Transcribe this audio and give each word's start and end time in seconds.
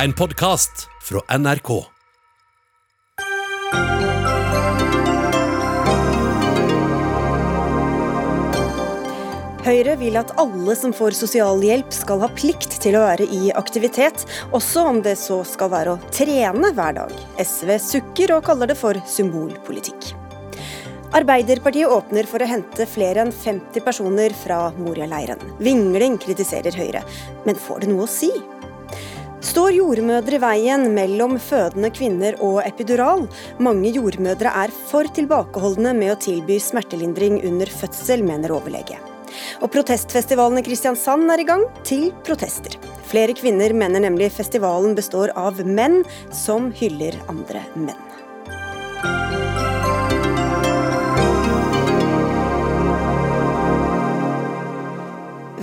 En 0.00 0.12
podkast 0.16 0.86
fra 1.04 1.20
NRK. 1.38 1.68
Høyre 9.66 9.96
vil 10.00 10.16
at 10.16 10.32
alle 10.40 10.76
som 10.78 10.94
får 10.96 11.18
sosialhjelp 11.18 11.92
skal 11.92 12.22
ha 12.24 12.30
plikt 12.32 12.78
til 12.80 12.96
å 12.96 13.02
være 13.04 13.26
i 13.28 13.50
aktivitet, 13.52 14.24
også 14.56 14.86
om 14.88 15.02
det 15.04 15.18
så 15.20 15.42
skal 15.44 15.68
være 15.74 15.92
å 15.98 16.00
trene 16.08 16.70
hver 16.78 16.96
dag. 16.96 17.12
SV 17.36 17.74
sukker 17.84 18.32
og 18.38 18.46
kaller 18.48 18.72
det 18.72 18.78
for 18.80 18.96
symbolpolitikk. 19.04 20.14
Arbeiderpartiet 21.18 21.92
åpner 21.92 22.24
for 22.30 22.40
å 22.40 22.48
hente 22.48 22.88
flere 22.88 23.26
enn 23.26 23.34
50 23.36 23.84
personer 23.84 24.32
fra 24.46 24.62
Moria-leiren. 24.80 25.44
Vingling 25.60 26.16
kritiserer 26.24 26.80
Høyre, 26.80 27.04
men 27.44 27.60
får 27.68 27.84
det 27.84 27.92
noe 27.92 28.08
å 28.08 28.10
si? 28.14 28.32
Står 29.40 29.72
jordmødre 29.72 30.36
i 30.36 30.40
veien 30.42 30.82
mellom 30.92 31.38
fødende 31.40 31.88
kvinner 31.96 32.36
og 32.44 32.58
epidural? 32.60 33.22
Mange 33.56 33.88
jordmødre 33.94 34.52
er 34.64 34.74
for 34.90 35.08
tilbakeholdne 35.16 35.94
med 35.96 36.12
å 36.12 36.18
tilby 36.20 36.58
smertelindring 36.60 37.38
under 37.48 37.72
fødsel, 37.72 38.20
mener 38.26 38.52
overlege. 38.52 38.98
Og 39.64 39.72
protestfestivalen 39.72 40.60
i 40.60 40.66
Kristiansand 40.66 41.32
er 41.32 41.40
i 41.40 41.48
gang, 41.48 41.64
til 41.88 42.10
protester. 42.26 42.76
Flere 43.08 43.32
kvinner 43.32 43.72
mener 43.72 44.04
nemlig 44.04 44.28
festivalen 44.36 44.92
består 44.98 45.32
av 45.40 45.64
menn 45.64 46.02
som 46.36 46.68
hyller 46.76 47.16
andre 47.32 47.64
menn. 47.78 48.09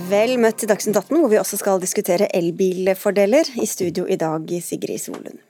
Vel 0.08 0.38
møtt 0.40 0.62
til 0.62 0.70
Dagsnytt 0.72 0.96
18, 1.02 1.18
hvor 1.20 1.32
vi 1.32 1.40
også 1.40 1.58
skal 1.60 1.82
diskutere 1.84 2.30
elbilfordeler. 2.38 3.50
I 3.60 3.66
studio 3.68 4.06
i 4.08 4.16
dag, 4.16 4.52
Sigrid 4.64 5.02
Solund. 5.04 5.42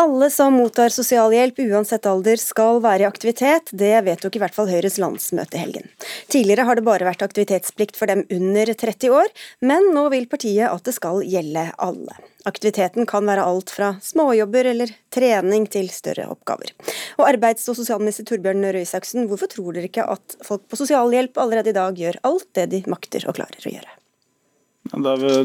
Alle 0.00 0.30
som 0.32 0.54
mottar 0.56 0.88
sosialhjelp 0.88 1.58
uansett 1.60 2.06
alder 2.08 2.38
skal 2.40 2.78
være 2.80 3.04
i 3.04 3.08
aktivitet, 3.08 3.68
det 3.76 3.98
vedtok 4.06 4.38
i 4.38 4.40
hvert 4.40 4.54
fall 4.56 4.70
Høyres 4.70 4.96
landsmøte 5.02 5.58
i 5.58 5.60
helgen. 5.60 5.90
Tidligere 6.32 6.64
har 6.64 6.78
det 6.78 6.84
bare 6.86 7.04
vært 7.04 7.24
aktivitetsplikt 7.26 8.00
for 8.00 8.08
dem 8.08 8.22
under 8.32 8.72
30 8.72 9.12
år, 9.12 9.28
men 9.60 9.90
nå 9.92 10.06
vil 10.14 10.24
partiet 10.30 10.72
at 10.72 10.88
det 10.88 10.94
skal 10.96 11.20
gjelde 11.28 11.66
alle. 11.76 12.16
Aktiviteten 12.48 13.04
kan 13.10 13.28
være 13.28 13.44
alt 13.44 13.74
fra 13.76 13.90
småjobber 14.00 14.70
eller 14.72 14.94
trening 15.12 15.68
til 15.68 15.92
større 15.92 16.30
oppgaver. 16.32 16.72
Og 17.20 17.28
Arbeids- 17.28 17.68
og 17.68 17.76
sosialminister 17.76 18.24
Torbjørn 18.30 18.70
Røe 18.70 18.86
Isaksen, 18.86 19.28
hvorfor 19.28 19.52
tror 19.52 19.76
dere 19.76 19.92
ikke 19.92 20.08
at 20.08 20.40
folk 20.48 20.64
på 20.64 20.80
sosialhjelp 20.80 21.36
allerede 21.44 21.74
i 21.74 21.76
dag 21.76 22.00
gjør 22.06 22.22
alt 22.24 22.48
det 22.56 22.70
de 22.72 22.86
makter 22.88 23.28
og 23.28 23.36
klarer 23.36 23.68
å 23.68 23.76
gjøre? 23.76 23.96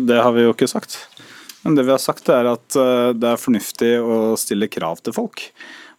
Det 0.07 0.23
har 0.23 0.31
vi 0.31 0.47
jo 0.47 0.55
ikke 0.55 0.71
sagt. 0.71 1.01
Men 1.65 1.75
det 1.77 1.87
vi 1.87 1.95
har 1.95 2.01
sagt 2.01 2.29
er 2.29 2.47
at 2.53 2.77
eh, 2.77 3.09
det 3.17 3.31
er 3.33 3.41
fornuftig 3.41 3.91
å 3.99 4.19
stille 4.39 4.69
krav 4.71 5.01
til 5.01 5.15
folk. 5.17 5.47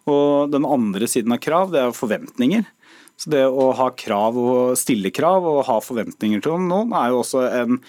Og 0.07 0.53
den 0.53 0.67
andre 0.67 1.09
siden 1.11 1.35
av 1.35 1.43
krav, 1.43 1.73
det 1.75 1.83
er 1.83 1.97
forventninger. 1.97 2.69
Så 3.17 3.33
det 3.33 3.47
å 3.49 3.71
ha 3.75 3.89
krav 3.97 4.37
og 4.39 4.77
stille 4.79 5.11
krav 5.15 5.47
og 5.49 5.65
ha 5.67 5.81
forventninger 5.83 6.43
til 6.45 6.61
noen, 6.69 6.93
er 6.95 7.11
jo 7.11 7.23
også 7.23 7.47
en 7.49 7.81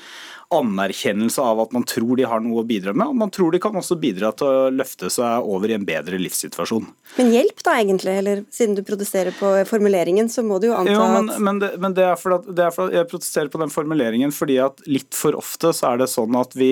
anerkjennelse 0.55 1.43
av 1.43 1.59
at 1.59 1.73
man 1.75 1.83
tror 1.83 2.15
de 2.15 2.23
har 2.31 2.39
noe 2.39 2.61
å 2.61 2.67
bidra 2.67 2.93
med, 2.95 3.09
og 3.11 3.17
man 3.19 3.31
tror 3.35 3.51
de 3.51 3.59
kan 3.59 3.75
også 3.75 3.97
bidra 3.99 4.29
til 4.39 4.47
å 4.47 4.69
løfte 4.71 5.09
seg 5.11 5.43
over 5.43 5.73
i 5.73 5.75
en 5.75 5.83
bedre 5.87 6.19
livssituasjon. 6.21 6.85
Men 7.17 7.33
hjelp 7.33 7.59
da 7.67 7.73
egentlig, 7.81 8.13
eller 8.21 8.45
siden 8.55 8.77
du 8.77 8.83
protesterer 8.87 9.35
på 9.35 9.51
formuleringen, 9.67 10.31
så 10.31 10.45
må 10.47 10.61
du 10.63 10.69
jo 10.69 10.77
anta 10.77 10.95
jo, 10.95 11.03
men, 11.11 11.27
at 11.33 11.43
Men, 11.43 11.59
det, 11.59 11.73
men 11.83 11.97
det, 11.99 12.07
er 12.13 12.21
for 12.21 12.37
at, 12.39 12.47
er 12.47 12.71
for 12.71 12.87
at 12.87 12.95
jeg 12.95 13.11
protesterer 13.11 13.51
på 13.51 13.61
den 13.65 13.73
formuleringen 13.73 14.31
fordi 14.31 14.61
at 14.63 14.79
litt 14.87 15.11
for 15.17 15.35
ofte 15.35 15.75
så 15.75 15.91
er 15.91 16.05
det 16.05 16.11
sånn 16.13 16.39
at 16.39 16.55
vi 16.55 16.71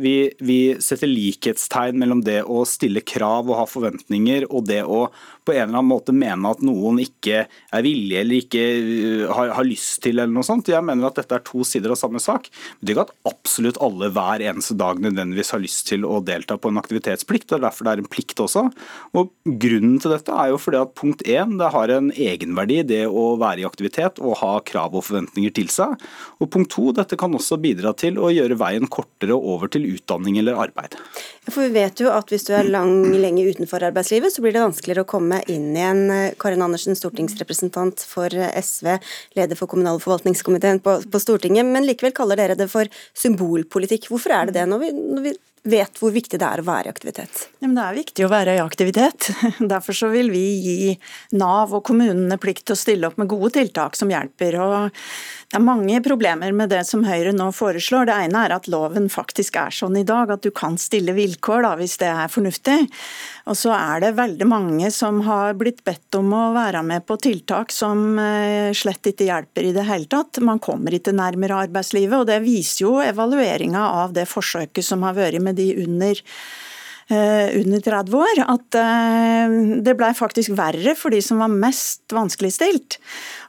vi, 0.00 0.16
vi, 0.42 0.58
setter 0.82 1.10
likhetstegn 1.10 1.98
mellom 2.00 2.22
det 2.24 2.40
å 2.44 2.62
stille 2.68 3.04
krav 3.04 3.50
og 3.50 3.58
ha 3.60 3.68
forventninger, 3.68 4.48
og 4.50 4.66
det 4.70 4.82
å 4.86 5.06
på 5.42 5.52
en 5.52 5.62
eller 5.64 5.80
annen 5.80 5.90
måte 5.90 6.14
mene 6.14 6.52
at 6.54 6.60
noen 6.62 7.00
ikke 7.02 7.44
er 7.48 7.84
villige 7.84 8.20
eller 8.22 8.42
ikke 8.44 8.62
uh, 8.62 9.32
har, 9.34 9.52
har, 9.56 9.66
lyst 9.66 10.02
til 10.04 10.20
eller 10.20 10.30
noe 10.30 10.46
sånt. 10.46 10.70
Jeg 10.70 10.84
mener 10.86 11.08
at 11.08 11.18
dette 11.18 11.34
er 11.34 11.44
to 11.46 11.64
sider 11.66 11.94
av 11.94 11.98
samme 11.98 12.22
sak. 12.22 12.46
Det 12.46 12.86
betyr 12.86 12.94
ikke 12.94 13.06
at 13.08 13.32
absolutt 13.32 13.80
alle 13.82 14.10
hver 14.14 14.44
eneste 14.52 14.76
dag 14.78 15.02
nødvendigvis 15.02 15.52
har 15.54 15.62
lyst 15.62 15.88
til 15.90 16.06
å 16.06 16.20
delta 16.24 16.58
på 16.60 16.70
en 16.70 16.78
aktivitetsplikt. 16.78 17.48
Det 17.50 17.58
er 17.58 17.64
derfor 17.66 17.88
det 17.88 17.94
er 17.96 18.04
en 18.04 18.12
plikt 18.12 18.42
også. 18.42 18.68
Og 19.18 19.32
Grunnen 19.42 19.98
til 20.00 20.12
dette 20.14 20.34
er 20.38 20.52
jo 20.52 20.58
fordi 20.62 20.78
at 20.78 20.94
punkt 20.98 21.24
én, 21.26 21.56
det 21.58 21.70
har 21.74 21.90
en 21.90 22.12
egenverdi 22.14 22.78
det 22.86 23.02
å 23.10 23.32
være 23.40 23.64
i 23.64 23.66
aktivitet 23.66 24.20
og 24.22 24.38
ha 24.38 24.52
krav 24.66 24.94
og 24.94 25.06
forventninger 25.08 25.54
til 25.56 25.70
seg. 25.72 25.96
Og 26.38 26.50
punkt 26.52 26.70
to, 26.72 26.90
dette 26.94 27.18
kan 27.18 27.34
også 27.34 27.58
bidra 27.62 27.92
til 27.98 28.20
å 28.22 28.30
gjøre 28.32 28.58
veien 28.60 28.86
kortere 28.90 29.36
over 29.36 29.61
til 29.70 29.86
utdanning 29.94 30.38
eller 30.42 30.58
arbeid. 30.66 30.98
For 31.48 31.64
vi 31.64 31.74
vet 31.74 32.02
jo 32.02 32.10
at 32.14 32.30
hvis 32.30 32.46
du 32.48 32.52
er 32.54 32.68
lang, 32.68 33.12
lenge 33.14 33.46
utenfor 33.48 33.82
arbeidslivet, 33.88 34.34
så 34.34 34.42
blir 34.42 34.54
det 34.54 34.62
vanskeligere 34.62 35.06
å 35.06 35.08
komme 35.08 35.22
komme 35.22 35.42
inn 35.50 35.76
igjen. 35.76 36.34
Karin 36.40 36.62
Andersen, 36.62 36.96
stortingsrepresentant 36.98 38.02
for 38.06 38.28
SV, 38.32 38.98
leder 39.38 39.58
for 39.58 39.70
kommunal- 39.70 40.00
og 40.00 40.04
forvaltningskomiteen 40.06 40.82
på, 40.82 40.98
på, 41.10 41.22
Stortinget, 41.22 41.66
men 41.66 41.86
likevel 41.86 42.14
kaller 42.16 42.40
dere 42.40 42.58
det 42.58 42.68
for 42.72 42.88
symbolpolitikk. 43.14 44.10
Hvorfor 44.10 44.34
er 44.34 44.46
det 44.46 44.58
det, 44.58 44.68
når 44.68 44.82
vi, 44.82 44.92
når 44.92 45.26
vi 45.28 45.34
vet 45.62 45.98
hvor 46.00 46.10
viktig 46.10 46.40
det 46.42 46.46
er 46.46 46.60
å 46.60 46.66
være 46.66 46.90
i 46.90 46.92
aktivitet? 46.92 47.44
Ja, 47.62 47.70
det 47.70 47.84
er 47.84 47.98
viktig 48.00 48.26
å 48.26 48.32
være 48.32 48.56
i 48.56 48.62
aktivitet. 48.62 49.30
Derfor 49.74 49.96
så 49.96 50.10
vil 50.12 50.32
vi 50.34 50.42
gi 50.58 50.96
Nav 51.38 51.74
og 51.76 51.84
kommunene 51.86 52.40
plikt 52.42 52.66
til 52.66 52.74
å 52.74 52.80
stille 52.80 53.08
opp 53.08 53.20
med 53.20 53.30
gode 53.30 53.52
tiltak 53.54 53.98
som 53.98 54.10
hjelper. 54.10 54.58
Og 54.58 55.04
det 55.52 55.58
er 55.58 55.64
mange 55.66 55.98
problemer 56.00 56.54
med 56.56 56.70
det 56.72 56.78
som 56.88 57.02
Høyre 57.04 57.34
nå 57.36 57.50
foreslår. 57.52 58.06
Det 58.08 58.14
ene 58.24 58.44
er 58.46 58.54
at 58.54 58.70
loven 58.72 59.10
faktisk 59.12 59.58
er 59.60 59.74
sånn 59.76 59.98
i 60.00 60.04
dag 60.08 60.30
at 60.32 60.40
du 60.46 60.48
kan 60.48 60.78
stille 60.80 61.12
vilkår 61.12 61.66
da, 61.66 61.72
hvis 61.76 61.98
det 62.00 62.08
er 62.08 62.32
fornuftig. 62.32 62.78
Og 63.44 63.58
så 63.60 63.74
er 63.76 64.00
det 64.00 64.14
veldig 64.16 64.48
mange 64.48 64.88
som 64.96 65.20
har 65.26 65.52
blitt 65.60 65.84
bedt 65.84 66.16
om 66.16 66.32
å 66.32 66.46
være 66.56 66.80
med 66.88 67.04
på 67.04 67.18
tiltak 67.20 67.68
som 67.76 68.16
eh, 68.16 68.72
slett 68.72 69.12
ikke 69.12 69.28
hjelper 69.28 69.68
i 69.68 69.76
det 69.76 69.84
hele 69.90 70.08
tatt. 70.08 70.40
Man 70.40 70.62
kommer 70.62 70.96
ikke 70.96 71.12
nærmere 71.20 71.66
arbeidslivet, 71.66 72.22
og 72.22 72.32
det 72.32 72.40
viser 72.46 72.86
jo 72.86 72.96
evalueringa 73.04 73.90
av 74.00 74.16
det 74.16 74.24
forsøket 74.32 74.88
som 74.88 75.04
har 75.04 75.20
vært 75.20 75.44
med 75.44 75.60
de 75.60 75.68
under 75.84 76.24
under 77.12 77.82
30 77.84 78.16
år, 78.18 78.40
at 78.54 78.78
eh, 78.78 79.56
det 79.84 79.94
ble 79.98 80.12
faktisk 80.16 80.54
verre 80.58 80.94
for 80.98 81.14
de 81.14 81.20
som 81.24 81.42
var 81.42 81.52
mest 81.52 82.12
vanskeligstilt. 82.14 82.98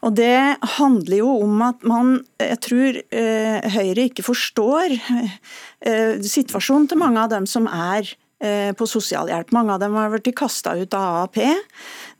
Og 0.03 0.15
det 0.19 0.57
handler 0.77 1.17
jo 1.21 1.37
om 1.43 1.63
at 1.65 1.85
man, 1.87 2.17
jeg 2.41 2.59
tror 2.65 2.99
eh, 3.03 3.69
Høyre 3.77 4.09
ikke 4.09 4.25
forstår 4.25 4.97
situasjonen 6.23 6.85
til 6.87 6.99
mange 7.01 7.19
av 7.19 7.31
dem 7.33 7.47
som 7.49 7.65
er 7.67 8.07
på 8.75 8.85
sosialhjelp. 8.87 9.53
Mange 9.55 9.71
av 9.71 9.79
dem 9.79 9.93
har 9.95 10.09
blitt 10.11 10.33
kasta 10.35 10.73
ut 10.75 10.95
av 10.99 11.21
AAP. 11.21 11.37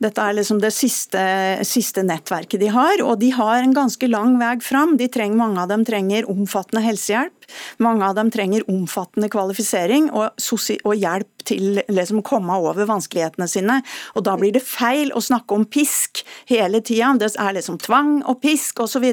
Dette 0.00 0.24
er 0.24 0.36
liksom 0.38 0.60
det 0.62 0.70
siste, 0.72 1.20
siste, 1.68 2.04
nettverket 2.06 2.62
de 2.62 2.70
har, 2.72 3.02
og 3.04 3.18
de 3.20 3.28
har 3.36 3.60
en 3.60 3.74
ganske 3.76 4.08
lang 4.08 4.38
vei 4.40 4.54
fram. 4.64 4.96
De 5.00 5.08
trenger, 5.12 5.36
mange 5.36 5.60
av 5.60 5.68
dem 5.72 5.84
trenger 5.84 6.28
omfattende 6.32 6.84
helsehjelp. 6.84 7.43
Mange 7.82 8.06
av 8.08 8.18
dem 8.18 8.30
trenger 8.34 8.66
omfattende 8.70 9.30
kvalifisering 9.32 10.10
og, 10.12 10.34
og 10.84 10.94
hjelp 10.94 11.30
til 11.44 11.80
liksom 11.92 12.20
å 12.22 12.26
komme 12.26 12.56
over 12.56 12.88
vanskelighetene 12.88 13.48
sine. 13.50 13.80
Og 14.16 14.24
Da 14.24 14.36
blir 14.40 14.54
det 14.54 14.64
feil 14.64 15.12
å 15.14 15.22
snakke 15.22 15.56
om 15.56 15.66
pisk 15.68 16.24
hele 16.50 16.80
tida. 16.80 17.12
Det 17.20 17.32
er 17.40 17.56
liksom 17.56 17.78
tvang 17.82 18.22
og 18.30 18.40
pisk 18.42 18.80
osv. 18.84 19.04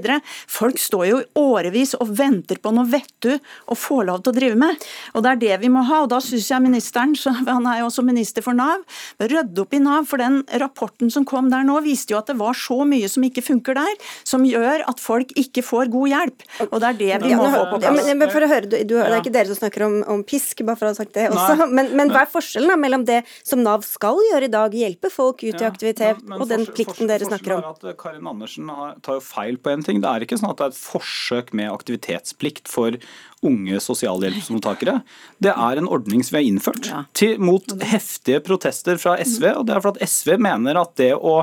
Folk 0.48 0.80
står 0.80 1.06
jo 1.10 1.20
i 1.22 1.28
årevis 1.40 1.94
og 2.00 2.14
venter 2.18 2.62
på 2.62 2.74
noe 2.76 2.88
vettu 2.90 3.34
å 3.68 3.78
få 3.78 4.02
lov 4.08 4.24
til 4.24 4.34
å 4.34 4.38
drive 4.40 4.60
med. 4.60 4.88
Og 5.16 5.24
Det 5.24 5.32
er 5.32 5.42
det 5.42 5.60
vi 5.66 5.72
må 5.74 5.84
ha. 5.88 6.04
og 6.04 6.10
Da 6.14 6.22
syns 6.24 6.50
jeg 6.52 6.64
ministeren, 6.64 7.16
han 7.48 7.68
er 7.68 7.82
jo 7.82 7.90
også 7.90 8.06
minister 8.06 8.42
for 8.46 8.58
Nav, 8.58 8.86
rydde 9.20 9.62
opp 9.62 9.74
i 9.74 9.82
Nav. 9.84 10.08
For 10.10 10.22
den 10.22 10.42
rapporten 10.62 11.12
som 11.12 11.26
kom 11.28 11.50
der 11.52 11.66
nå, 11.68 11.80
viste 11.86 12.16
jo 12.16 12.20
at 12.22 12.32
det 12.32 12.38
var 12.40 12.58
så 12.58 12.82
mye 12.88 13.10
som 13.12 13.24
ikke 13.24 13.44
funker 13.46 13.78
der, 13.78 13.94
som 14.24 14.46
gjør 14.48 14.86
at 14.90 15.02
folk 15.02 15.32
ikke 15.40 15.64
får 15.66 15.92
god 15.94 16.12
hjelp. 16.14 16.48
Og 16.72 16.80
Det 16.82 16.90
er 16.90 16.98
det 16.98 17.22
vi 17.28 17.36
må 17.36 17.46
få 17.52 17.66
på 17.70 17.82
plass. 17.82 18.02
Ja, 18.08 18.16
men 18.16 18.21
for 18.30 18.46
å 18.46 18.50
høre, 18.52 18.70
du, 18.70 18.76
du, 18.86 18.94
Det 19.00 19.08
er 19.08 19.18
ikke 19.18 19.34
dere 19.34 19.50
som 19.50 19.58
snakker 19.58 19.86
om, 19.88 19.98
om 20.14 20.22
pisk, 20.28 20.62
bare 20.68 20.78
for 20.80 20.90
å 20.90 20.92
ha 20.94 20.98
sagt 21.00 21.16
det 21.18 21.30
også. 21.32 21.68
Men, 21.78 21.92
men 21.98 22.12
hva 22.12 22.26
er 22.26 22.30
forskjellen 22.32 22.70
da, 22.74 22.78
mellom 22.80 23.04
det 23.08 23.22
som 23.48 23.62
Nav 23.64 23.86
skal 23.88 24.20
gjøre 24.30 24.48
i 24.48 24.52
dag, 24.52 24.76
hjelpe 24.76 25.10
folk 25.14 25.42
ut 25.42 25.62
i 25.62 25.68
aktivitet, 25.68 26.22
og 26.36 26.46
den 26.50 26.66
plikten 26.70 27.10
dere 27.10 27.28
snakker 27.28 27.56
om? 27.56 27.64
Er 27.64 27.72
at 27.72 28.00
Karin 28.02 28.28
Andersen 28.28 28.70
tar 29.06 29.18
jo 29.18 29.24
feil 29.24 29.58
på 29.62 29.72
en 29.74 29.86
ting. 29.86 30.02
Det 30.04 30.12
er 30.12 30.26
ikke 30.26 30.40
sånn 30.42 30.52
at 30.52 30.60
det 30.60 30.68
er 30.68 30.76
et 30.76 30.82
forsøk 30.82 31.54
med 31.58 31.72
aktivitetsplikt 31.72 32.72
for 32.72 33.00
unge 33.46 33.80
sosialhjelpsmottakere. 33.82 35.00
Det 35.42 35.52
er 35.52 35.80
en 35.82 35.88
ordning 35.90 36.22
som 36.24 36.36
vi 36.36 36.42
har 36.42 36.50
innført 36.52 36.90
ja. 36.92 37.04
til, 37.18 37.40
mot 37.42 37.66
heftige 37.90 38.42
protester 38.46 39.00
fra 39.02 39.16
SV. 39.18 39.48
og 39.56 39.66
Det 39.68 39.76
er 39.76 39.84
for 39.84 39.96
at 39.96 40.10
SV 40.10 40.36
mener 40.42 40.78
at 40.82 40.94
det 41.02 41.12
å 41.16 41.36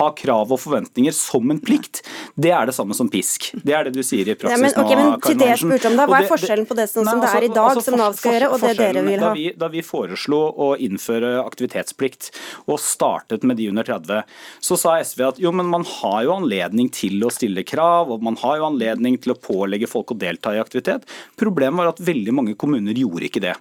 ha 0.00 0.08
krav 0.18 0.52
og 0.54 0.60
forventninger 0.60 1.14
som 1.14 1.50
en 1.54 1.60
plikt, 1.62 2.02
det 2.34 2.50
er 2.54 2.66
det 2.70 2.74
samme 2.76 2.96
som 2.98 3.10
pisk. 3.10 3.52
Det 3.62 3.76
er 3.76 3.88
det 3.88 3.94
du 3.94 4.02
sier 4.06 4.26
i 4.26 4.36
praksis 4.38 4.56
ja, 4.56 4.60
men, 4.60 4.74
okay, 4.74 4.98
men 4.98 5.12
nå, 5.12 5.20
Karin 5.22 5.44
Andersen. 5.46 6.00
Hva 6.04 6.20
er 6.20 6.30
forskjellen 6.30 6.68
på 6.68 6.78
det 6.78 6.88
sånn 6.90 7.08
som 7.08 7.22
det 7.22 7.30
er 7.30 7.46
i 7.46 7.50
altså, 7.50 7.60
dag, 7.60 7.70
altså, 7.70 7.86
som 7.86 7.98
Nav 8.00 8.18
skal 8.18 8.36
gjøre, 8.36 8.50
og 8.50 8.64
det 8.64 8.74
dere 8.80 9.04
vil 9.06 9.18
ha? 9.20 9.30
Da 9.30 9.32
vi, 9.38 9.46
da 9.64 9.70
vi 9.72 9.84
foreslo 9.86 10.40
å 10.50 10.70
innføre 10.82 11.36
aktivitetsplikt 11.44 12.30
og 12.66 12.82
startet 12.82 13.46
med 13.46 13.60
de 13.60 13.70
under 13.70 13.86
30, 13.86 14.34
så 14.64 14.78
sa 14.80 14.96
SV 14.98 15.24
at 15.28 15.40
jo, 15.42 15.54
men 15.54 15.70
man 15.70 15.86
har 16.00 16.24
jo 16.26 16.34
anledning 16.40 16.90
til 16.94 17.22
å 17.24 17.30
stille 17.32 17.62
krav, 17.66 18.10
og 18.10 18.24
man 18.24 18.38
har 18.42 18.58
jo 18.58 18.68
anledning 18.72 19.20
til 19.22 19.34
å 19.34 19.38
pålegge 19.38 19.90
folk 19.90 20.14
å 20.14 20.18
delta 20.18 20.54
i 20.56 20.62
aktivitet. 20.62 21.06
Problemet 21.44 21.82
var 21.82 21.92
at 21.92 22.02
veldig 22.04 22.34
mange 22.34 22.56
kommuner 22.58 22.96
gjorde 22.96 23.28
ikke 23.28 23.44
det. 23.44 23.54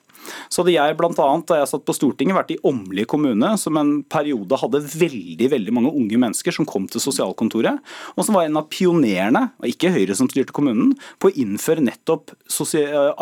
Så 0.48 0.62
hadde 0.62 0.76
jeg 0.76 0.98
blant 1.00 1.20
annet, 1.20 1.46
da 1.50 1.60
jeg 1.60 1.70
satt 1.72 1.86
på 1.88 1.96
Stortinget, 1.96 2.38
vært 2.38 2.54
i 2.56 2.60
Åmli 2.68 3.06
kommune, 3.10 3.54
som 3.60 3.78
en 3.80 3.94
periode 4.08 4.60
hadde 4.62 4.84
veldig 4.94 5.50
veldig 5.52 5.76
mange 5.76 5.92
unge 5.94 6.20
mennesker 6.22 6.56
som 6.56 6.68
kom 6.70 6.88
til 6.92 7.04
sosialkontoret, 7.04 7.82
og 8.16 8.26
som 8.26 8.38
var 8.38 8.48
en 8.48 8.60
av 8.62 8.70
pionerene, 8.72 9.46
og 9.60 9.70
ikke 9.70 9.92
Høyre 9.94 10.16
som 10.18 10.30
styrte 10.32 10.56
kommunen, 10.56 10.94
på 11.20 11.30
å 11.30 11.36
innføre 11.44 11.84
nettopp 11.84 12.34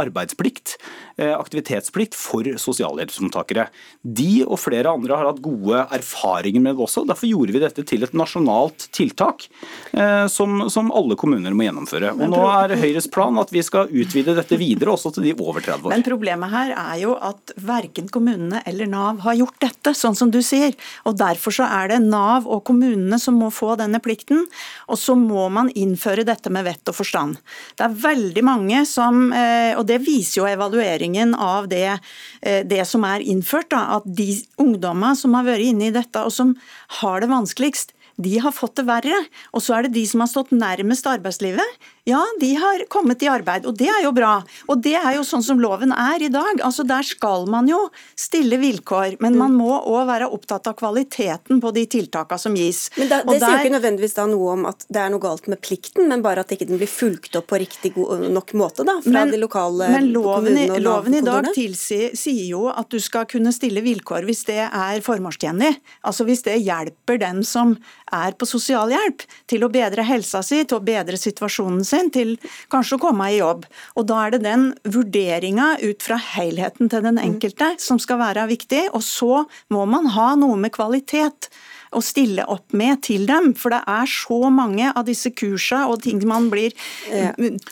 arbeidsplikt, 0.01 0.77
eh, 1.17 1.33
aktivitetsplikt, 1.33 2.17
for 2.17 2.45
sosialhjelpsmottakere. 2.61 3.67
De 4.03 4.43
og 4.45 4.59
flere 4.61 4.91
andre 4.91 5.17
har 5.17 5.31
hatt 5.31 5.41
gode 5.43 5.85
erfaringer 5.91 6.61
med 6.61 6.75
det 6.75 6.85
også. 6.85 7.05
Derfor 7.07 7.29
gjorde 7.29 7.55
vi 7.55 7.63
dette 7.63 7.85
til 7.87 8.03
et 8.05 8.13
nasjonalt 8.17 8.87
tiltak 8.95 9.47
eh, 9.93 10.27
som, 10.31 10.69
som 10.69 10.91
alle 10.95 11.17
kommuner 11.19 11.55
må 11.55 11.65
gjennomføre. 11.67 12.13
Og 12.17 12.31
Nå 12.31 12.43
er 12.51 12.75
Høyres 12.81 13.09
plan 13.11 13.37
at 13.41 13.51
vi 13.53 13.63
skal 13.65 13.89
utvide 13.89 14.35
dette 14.37 14.50
videre 14.59 14.93
også 14.93 15.13
til 15.15 15.27
de 15.27 15.33
over 15.37 15.63
30 15.63 15.87
år. 15.87 15.93
Men 15.93 16.05
problemet 16.05 16.51
her 16.51 16.73
er 16.75 16.97
jo 17.03 17.15
at 17.15 17.53
verken 17.61 18.09
kommunene 18.11 18.61
eller 18.67 18.89
Nav 18.89 19.21
har 19.25 19.37
gjort 19.39 19.59
dette, 19.63 19.93
sånn 19.97 20.17
som 20.17 20.31
du 20.33 20.41
sier. 20.45 20.75
Og 21.05 21.17
Derfor 21.21 21.53
så 21.53 21.67
er 21.69 21.91
det 21.91 21.99
Nav 22.03 22.47
og 22.49 22.63
kommunene 22.67 23.19
som 23.21 23.37
må 23.39 23.51
få 23.53 23.75
denne 23.79 24.01
plikten. 24.03 24.43
Og 24.91 24.99
så 24.99 25.15
må 25.19 25.47
man 25.53 25.71
innføre 25.77 26.25
dette 26.27 26.51
med 26.53 26.65
vett 26.67 26.91
og 26.91 26.97
forstand. 26.97 27.39
Det 27.77 27.85
er 27.85 27.99
veldig 28.07 28.43
mange 28.47 28.83
som, 28.89 29.31
eh, 29.33 29.77
og 29.77 29.85
det 29.87 30.01
viser 30.05 30.41
jo 30.41 30.49
evalueringen 30.49 31.35
av 31.35 31.69
det, 31.69 31.99
eh, 32.41 32.63
det 32.63 32.87
som 32.87 33.03
er 33.03 33.19
innført, 33.21 33.69
da, 33.69 33.97
at 33.97 34.03
de 34.05 34.41
ungdommene 34.57 35.15
som 35.15 35.33
har 35.33 35.43
vært 35.43 35.69
inne 35.69 35.87
i 35.87 35.95
dette 35.95 36.17
og 36.17 36.31
som 36.31 36.55
har 37.01 37.21
det 37.21 37.29
vanskeligst, 37.29 37.93
de 38.21 38.37
har 38.39 38.53
fått 38.53 38.75
det 38.79 38.87
verre. 38.89 39.17
Og 39.55 39.63
så 39.63 39.77
er 39.77 39.87
det 39.87 39.95
de 39.95 40.05
som 40.09 40.23
har 40.23 40.31
stått 40.31 40.53
nærmest 40.55 41.07
arbeidslivet, 41.09 41.79
ja, 42.03 42.21
de 42.39 42.55
har 42.55 42.85
kommet 42.89 43.21
i 43.21 43.27
arbeid, 43.29 43.65
og 43.69 43.75
det 43.77 43.85
er 43.93 44.01
jo 44.07 44.11
bra. 44.15 44.39
Og 44.71 44.79
det 44.81 44.95
er 44.97 45.19
jo 45.19 45.25
sånn 45.27 45.43
som 45.45 45.59
loven 45.61 45.91
er 45.93 46.23
i 46.25 46.31
dag. 46.33 46.61
Altså 46.65 46.81
Der 46.87 47.05
skal 47.05 47.45
man 47.51 47.67
jo 47.69 47.77
stille 48.17 48.57
vilkår, 48.57 49.19
men 49.21 49.37
man 49.37 49.53
må 49.53 49.69
òg 49.77 50.07
være 50.09 50.29
opptatt 50.33 50.65
av 50.71 50.79
kvaliteten 50.79 51.61
på 51.61 51.71
de 51.75 51.85
tiltakene 51.85 52.41
som 52.41 52.57
gis. 52.57 52.87
Men 52.97 53.11
da, 53.11 53.21
Det 53.21 53.37
der... 53.37 53.45
sier 53.45 53.53
jo 53.53 53.67
ikke 53.67 53.75
nødvendigvis 53.75 54.17
da 54.17 54.25
noe 54.31 54.55
om 54.55 54.65
at 54.71 54.87
det 54.89 55.03
er 55.03 55.13
noe 55.13 55.21
galt 55.21 55.45
med 55.51 55.61
plikten, 55.61 56.09
men 56.09 56.25
bare 56.25 56.41
at 56.41 56.55
ikke 56.55 56.67
den 56.71 56.81
blir 56.81 56.89
fulgt 56.89 57.37
opp 57.37 57.51
på 57.51 57.61
riktig 57.61 57.93
god 57.93 58.25
nok 58.33 58.55
måte 58.57 58.85
da, 58.87 58.97
fra 59.05 59.13
men, 59.19 59.35
de 59.35 59.41
lokale 59.41 59.91
men 59.93 60.09
loven, 60.15 60.57
i, 60.57 60.65
loven 60.81 61.19
i 61.19 61.23
dag 61.25 61.51
tilsier, 61.53 62.17
sier 62.17 62.49
jo 62.49 62.65
at 62.71 62.89
du 62.89 62.97
skal 63.03 63.29
kunne 63.29 63.53
stille 63.53 63.85
vilkår 63.85 64.25
hvis 64.25 64.45
det 64.49 64.59
er 64.65 65.05
formålstjenlig. 65.05 65.75
Altså 66.07 66.25
hvis 66.25 66.41
det 66.49 66.57
hjelper 66.65 67.21
den 67.21 67.45
som 67.45 67.77
er 68.11 68.33
på 68.35 68.49
sosialhjelp, 68.49 69.23
til 69.47 69.63
å 69.63 69.69
bedre 69.71 70.03
helsa 70.07 70.41
si, 70.43 70.63
til 70.65 70.81
å 70.81 70.83
bedre 70.83 71.19
situasjonen 71.19 71.85
sin 71.91 72.11
til 72.13 72.37
kanskje 72.71 72.97
å 72.97 73.03
komme 73.07 73.29
i 73.31 73.39
jobb. 73.39 73.67
Og 73.95 74.07
Da 74.11 74.23
er 74.25 74.35
det 74.35 74.43
den 74.45 74.71
vurderinga 74.83 75.75
ut 75.83 76.03
fra 76.03 76.17
helheten 76.19 76.91
til 76.91 77.05
den 77.05 77.19
enkelte 77.21 77.75
som 77.81 77.99
skal 78.01 78.21
være 78.21 78.47
viktig. 78.51 78.87
Og 78.95 79.03
så 79.05 79.43
må 79.73 79.85
man 79.89 80.11
ha 80.15 80.33
noe 80.39 80.57
med 80.59 80.73
kvalitet 80.75 81.51
å 81.91 81.99
stille 82.03 82.43
opp 82.51 82.71
med 82.77 83.01
til 83.03 83.25
dem. 83.27 83.51
For 83.57 83.73
det 83.73 83.81
er 83.89 84.09
så 84.09 84.39
mange 84.53 84.91
av 84.91 85.05
disse 85.07 85.31
kursene 85.35 85.89
og 85.91 86.01
ting 86.05 86.21
man 86.27 86.47
blir 86.51 86.75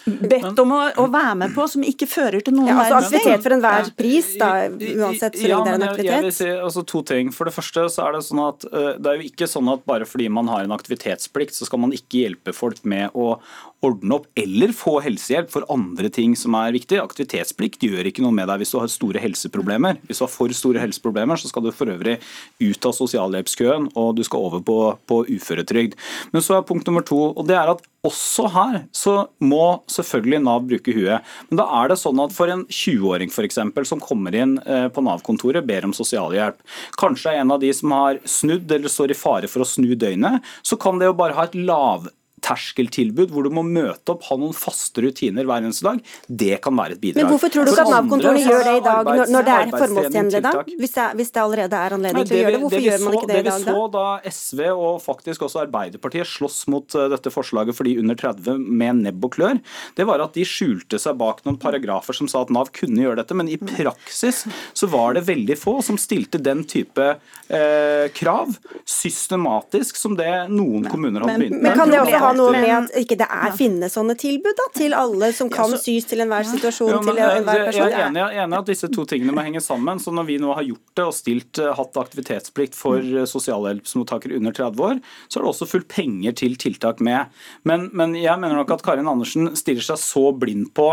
bedt 0.05 0.59
om 0.59 0.73
å, 0.75 0.81
å, 0.99 1.07
være 1.11 1.35
med 1.43 1.55
på, 1.55 1.67
som 1.71 1.85
ikke 1.87 2.07
fører 2.09 2.43
til 2.43 2.57
noen 2.57 2.71
ja, 2.73 2.79
altså 2.83 2.99
Aktivitet 2.99 3.45
for 3.45 3.55
enhver 3.55 3.91
pris, 3.97 4.31
da, 4.39 4.51
uansett 4.67 5.39
så 5.39 5.51
lenge 5.51 5.63
det 5.63 5.71
er 5.71 5.79
en 5.79 5.87
aktivitet? 5.87 6.11
Jeg 6.11 6.25
vil 6.25 6.35
si 6.35 6.49
altså, 6.51 6.83
to 6.91 7.03
ting. 7.07 7.31
For 7.35 7.49
det 7.49 7.55
første 7.55 7.85
så 7.93 8.07
er 8.07 8.17
det 8.17 8.23
sånn 8.27 8.43
at 8.43 8.67
uh, 8.67 8.91
det 8.99 9.13
er 9.13 9.21
jo 9.21 9.31
ikke 9.31 9.49
sånn 9.49 9.71
at 9.71 9.85
bare 9.89 10.07
fordi 10.09 10.29
man 10.33 10.51
har 10.51 10.67
en 10.67 10.75
aktivitetsplikt, 10.75 11.55
så 11.55 11.69
skal 11.69 11.83
man 11.85 11.95
ikke 11.95 12.25
hjelpe 12.25 12.55
folk 12.55 12.83
med 12.89 13.15
å, 13.15 13.37
ordne 13.85 14.17
opp 14.17 14.27
eller 14.39 14.73
få 14.75 14.97
helsehjelp 15.03 15.51
for 15.53 15.67
andre 15.71 16.09
ting 16.11 16.35
som 16.39 16.55
er 16.59 16.75
viktig. 16.75 16.99
Aktivitetsplikt 17.01 17.85
gjør 17.87 18.09
ikke 18.09 18.23
noe 18.25 18.35
med 18.35 18.49
deg 18.51 18.61
hvis 18.61 18.73
du 18.73 18.79
har 18.81 18.91
store 18.91 19.21
helseproblemer. 19.23 20.01
Hvis 20.07 20.19
du 20.19 20.25
har 20.25 20.33
for 20.33 20.55
store 20.55 20.81
helseproblemer, 20.83 21.39
så 21.39 21.51
skal 21.51 21.65
du 21.65 21.71
for 21.75 21.91
øvrig 21.91 22.17
ut 22.59 22.89
av 22.89 22.95
sosialhjelpskøen 22.97 23.91
og 23.99 24.17
du 24.17 24.25
skal 24.27 24.49
over 24.49 24.65
på, 24.65 24.79
på 25.09 25.21
uføretrygd. 25.29 25.95
Men 26.33 26.45
så 26.45 26.57
er 26.57 26.67
punkt 26.67 26.89
nummer 26.89 27.05
to, 27.05 27.21
og 27.31 27.47
det 27.47 27.57
er 27.59 27.71
at 27.75 27.85
også 28.05 28.47
her 28.53 28.75
så 28.95 29.13
må 29.43 29.81
selvfølgelig 29.91 30.39
Nav 30.45 30.67
bruke 30.67 30.93
huet. 30.95 31.25
Men 31.49 31.59
da 31.59 31.65
er 31.81 31.91
det 31.91 31.99
sånn 31.99 32.19
at 32.23 32.35
for 32.35 32.51
en 32.51 32.63
20-åring 32.67 33.31
f.eks. 33.31 33.59
som 33.89 34.03
kommer 34.03 34.35
inn 34.35 34.55
eh, 34.63 34.87
på 34.93 35.03
Nav-kontoret, 35.03 35.67
ber 35.67 35.87
om 35.87 35.95
sosialhjelp, 35.95 36.61
kanskje 36.99 37.33
er 37.33 37.43
en 37.43 37.55
av 37.55 37.63
de 37.63 37.73
som 37.75 37.91
har 37.95 38.21
snudd 38.23 38.71
eller 38.71 38.91
står 38.91 39.13
i 39.13 39.19
fare 39.19 39.51
for 39.51 39.65
å 39.65 39.67
snu 39.67 39.91
døgnet, 39.99 40.45
så 40.63 40.79
kan 40.79 40.99
det 40.99 41.09
jo 41.09 41.17
bare 41.19 41.35
ha 41.35 41.47
et 41.49 41.59
lav 41.59 42.07
lavterskeltilbud 42.49 43.31
hvor 43.33 43.45
du 43.45 43.51
må 43.53 43.63
møte 43.65 44.13
opp, 44.13 44.23
ha 44.29 44.37
noen 44.39 44.55
faste 44.57 45.03
rutiner 45.03 45.47
hver 45.47 45.63
eneste 45.63 45.85
dag, 45.85 46.01
det 46.27 46.59
kan 46.63 46.75
være 46.77 46.97
et 46.97 47.01
bidrag. 47.01 47.23
Men 47.23 47.33
hvorfor 47.33 47.53
tror 47.53 47.67
du 47.67 47.71
ikke 47.73 47.85
at 47.85 47.93
Nav-kontorene 47.93 48.43
gjør 48.43 48.63
det 48.65 48.75
i 48.79 48.83
dag, 48.85 48.99
arbeids, 48.99 49.33
når, 49.33 49.47
det 49.47 49.55
er 49.55 49.73
formålstjenlig 49.75 50.41
da? 50.45 50.53
Hvis 50.69 50.95
det, 50.95 51.07
hvis 51.19 51.33
det, 51.35 51.43
allerede 51.43 51.79
er 51.79 51.95
anledning 51.97 52.19
Nei, 52.19 52.29
til 52.29 52.37
å 52.37 52.41
gjøre 52.41 52.53
det, 52.53 52.61
hvorfor 52.63 52.77
det 52.77 52.85
gjør 52.87 53.03
man 53.05 53.17
ikke 53.17 53.29
det, 53.29 53.39
i 53.39 53.47
dag 53.49 53.49
da? 53.49 53.57
Det 53.59 53.65
vi 53.65 53.79
så 53.79 53.87
da 53.95 54.05
SV 54.33 54.63
og 54.69 55.01
faktisk 55.03 55.45
også 55.47 55.63
Arbeiderpartiet 55.63 56.29
sloss 56.29 56.59
mot 56.71 56.97
uh, 56.97 57.05
dette 57.13 57.33
forslaget 57.33 57.77
for 57.77 57.89
de 57.89 57.95
under 58.01 58.19
30 58.19 58.65
med 58.69 59.03
nebb 59.03 59.29
og 59.29 59.35
klør, 59.37 59.61
det 59.97 60.07
var 60.09 60.23
at 60.23 60.37
de 60.37 60.45
skjulte 60.47 60.99
seg 61.01 61.17
bak 61.19 61.43
noen 61.45 61.59
paragrafer 61.61 62.17
som 62.17 62.29
sa 62.31 62.43
at 62.45 62.53
Nav 62.53 62.71
kunne 62.75 63.03
gjøre 63.03 63.21
dette, 63.21 63.37
men 63.37 63.51
i 63.51 63.59
praksis 63.59 64.45
så 64.47 64.89
var 64.91 65.17
det 65.17 65.25
veldig 65.29 65.57
få 65.59 65.79
som 65.85 65.99
stilte 65.99 66.41
den 66.41 66.63
type 66.69 67.05
eh, 67.05 68.05
krav 68.15 68.51
systematisk 68.89 69.97
som 69.99 70.15
det 70.17 70.29
noen 70.51 70.87
kommuner 70.89 71.25
hadde 71.25 71.37
begynt 71.43 71.57
med. 71.57 71.65
Men 71.67 71.77
kan 71.77 71.91
det 71.91 72.01
også 72.01 72.21
ha 72.23 72.31
noe 72.39 72.53
med 72.55 72.71
at 72.73 72.95
ikke 73.01 73.17
det 73.19 73.27
er 73.29 73.53
finnes 73.59 73.95
sånne 73.95 74.15
tilbud 74.19 74.57
da, 74.57 74.67
til 74.75 74.95
alle 74.97 75.31
som 75.35 75.51
kan 75.53 75.75
sys 75.77 76.07
til 76.09 76.23
enhver 76.23 76.47
situasjon? 76.47 76.91
Ja, 76.95 77.01
til 77.05 77.21
enhver 77.21 77.63
person? 77.67 77.83
Jeg 77.83 77.97
er 77.97 78.07
enig, 78.07 78.23
jeg 78.23 78.41
er 78.41 78.47
enig 78.47 78.59
at 78.61 78.71
disse 78.71 78.89
to 78.95 79.05
tingene 79.09 79.35
må 79.35 79.45
henge 79.45 79.63
sammen. 79.63 80.01
så 80.01 80.13
Når 80.15 80.27
vi 80.29 80.39
nå 80.41 80.55
har 80.57 80.67
gjort 80.67 80.95
det 80.99 81.05
og 81.05 81.15
stilt, 81.17 81.61
eh, 81.61 81.75
hatt 81.75 82.01
aktivitetsplikt 82.03 82.77
for 82.77 83.03
mm. 83.03 83.21
eh, 83.21 83.29
sosialhjelpsmottakere 83.29 84.39
under 84.39 84.55
30 84.55 84.85
år, 84.89 85.05
så 85.27 85.39
er 85.39 85.45
det 85.45 85.53
også 85.53 85.69
fullt 85.69 85.89
penger 85.91 86.35
til 86.39 86.57
tiltak 86.59 87.03
med. 87.05 87.29
Men, 87.69 87.89
men 87.93 88.17
jeg 88.17 88.39
mener 88.41 88.59
nok 88.59 88.75
at 88.77 88.85
Karin 88.85 89.09
Andersen 89.09 89.53
stiller 89.59 89.85
seg 89.85 90.01
så 90.01 90.29
blind 90.35 90.71
på 90.77 90.91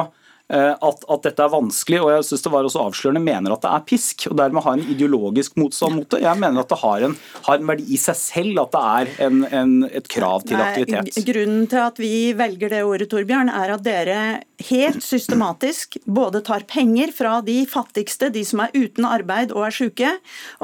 at, 0.49 1.01
at, 1.11 1.23
dette 1.25 1.43
er 1.43 1.51
vanskelig, 1.51 1.99
og 2.05 2.13
jeg 2.15 2.27
synes 2.29 2.45
det 2.45 2.53
var 2.53 2.67
også 2.69 2.85
avslørende, 2.87 3.23
mener 3.25 3.55
at 3.55 3.65
det 3.65 3.71
er 3.73 3.87
pisk, 3.89 4.27
og 4.31 4.37
dermed 4.39 4.63
har 4.63 4.77
en 4.77 4.93
ideologisk 4.95 5.57
motstand 5.59 5.99
mot 5.99 6.09
det. 6.15 6.23
Jeg 6.23 6.39
mener 6.39 6.63
at 6.63 6.71
det 6.71 6.79
har 6.83 7.07
en, 7.09 7.17
har 7.49 7.59
en 7.59 7.71
verdi 7.73 7.87
i 7.97 7.99
seg 8.01 8.19
selv 8.21 8.63
at 8.63 8.77
det 8.77 8.85
er 8.93 9.27
en, 9.27 9.41
en, 9.51 9.75
et 9.91 10.07
krav 10.13 10.47
til 10.47 10.63
aktivitet. 10.63 11.19
Grunnen 11.27 11.67
til 11.71 11.83
at 11.83 11.99
vi 12.03 12.15
velger 12.39 12.77
det 12.77 12.85
ordet, 12.87 13.11
Torbjørn, 13.11 13.51
er 13.51 13.75
at 13.75 13.87
dere 13.87 14.21
helt 14.71 15.03
systematisk 15.05 15.97
både 16.05 16.41
tar 16.41 16.61
penger 16.61 17.13
fra 17.13 17.41
de 17.45 17.59
fattigste, 17.69 18.31
de 18.33 18.45
som 18.45 18.63
er 18.65 18.73
uten 18.75 19.05
arbeid 19.09 19.53
og 19.53 19.67
er 19.69 19.75
syke, 19.75 20.13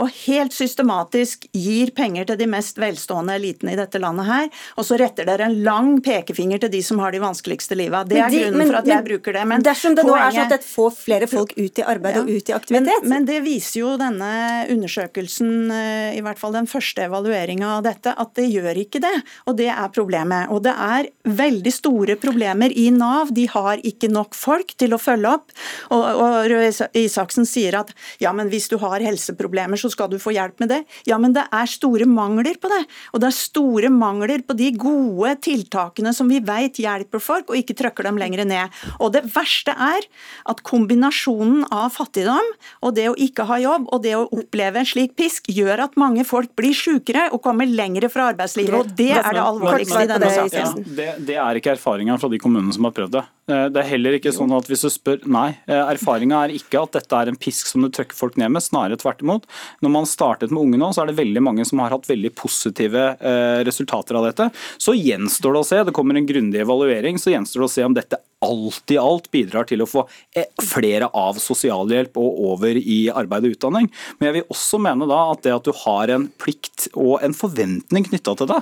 og 0.01 0.11
helt 0.25 0.55
systematisk 0.57 1.47
gir 1.53 1.93
penger 1.97 2.31
til 2.31 2.41
de 2.41 2.49
mest 2.51 2.81
velstående 2.81 3.37
elitene 3.37 3.75
i 3.75 3.79
dette 3.79 4.01
landet 4.03 4.29
her, 4.29 4.49
og 4.81 4.89
så 4.89 4.99
retter 5.01 5.29
dere 5.29 5.49
en 5.49 5.59
lang 5.67 5.93
pekefinger 6.05 6.63
til 6.65 6.73
de 6.73 6.83
som 6.85 7.03
har 7.03 7.13
de 7.13 7.21
vanskeligste 7.23 7.77
livet. 7.79 8.09
Det 8.11 8.21
er 8.23 8.33
grunnen 8.33 8.71
for 8.71 8.81
at 8.81 8.91
jeg 8.93 9.07
bruker 9.11 9.39
det. 9.39 9.45
men 9.53 9.67
dersom 9.67 9.97
det 9.99 10.07
Poenget, 10.07 10.23
nå 10.23 10.29
er 10.29 10.37
sånn 10.39 10.49
at 10.49 10.57
det 10.57 10.71
får 10.71 10.97
flere 10.97 11.29
folk 11.31 11.55
ut 11.59 11.83
i 11.83 11.87
arbeid 11.95 12.17
ja, 12.17 12.25
og 12.25 12.33
ut 12.33 12.53
i 12.53 12.57
aktivitet. 12.57 13.05
Men, 13.05 13.13
men, 13.13 13.29
det 13.29 13.43
viser 13.45 13.83
jo 13.83 13.93
denne 14.01 14.33
undersøkelsen, 14.73 15.53
eh, 15.75 16.17
i 16.19 16.25
hvert 16.25 16.41
fall 16.41 16.57
den 16.57 16.69
første 16.71 17.07
evalueringa 17.07 17.77
av 17.77 17.87
dette, 17.87 18.15
at 18.17 18.35
det 18.39 18.49
gjør 18.49 18.83
ikke 18.87 19.03
det. 19.05 19.15
Og 19.51 19.59
det 19.61 19.69
er 19.73 19.93
problemet. 19.95 20.51
Og 20.53 20.65
det 20.65 20.75
er 20.75 21.11
veldig 21.29 21.73
store 21.75 22.17
problemer 22.21 22.73
i 22.75 22.89
Nav. 22.95 23.33
De 23.35 23.47
har 23.53 23.82
ikke 23.87 24.11
nok 24.13 24.37
folk 24.39 24.75
til 24.81 24.95
å 24.95 25.01
følge 25.01 25.33
opp. 25.37 25.53
Og, 25.95 26.03
og 26.03 26.37
Røe 26.53 26.71
Isaksen 26.99 27.47
sier 27.49 27.79
at 27.81 27.93
ja, 28.23 28.33
men 28.37 28.51
hvis 28.53 28.69
du 28.73 28.79
har 28.83 29.03
helseproblemer, 29.05 29.81
så 29.81 29.91
skal 29.93 30.11
du 30.13 30.19
få 30.23 30.35
hjelp 30.37 30.63
med 30.63 30.73
det. 30.73 30.81
Ja, 31.09 31.19
men 31.23 31.37
det 31.37 31.45
er 31.53 31.71
store 31.71 32.09
mangler 32.09 32.59
på 32.61 32.71
det. 32.73 32.83
Og 33.13 33.23
det 33.23 33.31
er 33.31 33.37
store 33.37 33.93
mangler 33.93 34.45
på 34.47 34.57
de 34.59 34.71
gode 34.77 35.35
tiltakene 35.45 36.15
som 36.17 36.31
vi 36.31 36.41
vet 36.45 36.81
hjelper 36.83 37.23
folk, 37.23 37.51
og 37.51 37.59
ikke 37.59 37.77
trykker 37.79 38.09
dem 38.09 38.21
lenger 38.21 38.45
ned. 38.49 38.83
Og 38.99 39.13
det 39.15 39.25
verste 39.35 39.75
er 39.75 40.07
at 40.49 40.63
kombinasjonen 40.67 41.67
av 41.73 41.93
fattigdom 41.97 42.53
og 42.83 42.95
det 42.97 43.09
å 43.11 43.17
ikke 43.19 43.47
ha 43.49 43.59
jobb 43.63 43.89
og 43.93 44.03
det 44.05 44.15
å 44.19 44.25
oppleve 44.33 44.83
en 44.83 44.89
slik 44.89 45.15
pisk, 45.19 45.49
gjør 45.53 45.87
at 45.87 45.99
mange 46.01 46.25
folk 46.29 46.53
blir 46.59 46.75
sykere 46.77 47.29
og 47.33 47.43
kommer 47.45 47.69
lengre 47.69 48.11
fra 48.13 48.31
arbeidslivet. 48.33 48.75
og 48.79 48.97
Det 48.97 49.11
er 49.15 49.29
det 49.33 49.45
alvorligste 49.45 50.05
i 50.05 50.11
denne 50.11 50.33
saken. 50.33 50.59
Ja, 50.63 50.97
det, 50.99 51.09
det 51.29 51.39
er 51.43 51.61
ikke 51.61 51.75
erfaringa 51.77 52.19
fra 52.21 52.31
de 52.33 52.41
kommunene 52.43 52.75
som 52.75 52.89
har 52.89 52.95
prøvd 52.97 53.19
det. 53.19 53.25
Eh, 53.51 53.67
det 53.75 53.81
er 53.81 53.89
heller 53.97 54.17
ikke 54.17 54.33
sånn 54.35 54.53
at 54.55 54.69
hvis 54.71 54.85
du 54.87 54.91
spør 54.93 55.25
Nei, 55.33 55.49
eh, 55.67 55.83
erfaringa 55.95 56.45
er 56.45 56.55
ikke 56.55 56.85
at 56.85 56.95
dette 56.99 57.19
er 57.19 57.31
en 57.31 57.39
pisk 57.39 57.71
som 57.71 57.83
du 57.83 57.91
trykker 57.91 58.15
folk 58.15 58.39
ned 58.39 58.55
med, 58.55 58.63
snarere 58.63 59.01
tvert 59.01 59.25
imot. 59.25 59.49
Når 59.83 59.95
man 59.97 60.09
startet 60.09 60.55
med 60.55 60.63
unge 60.63 60.79
nå, 60.79 60.93
så 60.95 61.03
er 61.03 61.11
det 61.11 61.19
veldig 61.19 61.43
mange 61.43 61.67
som 61.69 61.83
har 61.83 61.95
hatt 61.95 62.07
veldig 62.11 62.33
positive 62.39 63.07
eh, 63.19 63.63
resultater 63.67 64.19
av 64.19 64.29
dette. 64.31 64.51
Så 64.79 64.95
gjenstår 64.99 65.57
det 65.57 65.65
å 65.65 65.71
se, 65.73 65.83
det 65.83 65.97
kommer 65.97 66.19
en 66.19 66.29
grundig 66.29 66.63
evaluering, 66.63 67.19
så 67.19 67.35
gjenstår 67.35 67.65
det 67.65 67.71
å 67.71 67.75
se 67.77 67.89
om 67.89 67.99
dette 67.99 68.23
alt 68.43 68.93
i 68.93 68.99
alt 69.01 69.29
bidrar 69.33 69.67
til 69.69 69.85
å 69.85 69.89
få 69.89 70.05
eh, 70.37 70.49
flere 70.63 71.09
av 71.17 71.39
sosialhjelp 71.43 72.19
og 72.21 72.41
over 72.53 72.79
i 72.79 72.99
arbeid 73.13 73.47
og 73.49 73.57
utdanning. 73.57 73.89
Men 74.19 74.29
jeg 74.29 74.37
vil 74.39 74.55
også 74.55 74.81
mene 74.83 75.09
da 75.11 75.21
at 75.33 75.45
det 75.47 75.55
at 75.55 75.69
du 75.69 75.73
har 75.85 76.13
en 76.15 76.29
plikt 76.43 76.89
og 76.93 77.23
en 77.25 77.37
forventning 77.37 78.07
knytta 78.09 78.35
til 78.41 78.51
det, 78.51 78.61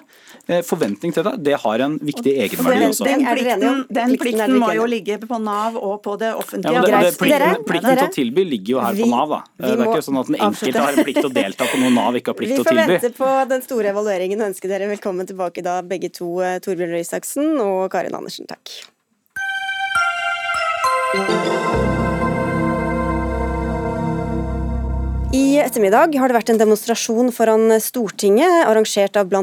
eh, 0.49 0.63
forventning 0.67 1.15
til 1.17 1.27
deg, 1.27 1.41
det 1.47 1.57
har 1.65 1.85
en 1.87 1.97
viktig 2.11 2.35
egenverdi 2.47 2.91
også. 2.91 3.09
Den 3.09 3.25
plikten, 3.27 3.83
den 4.01 4.17
plikten 4.21 4.57
må 4.61 4.73
jo 4.77 4.87
ligge 4.91 5.19
på 5.25 5.41
Nav 5.43 5.79
og 5.81 6.01
på 6.05 6.17
det 6.21 6.33
offentlige. 6.37 6.77
Ja, 6.77 6.85
det, 6.85 7.03
det, 7.09 7.17
plikten, 7.21 7.65
plikten 7.69 8.01
til 8.03 8.07
å 8.07 8.15
tilby 8.15 8.47
ligger 8.53 8.77
jo 8.77 8.85
her 8.85 9.01
på 9.01 9.11
Nav. 9.11 9.35
da. 9.35 9.41
Det 9.61 9.73
er 9.75 9.85
ikke 9.89 10.07
sånn 10.07 10.21
at 10.23 10.33
den 10.33 10.41
enkelte 10.41 10.87
har 10.87 11.01
en 11.01 11.09
plikt 11.09 11.23
til 11.23 11.31
å 11.31 11.35
delta 11.41 11.69
på 11.71 11.83
noe 11.83 11.95
Nav 11.97 12.21
ikke 12.21 12.35
har 12.35 12.41
plikt 12.43 12.57
til 12.57 12.65
å 12.65 12.69
tilby. 12.69 12.87
Vi 12.87 12.87
får 12.87 12.97
vente 12.97 13.13
på 13.19 13.33
den 13.55 13.67
store 13.67 13.93
evalueringen 13.95 14.45
og 14.45 14.53
ønske 14.53 14.71
dere 14.71 14.91
velkommen 14.91 15.29
tilbake 15.29 15.65
da, 15.67 15.81
begge 15.87 16.13
to, 16.15 16.33
Torbjørn 16.65 16.97
Røe 16.97 17.05
Isaksen 17.05 17.61
og 17.65 17.85
Karin 17.93 18.17
Andersen. 18.19 18.49
Takk. 18.51 18.81
I 21.11 21.17
ettermiddag 25.59 26.15
har 26.15 26.31
det 26.31 26.37
vært 26.37 26.53
en 26.53 26.61
demonstrasjon 26.61 27.33
foran 27.35 27.73
Stortinget, 27.83 28.61
arrangert 28.69 29.19
av 29.19 29.27
bl.a. 29.27 29.43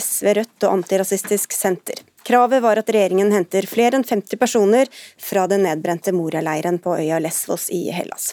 SV, 0.00 0.32
Rødt 0.40 0.66
og 0.66 0.72
Antirasistisk 0.72 1.54
Senter. 1.54 2.02
Kravet 2.26 2.64
var 2.64 2.80
at 2.80 2.90
regjeringen 2.90 3.30
henter 3.30 3.68
flere 3.70 4.00
enn 4.00 4.06
50 4.08 4.40
personer 4.40 4.90
fra 5.22 5.44
den 5.46 5.62
nedbrente 5.68 6.10
Moria-leiren 6.16 6.80
på 6.82 6.96
øya 6.98 7.22
Lesvos 7.22 7.68
i 7.70 7.84
Hellas. 7.94 8.32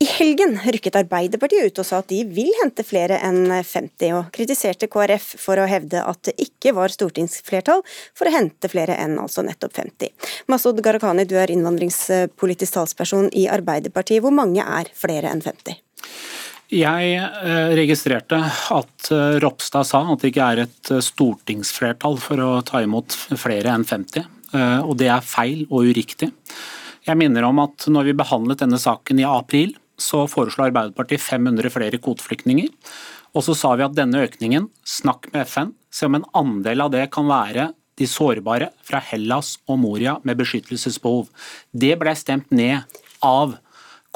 I 0.00 0.06
helgen 0.08 0.54
rykket 0.64 0.94
Arbeiderpartiet 0.96 1.66
ut 1.66 1.78
og 1.82 1.84
sa 1.84 1.98
at 2.00 2.08
de 2.08 2.22
vil 2.24 2.48
hente 2.62 2.80
flere 2.88 3.18
enn 3.20 3.50
50, 3.52 4.14
og 4.16 4.30
kritiserte 4.32 4.86
KrF 4.88 5.34
for 5.42 5.60
å 5.60 5.66
hevde 5.68 6.00
at 6.00 6.22
det 6.24 6.32
ikke 6.40 6.72
var 6.72 6.88
stortingsflertall 6.94 7.82
for 8.16 8.30
å 8.30 8.32
hente 8.32 8.70
flere 8.72 8.96
enn 8.96 9.18
altså 9.20 9.44
nettopp 9.44 9.74
50. 9.76 10.14
Masud 10.48 10.80
Gharahkhani, 10.80 11.26
du 11.28 11.34
er 11.36 11.52
innvandringspolitisk 11.52 12.78
talsperson 12.78 13.28
i 13.36 13.44
Arbeiderpartiet. 13.52 14.22
Hvor 14.24 14.32
mange 14.32 14.64
er 14.64 14.88
flere 14.96 15.34
enn 15.34 15.44
50? 15.44 15.76
Jeg 16.72 17.12
eh, 17.20 17.76
registrerte 17.76 18.40
at 18.72 19.12
eh, 19.12 19.36
Ropstad 19.44 19.84
sa 19.84 20.00
at 20.14 20.24
det 20.24 20.32
ikke 20.32 20.48
er 20.54 20.64
et 20.64 20.94
eh, 20.94 21.04
stortingsflertall 21.04 22.16
for 22.24 22.40
å 22.40 22.50
ta 22.64 22.80
imot 22.86 23.18
flere 23.36 23.76
enn 23.76 23.84
50, 23.84 24.24
og 24.80 24.96
det 24.98 25.12
er 25.12 25.22
feil 25.22 25.66
og 25.68 25.92
uriktig. 25.92 26.32
Jeg 27.04 27.18
minner 27.20 27.44
om 27.46 27.60
at 27.62 27.84
når 27.92 28.08
vi 28.08 28.18
behandlet 28.18 28.64
denne 28.64 28.80
saken 28.80 29.20
i 29.20 29.28
april, 29.28 29.76
så 30.00 30.24
foreslo 30.30 30.66
Arbeiderpartiet 30.66 31.22
500 31.22 31.72
flere 31.72 32.00
kvoteflyktninger. 32.02 32.70
Og 33.36 33.44
så 33.46 33.54
sa 33.54 33.74
vi 33.78 33.86
at 33.86 33.94
denne 33.94 34.24
økningen, 34.26 34.66
snakk 34.86 35.28
med 35.34 35.46
FN, 35.46 35.74
se 35.92 36.08
om 36.08 36.18
en 36.18 36.26
andel 36.36 36.86
av 36.86 36.94
det 36.94 37.06
kan 37.14 37.28
være 37.30 37.70
de 38.00 38.08
sårbare 38.08 38.70
fra 38.86 39.00
Hellas 39.04 39.58
og 39.68 39.78
Moria 39.82 40.16
med 40.24 40.40
beskyttelsesbehov. 40.40 41.28
Det 41.70 41.92
ble 42.00 42.14
stemt 42.18 42.48
ned 42.54 42.80
av 43.26 43.58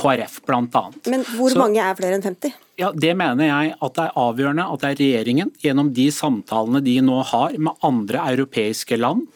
KrF 0.00 0.40
bl.a. 0.46 0.82
Men 1.06 1.22
hvor 1.36 1.52
så, 1.52 1.60
mange 1.60 1.82
er 1.82 1.94
flere 1.98 2.18
enn 2.18 2.24
50? 2.24 2.54
Ja, 2.80 2.90
Det 2.90 3.12
mener 3.14 3.46
jeg 3.46 3.74
at 3.76 3.94
det 3.94 4.06
er 4.08 4.18
avgjørende 4.24 4.66
at 4.66 4.82
det 4.82 4.90
er 4.90 5.00
regjeringen, 5.02 5.52
gjennom 5.62 5.92
de 5.94 6.08
samtalene 6.14 6.82
de 6.82 6.96
nå 7.04 7.20
har 7.30 7.54
med 7.62 7.86
andre 7.86 8.24
europeiske 8.32 8.98
land, 8.98 9.28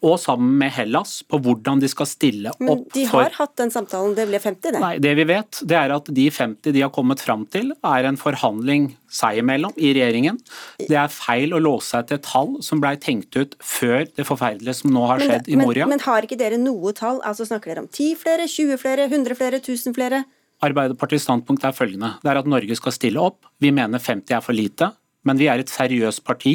og 0.00 0.16
sammen 0.20 0.54
med 0.60 0.72
Hellas 0.72 1.18
på 1.28 1.38
hvordan 1.44 1.80
de 1.82 1.88
skal 1.90 2.08
stille 2.08 2.52
opp 2.52 2.60
for 2.60 2.66
Men 2.66 2.84
de 2.94 3.04
har 3.10 3.34
hatt 3.36 3.52
den 3.60 3.72
samtalen, 3.72 4.14
det 4.16 4.26
ble 4.30 4.40
50 4.40 4.74
det? 4.76 4.80
Nei, 4.80 4.94
det 5.02 5.12
vi 5.18 5.26
vet 5.28 5.60
det 5.68 5.76
er 5.76 5.94
at 5.94 6.08
de 6.16 6.26
50 6.32 6.74
de 6.76 6.84
har 6.84 6.92
kommet 6.94 7.20
fram 7.20 7.44
til 7.52 7.74
er 7.76 8.08
en 8.08 8.18
forhandling 8.20 8.90
seg 9.10 9.42
imellom 9.42 9.74
i 9.76 9.92
regjeringen. 9.96 10.38
Det 10.80 10.96
er 10.96 11.12
feil 11.12 11.52
å 11.56 11.60
låse 11.60 11.92
seg 11.92 12.08
til 12.08 12.22
tall 12.24 12.56
som 12.64 12.80
ble 12.82 12.94
tenkt 13.02 13.36
ut 13.36 13.56
før 13.60 14.06
det 14.08 14.26
forferdelige 14.28 14.78
som 14.80 14.94
nå 14.94 15.04
har 15.10 15.22
skjedd 15.22 15.48
men, 15.48 15.52
i 15.52 15.60
Moria. 15.60 15.88
Men, 15.88 15.98
men 15.98 16.06
har 16.06 16.26
ikke 16.26 16.38
dere 16.40 16.60
noe 16.60 16.94
tall? 16.96 17.20
Altså 17.26 17.48
Snakker 17.50 17.74
dere 17.74 17.84
om 17.84 17.90
10 17.90 18.14
flere, 18.20 18.46
20 18.48 18.80
flere, 18.80 19.08
100 19.10 19.36
flere, 19.36 19.60
1000 19.60 19.96
flere? 19.96 20.24
Arbeiderpartiets 20.64 21.24
standpunkt 21.24 21.64
er 21.64 21.76
følgende. 21.76 22.14
Det 22.20 22.30
er 22.30 22.40
at 22.40 22.48
Norge 22.48 22.76
skal 22.76 22.92
stille 22.92 23.20
opp. 23.20 23.48
Vi 23.60 23.72
mener 23.72 24.00
50 24.00 24.36
er 24.36 24.44
for 24.44 24.56
lite 24.56 24.90
men 25.28 25.40
vi 25.40 25.48
er 25.52 25.60
et 25.60 25.72
seriøst 25.72 26.22
parti 26.24 26.54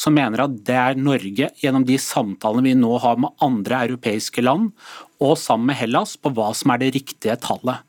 som 0.00 0.14
mener 0.16 0.44
at 0.44 0.58
det 0.66 0.76
er 0.76 0.98
Norge, 1.00 1.48
gjennom 1.62 1.86
de 1.88 1.98
samtalene 2.00 2.66
vi 2.66 2.74
nå 2.78 2.92
har 3.02 3.20
med 3.20 3.32
andre 3.44 3.84
europeiske 3.88 4.44
land, 4.44 4.72
og 5.22 5.36
sammen 5.40 5.70
med 5.70 5.78
Hellas, 5.78 6.16
på 6.18 6.32
hva 6.34 6.50
som 6.56 6.72
er 6.74 6.82
det 6.82 6.92
riktige 6.96 7.36
tallet. 7.40 7.84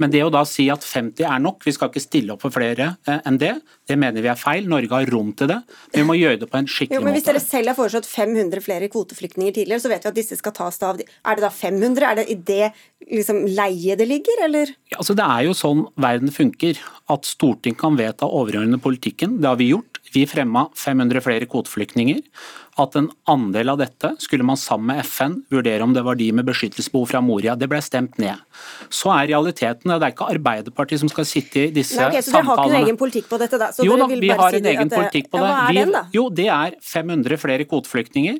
Men 0.00 0.12
det 0.12 0.22
å 0.24 0.30
da 0.32 0.44
si 0.48 0.68
at 0.72 0.84
50 0.86 1.26
er 1.28 1.42
nok, 1.42 1.64
vi 1.66 1.74
skal 1.76 1.90
ikke 1.90 2.02
stille 2.02 2.34
opp 2.34 2.44
for 2.44 2.54
flere 2.54 2.94
eh, 3.08 3.20
enn 3.28 3.38
det, 3.40 3.54
det 3.88 3.96
mener 4.00 4.24
vi 4.24 4.30
er 4.32 4.38
feil. 4.38 4.68
Norge 4.70 4.92
har 4.92 5.10
rom 5.12 5.32
til 5.36 5.50
det. 5.50 5.58
Vi 5.94 6.04
må 6.06 6.16
gjøre 6.18 6.40
det 6.42 6.48
på 6.50 6.60
en 6.60 6.68
skikkelig 6.68 6.98
jo, 6.98 7.04
men 7.04 7.16
Hvis 7.16 7.26
dere 7.28 7.42
selv 7.42 7.72
har 7.72 7.78
foreslått 7.78 8.08
500 8.08 8.64
flere 8.64 8.90
kvoteflyktninger 8.92 9.56
tidligere, 9.56 9.82
så 9.84 9.92
vet 9.92 10.06
vi 10.06 10.12
at 10.12 10.18
disse 10.18 10.38
skal 10.40 10.54
tas 10.56 10.80
av. 10.86 11.00
Er 11.00 11.38
det 11.38 11.44
da 11.44 11.52
500? 11.52 12.08
Er 12.08 12.20
det 12.20 12.26
i 12.32 12.38
det 12.50 12.70
liksom, 13.08 13.44
leiet 13.58 14.00
det 14.00 14.08
ligger, 14.10 14.44
eller? 14.48 14.74
Ja, 14.92 15.00
altså 15.02 15.16
Det 15.18 15.26
er 15.26 15.48
jo 15.48 15.56
sånn 15.56 15.84
verden 16.00 16.32
funker. 16.34 16.80
At 17.08 17.28
Stortinget 17.28 17.80
kan 17.80 17.96
vedta 17.98 18.28
overordnede 18.28 18.80
politikken. 18.84 19.38
Det 19.42 19.48
har 19.48 19.60
vi 19.60 19.72
gjort. 19.72 20.00
Vi 20.12 20.24
fremma 20.28 20.68
500 20.76 21.24
flere 21.24 21.48
kvoteflyktninger. 21.50 22.22
At 22.78 22.94
en 22.98 23.08
andel 23.30 23.72
av 23.72 23.80
dette 23.80 24.12
skulle 24.22 24.46
man 24.46 24.58
sammen 24.60 24.92
med 24.92 25.02
FN 25.02 25.34
vurdere 25.50 25.82
om 25.82 25.94
det 25.96 26.04
var 26.06 26.18
de 26.18 26.28
med 26.38 26.46
beskyttelsesbehov 26.46 27.08
fra 27.10 27.22
Moria. 27.24 27.56
Det 27.58 27.68
ble 27.70 27.80
stemt 27.82 28.18
ned. 28.22 28.38
Så 28.94 29.10
er 29.14 29.30
realiteten 29.32 29.90
at 29.90 30.02
det 30.02 30.10
er 30.10 30.14
ikke 30.14 30.28
Arbeiderpartiet 30.36 31.02
som 31.02 31.10
skal 31.10 31.26
sitte 31.28 31.66
i 31.66 31.72
disse 31.74 31.98
Nei, 31.98 32.10
okay, 32.12 32.22
så 32.22 32.36
samtalene. 32.36 32.54
Så 32.54 32.54
dere 32.54 32.68
har 32.68 32.68
ikke 32.68 32.78
en 32.78 32.88
egen 32.88 33.00
politikk 33.00 33.30
på 33.30 33.40
dette, 33.42 33.60
da? 33.60 33.70
Så 33.74 33.86
jo 33.86 33.98
da, 33.98 34.08
vi 34.12 34.30
har 34.30 34.58
en 34.60 34.70
egen 34.72 34.92
det, 34.92 35.00
politikk 35.02 35.30
på 35.32 35.42
det. 35.42 35.48
Ja, 35.48 35.54
hva 35.58 35.68
er 35.72 35.78
den, 35.80 35.94
da? 35.96 36.04
Jo, 36.14 36.26
det 36.40 36.48
er 36.54 36.76
500 36.94 37.42
flere 37.42 37.68
kvoteflyktninger. 37.68 38.38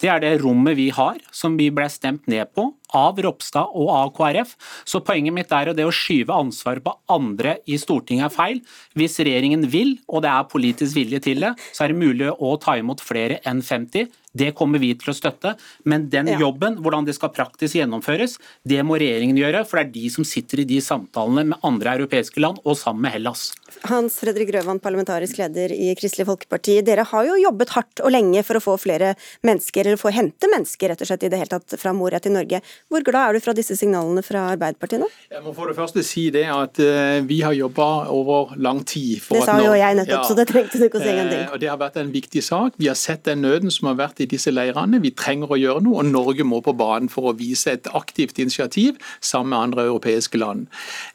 Det 0.00 0.12
er 0.12 0.22
det 0.22 0.36
rommet 0.44 0.78
vi 0.78 0.90
har, 0.94 1.18
som 1.34 1.58
vi 1.58 1.70
ble 1.74 1.88
stemt 1.92 2.30
ned 2.30 2.54
på 2.54 2.70
av 2.96 3.18
Ropstad 3.22 3.74
og 3.78 3.90
av 3.94 4.12
KrF. 4.16 4.54
Så 4.88 5.02
poenget 5.06 5.34
mitt 5.34 5.52
er 5.54 5.70
at 5.70 5.78
det 5.78 5.86
å 5.86 5.94
skyve 5.94 6.34
ansvaret 6.34 6.84
på 6.84 6.94
andre 7.12 7.58
i 7.70 7.78
Stortinget 7.80 8.28
er 8.28 8.34
feil. 8.34 8.62
Hvis 8.98 9.18
regjeringen 9.22 9.66
vil, 9.70 9.96
og 10.10 10.24
det 10.24 10.32
er 10.32 10.48
politisk 10.50 10.96
vilje 10.98 11.22
til 11.26 11.44
det, 11.44 11.52
så 11.70 11.84
er 11.84 11.92
det 11.92 12.00
mulig 12.00 12.30
å 12.32 12.54
ta 12.62 12.76
imot 12.80 13.02
flere 13.04 13.40
enn 13.46 13.62
50. 13.80 14.10
Det 14.30 14.52
kommer 14.56 14.82
vi 14.82 14.92
til 14.98 15.10
å 15.10 15.16
støtte, 15.16 15.56
men 15.88 16.08
den 16.12 16.30
jobben, 16.38 16.78
hvordan 16.84 17.08
det 17.08 17.16
skal 17.16 17.32
praktisk 17.34 17.80
gjennomføres, 17.80 18.36
det 18.68 18.82
må 18.86 19.00
regjeringen 19.00 19.40
gjøre, 19.40 19.64
for 19.66 19.80
det 19.80 19.88
er 19.88 19.94
de 19.96 20.12
som 20.14 20.26
sitter 20.28 20.62
i 20.62 20.68
de 20.70 20.78
samtalene 20.84 21.48
med 21.50 21.66
andre 21.66 21.98
europeiske 21.98 22.42
land 22.42 22.62
og 22.62 22.78
sammen 22.78 23.08
med 23.08 23.18
Hellas. 23.18 23.50
Hans 23.90 24.18
Fredrik 24.20 24.50
Grøvan, 24.50 24.80
parlamentarisk 24.82 25.38
leder 25.40 25.72
i 25.74 25.92
Kristelig 25.98 26.26
Folkeparti. 26.28 26.78
Dere 26.86 27.04
har 27.08 27.26
jo 27.28 27.38
jobbet 27.40 27.72
hardt 27.74 28.02
og 28.04 28.12
lenge 28.12 28.42
for 28.46 28.58
å 28.58 28.62
få 28.64 28.76
flere 28.80 29.14
mennesker, 29.46 29.86
eller 29.86 30.00
få 30.00 30.12
hente 30.14 30.50
mennesker 30.50 30.92
rett 30.92 31.04
og 31.04 31.10
slett 31.10 31.26
i 31.26 31.30
det 31.32 31.40
hele 31.40 31.52
tatt 31.52 31.76
fra 31.80 31.92
Moria 31.96 32.20
til 32.22 32.34
Norge. 32.34 32.60
Hvor 32.90 33.04
glad 33.06 33.30
er 33.30 33.38
du 33.38 33.44
fra 33.44 33.54
disse 33.56 33.76
signalene 33.78 34.24
fra 34.26 34.46
Arbeiderpartiet 34.54 35.02
nå? 35.02 35.08
Jeg 35.30 35.44
må 35.44 35.54
for 35.56 35.70
det 35.70 35.76
første 35.78 36.04
si 36.06 36.26
det 36.34 36.46
at 36.50 36.80
uh, 36.82 37.20
vi 37.26 37.40
har 37.44 37.56
jobba 37.56 37.88
over 38.12 38.54
lang 38.60 38.82
tid. 38.84 39.20
For 39.24 39.38
det 39.38 39.46
sa 39.48 39.58
jo 39.62 39.74
jeg 39.78 39.98
nettopp, 40.00 40.16
ja, 40.18 40.28
så 40.28 40.38
det 40.38 40.46
trengte 40.50 40.80
du 40.80 40.86
ikke 40.88 41.00
å 41.00 41.04
si 41.04 41.14
en 41.14 41.32
ting. 41.32 41.46
Og 41.54 41.62
Det 41.62 41.70
har 41.70 41.80
vært 41.80 42.00
en 42.02 42.12
viktig 42.14 42.44
sak. 42.44 42.76
Vi 42.80 42.90
har 42.90 42.98
sett 42.98 43.24
den 43.28 43.44
nøden 43.46 43.72
som 43.74 43.90
har 43.90 43.98
vært 44.00 44.22
i 44.24 44.28
disse 44.30 44.52
leirene. 44.52 45.02
Vi 45.02 45.14
trenger 45.16 45.54
å 45.54 45.60
gjøre 45.60 45.84
noe, 45.86 46.02
og 46.02 46.10
Norge 46.10 46.46
må 46.46 46.62
på 46.64 46.74
banen 46.76 47.10
for 47.12 47.30
å 47.30 47.36
vise 47.38 47.74
et 47.76 47.90
aktivt 47.96 48.40
initiativ 48.42 48.98
sammen 49.20 49.54
med 49.54 49.60
andre 49.70 49.86
europeiske 49.88 50.40
land. 50.40 50.66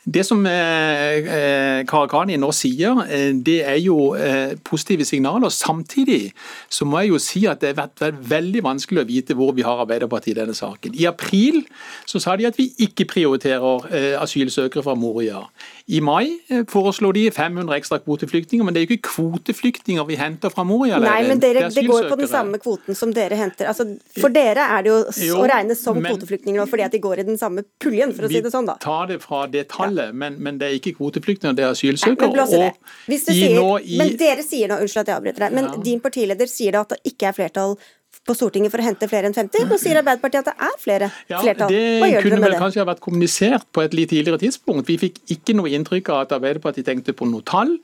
Det 0.04 0.26
som 0.28 0.46
eh, 0.50 1.26
eh 1.26 1.84
Karakani 1.86 2.38
nå 2.40 2.45
sier, 2.54 3.00
eh, 3.10 3.32
det 3.34 3.58
er 3.66 3.80
jo 3.82 4.14
eh, 4.14 4.58
positive 4.64 5.06
signaler. 5.06 5.50
Samtidig 5.50 6.34
så 6.70 6.86
må 6.86 7.00
jeg 7.00 7.14
jo 7.14 7.22
si 7.22 7.46
at 7.50 7.62
det 7.62 7.74
har 7.74 7.88
vært 7.88 8.20
veldig 8.30 8.64
vanskelig 8.66 9.02
å 9.02 9.08
vite 9.10 9.38
hvor 9.38 9.56
vi 9.56 9.66
har 9.66 9.82
Arbeiderpartiet 9.86 10.36
i 10.36 10.40
denne 10.42 10.56
saken. 10.58 10.94
I 10.94 11.08
april 11.10 11.64
så 12.06 12.20
sa 12.20 12.36
de 12.36 12.48
at 12.50 12.58
vi 12.60 12.72
ikke 12.86 13.08
prioriterer 13.10 13.88
eh, 13.92 14.14
asylsøkere 14.22 14.84
fra 14.84 14.96
Moria. 15.00 15.46
I 15.86 16.00
mai 16.02 16.40
foreslo 16.50 16.86
foreslår 16.86 17.14
de 17.14 17.24
500 17.32 17.76
ekstra 17.78 18.00
kvoteflyktninger, 18.02 18.66
men 18.66 18.74
det 18.74 18.82
er 18.82 18.86
jo 18.88 18.96
ikke 18.96 19.10
kvoteflyktninger 19.12 20.06
vi 20.10 20.16
henter 20.18 20.50
fra 20.50 20.64
Moria-leiren. 20.66 21.06
Nei, 21.06 21.28
men 21.30 21.42
dere, 21.42 21.68
det, 21.68 21.76
det 21.78 21.84
går 21.86 22.08
på 22.10 22.18
den 22.18 22.30
samme 22.30 22.58
kvoten 22.62 22.98
som 22.98 23.12
dere 23.14 23.38
henter. 23.38 23.70
Altså, 23.70 23.86
for 24.18 24.34
dere 24.34 24.66
er 24.66 24.86
det 24.86 24.90
jo, 24.90 24.98
jo 25.28 25.44
å 25.44 25.50
regne 25.52 25.78
som 25.78 26.00
men, 26.00 26.10
kvoteflyktninger 26.10 26.72
fordi 26.72 26.88
at 26.88 26.96
de 26.96 27.02
går 27.04 27.22
i 27.22 27.28
den 27.28 27.38
samme 27.38 27.62
puljen, 27.82 28.16
for 28.18 28.26
å 28.26 28.32
si 28.34 28.42
det 28.42 28.54
sånn, 28.54 28.66
da. 28.70 28.80
Vi 28.80 28.86
tar 28.88 29.12
det 29.12 29.20
fra 29.22 29.44
det 29.52 29.68
tallet, 29.76 30.10
ja. 30.10 30.20
men, 30.24 30.40
men, 30.42 30.58
det 30.62 30.72
er 30.72 30.80
ikke 30.80 30.96
kvoteflyktninger, 30.98 31.54
det 31.60 31.68
er 31.68 31.76
asylsøkere. 31.76 32.34
Men, 32.34 33.22
sier, 33.22 33.62
i, 33.86 34.00
men 34.02 34.16
dere 34.18 34.46
sier 34.48 34.74
nå, 34.74 34.80
unnskyld 34.82 35.04
at 35.04 35.14
jeg 35.14 35.20
avbryter 35.22 35.46
deg, 35.46 35.60
men 35.60 35.70
ja. 35.70 35.84
din 35.86 36.02
partileder 36.02 36.50
sier 36.50 36.74
da 36.74 36.82
at 36.88 36.96
det 36.96 37.14
ikke 37.14 37.30
er 37.30 37.38
flertall 37.38 37.78
på 38.26 38.34
Stortinget 38.34 38.74
for 38.74 38.82
å 38.82 38.86
hente 38.88 39.08
flere 39.10 39.30
enn 39.30 39.36
50. 39.36 39.68
Nå 39.70 39.78
sier 39.82 40.00
Arbeiderpartiet 40.00 40.42
at 40.42 40.50
det 40.50 40.68
er 40.68 40.78
flere 40.82 41.10
ja, 41.30 41.40
flertall. 41.44 41.70
Hva 41.70 41.78
gjør 41.78 41.86
dere 41.86 42.02
med 42.02 42.10
det? 42.10 42.16
Det 42.16 42.24
kunne 42.26 42.42
vel 42.42 42.56
kanskje 42.58 42.82
ha 42.82 42.88
vært 42.90 43.02
kommunisert 43.06 43.68
på 43.76 43.84
et 43.84 43.98
litt 43.98 44.10
tidligere 44.10 44.42
tidspunkt. 44.42 44.88
Vi 44.90 44.98
fikk 45.02 45.20
ikke 45.36 45.54
noe 45.58 45.70
inntrykk 45.78 46.10
av 46.14 46.22
at 46.24 46.34
Arbeiderpartiet 46.40 46.88
tenkte 46.90 47.14
på 47.18 47.28
noe 47.30 47.46
tall. 47.46 47.76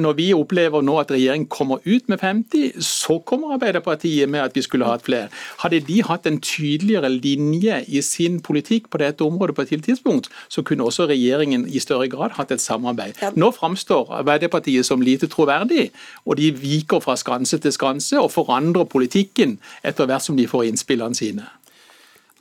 Når 0.00 0.16
vi 0.16 0.28
opplever 0.36 0.84
nå 0.86 0.96
at 1.02 1.12
regjeringen 1.12 1.48
kommer 1.52 1.84
ut 1.84 2.08
med 2.08 2.20
50, 2.22 2.80
så 2.86 3.18
kommer 3.28 3.56
Arbeiderpartiet 3.58 4.30
med 4.32 4.46
at 4.46 4.56
vi 4.56 4.64
skulle 4.64 4.88
hatt 4.88 5.04
flere. 5.04 5.28
Hadde 5.60 5.82
de 5.84 5.98
hatt 6.08 6.28
en 6.30 6.40
tydeligere 6.40 7.12
linje 7.12 7.82
i 7.88 8.00
sin 8.06 8.40
politikk 8.40 8.88
på 8.88 9.02
dette 9.04 9.26
området 9.26 9.58
på 9.58 9.66
et 9.66 9.72
tidlig 9.74 9.90
tidspunkt, 9.90 10.30
så 10.48 10.64
kunne 10.64 10.88
også 10.88 11.10
regjeringen 11.12 11.68
i 11.68 11.82
større 11.82 12.08
grad 12.08 12.38
hatt 12.38 12.56
et 12.56 12.64
samarbeid. 12.64 13.20
Ja. 13.20 13.34
Nå 13.36 13.52
framstår 13.56 14.14
Arbeiderpartiet 14.22 14.88
som 14.88 15.04
lite 15.04 15.28
troverdig, 15.28 15.90
og 16.24 16.40
de 16.40 16.50
viker 16.56 17.04
fra 17.04 17.18
skanse 17.20 17.60
til 17.60 17.76
skanse 17.76 18.16
og 18.16 18.32
forandrer 18.32 18.88
politikken 18.88 19.58
etter 19.90 20.08
hvert 20.08 20.24
som 20.24 20.38
de 20.38 20.46
får 20.50 20.68
innspillene 20.70 21.18
sine. 21.18 21.46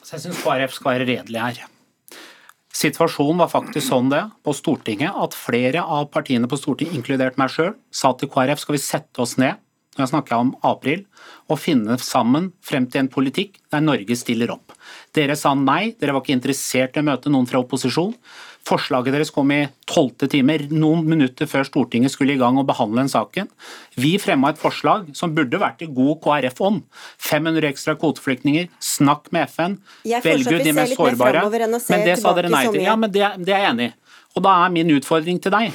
Så 0.03 0.15
jeg 0.15 0.27
syns 0.27 0.41
KrF 0.45 0.73
skal 0.77 0.95
være 0.95 1.09
redelig 1.09 1.41
her. 1.41 1.63
Situasjonen 2.79 3.41
var 3.41 3.49
faktisk 3.51 3.87
sånn 3.89 4.11
det 4.11 4.21
på 4.45 4.53
Stortinget 4.55 5.17
at 5.17 5.35
flere 5.35 5.81
av 5.81 6.07
partiene 6.13 6.47
på 6.49 6.57
Stortinget, 6.59 6.95
inkludert 6.95 7.39
meg 7.41 7.51
sjøl, 7.51 7.73
sa 7.91 8.13
til 8.15 8.29
KrF 8.31 8.61
skal 8.61 8.77
vi 8.77 8.81
sette 8.83 9.25
oss 9.25 9.35
ned 9.41 9.59
nå 9.99 10.07
snakker 10.09 10.35
jeg 10.35 10.47
om 10.47 10.53
april, 10.65 11.05
og 11.49 11.59
finne 11.59 11.97
sammen 12.01 12.51
frem 12.65 12.85
til 12.89 13.03
en 13.03 13.11
politikk 13.11 13.57
der 13.73 13.83
Norge 13.83 14.15
stiller 14.17 14.53
opp. 14.53 14.75
Dere 15.15 15.35
sa 15.37 15.55
nei, 15.57 15.95
dere 15.99 16.15
var 16.15 16.23
ikke 16.23 16.37
interessert 16.37 16.97
i 16.97 17.01
å 17.01 17.07
møte 17.07 17.31
noen 17.33 17.47
fra 17.49 17.61
opposisjon. 17.61 18.13
Forslaget 18.67 19.15
deres 19.15 19.31
kom 19.33 19.49
i 19.55 19.61
tolvte 19.89 20.27
time, 20.29 20.57
noen 20.69 21.05
minutter 21.09 21.49
før 21.49 21.65
Stortinget 21.65 22.13
skulle 22.13 22.35
i 22.35 22.39
gang 22.39 22.59
og 22.59 22.67
behandle 22.69 23.01
den 23.01 23.11
saken. 23.11 23.49
Vi 23.97 24.13
fremma 24.21 24.51
et 24.53 24.61
forslag 24.61 25.09
som 25.17 25.33
burde 25.35 25.61
vært 25.61 25.81
i 25.85 25.89
god 25.89 26.19
KrF-ånd. 26.25 26.83
500 27.29 27.69
ekstra 27.71 27.95
kvoteflyktninger, 27.99 28.69
snakk 28.83 29.31
med 29.35 29.49
FN, 29.49 29.79
velg 30.05 30.51
ut 30.51 30.65
de 30.67 30.75
mest 30.75 30.99
sårbare. 30.99 31.47
Men 31.49 32.05
det 32.05 32.19
sa 32.21 32.35
dere 32.37 32.51
nei 32.53 32.65
til. 32.69 32.83
Ja, 32.85 32.97
men 32.99 33.13
det, 33.15 33.25
det 33.41 33.55
er 33.55 33.65
jeg 33.65 33.73
enig 33.73 33.91
i. 33.91 33.95
Og 34.37 34.45
da 34.45 34.59
er 34.63 34.73
min 34.73 34.91
utfordring 34.93 35.39
til 35.41 35.55
deg. 35.55 35.73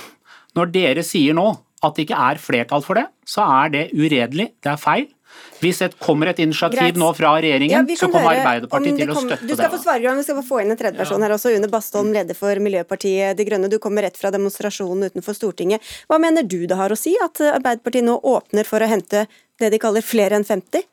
Når 0.55 0.71
dere 0.75 1.03
sier 1.03 1.35
nå 1.35 1.49
at 1.85 1.99
det 1.99 2.07
ikke 2.09 2.23
er 2.31 2.41
flertall 2.43 2.85
for 2.85 3.01
det, 3.01 3.09
så 3.29 3.45
er 3.63 3.75
det 3.75 3.85
uredelig, 3.97 4.53
det 4.65 4.73
er 4.73 4.81
feil. 4.81 5.11
Hvis 5.59 5.81
det 5.83 5.95
kommer 6.03 6.31
et 6.31 6.41
initiativ 6.43 6.79
Greit. 6.79 6.99
nå 7.01 7.09
fra 7.17 7.33
regjeringen, 7.43 7.89
ja, 7.89 7.97
så 7.99 8.09
kommer 8.13 8.37
Arbeiderpartiet 8.37 9.01
til 9.01 9.11
å 9.11 9.17
støtte 9.17 9.41
det. 9.43 9.49
Du 9.51 9.57
skal 9.59 9.73
få 9.73 9.81
svare, 9.83 10.15
vi 10.19 10.27
skal 10.27 10.43
få 10.47 10.61
inn 10.63 10.75
en 10.75 10.79
tredje 10.79 11.01
person 11.01 11.19
ja. 11.19 11.27
her 11.27 11.35
også. 11.37 11.55
Une 11.57 11.71
Bastholm, 11.73 12.13
leder 12.15 12.39
for 12.39 12.61
Miljøpartiet 12.63 13.39
De 13.39 13.47
Grønne. 13.49 13.71
Du 13.73 13.81
kommer 13.83 14.07
rett 14.07 14.19
fra 14.21 14.31
demonstrasjonen 14.35 15.09
utenfor 15.11 15.37
Stortinget. 15.37 15.95
Hva 16.11 16.21
mener 16.23 16.47
du 16.47 16.61
det 16.71 16.79
har 16.79 16.93
å 16.93 16.99
si 16.99 17.17
at 17.23 17.43
Arbeiderpartiet 17.51 18.07
nå 18.07 18.19
åpner 18.35 18.69
for 18.69 18.85
å 18.85 18.91
hente 18.91 19.25
det 19.63 19.73
de 19.75 19.81
kaller 19.83 20.05
flere 20.05 20.39
enn 20.39 20.47
50? 20.47 20.87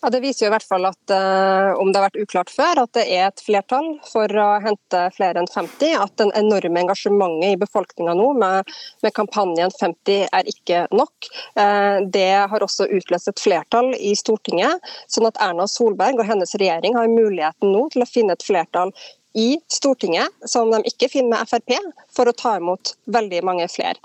Ja, 0.00 0.10
Det 0.10 0.20
viser 0.22 0.46
jo 0.46 0.48
i 0.50 0.52
hvert 0.54 0.66
fall 0.68 0.86
at 0.86 1.10
uh, 1.10 1.74
om 1.80 1.90
det 1.90 1.98
har 1.98 2.06
vært 2.06 2.20
uklart 2.22 2.52
før, 2.54 2.84
at 2.84 2.92
det 2.94 3.04
er 3.10 3.24
et 3.26 3.42
flertall 3.42 3.88
for 4.06 4.30
å 4.30 4.46
hente 4.62 5.00
flere 5.16 5.42
enn 5.42 5.50
50. 5.50 5.96
At 5.98 6.14
den 6.20 6.30
enorme 6.38 6.84
engasjementet 6.84 7.56
i 7.56 7.58
befolkninga 7.58 8.14
nå 8.18 8.28
med, 8.38 8.70
med, 9.02 9.14
kampanjen 9.16 9.74
50 9.74 10.28
er 10.38 10.50
ikke 10.52 10.84
nok. 10.94 11.30
Uh, 11.58 12.06
det 12.14 12.30
har 12.52 12.62
også 12.64 12.86
utløst 12.94 13.32
et 13.32 13.42
flertall 13.42 13.90
i 13.98 14.14
Stortinget, 14.18 14.86
sånn 15.10 15.26
at 15.30 15.42
Erna 15.42 15.66
Solberg 15.70 16.22
og 16.22 16.30
hennes 16.30 16.54
regjering 16.54 16.94
har 16.98 17.10
muligheten 17.10 17.74
nå 17.74 17.88
til 17.94 18.06
å 18.06 18.10
finne 18.10 18.38
et 18.38 18.46
flertall 18.46 18.94
i 19.38 19.50
Stortinget, 19.70 20.30
som 20.46 20.70
de 20.70 20.84
ikke 20.86 21.10
finner 21.10 21.34
med 21.34 21.50
Frp, 21.50 21.74
for 22.14 22.30
å 22.30 22.38
ta 22.38 22.56
imot 22.62 22.94
veldig 23.10 23.42
mange 23.46 23.66
flere. 23.70 23.98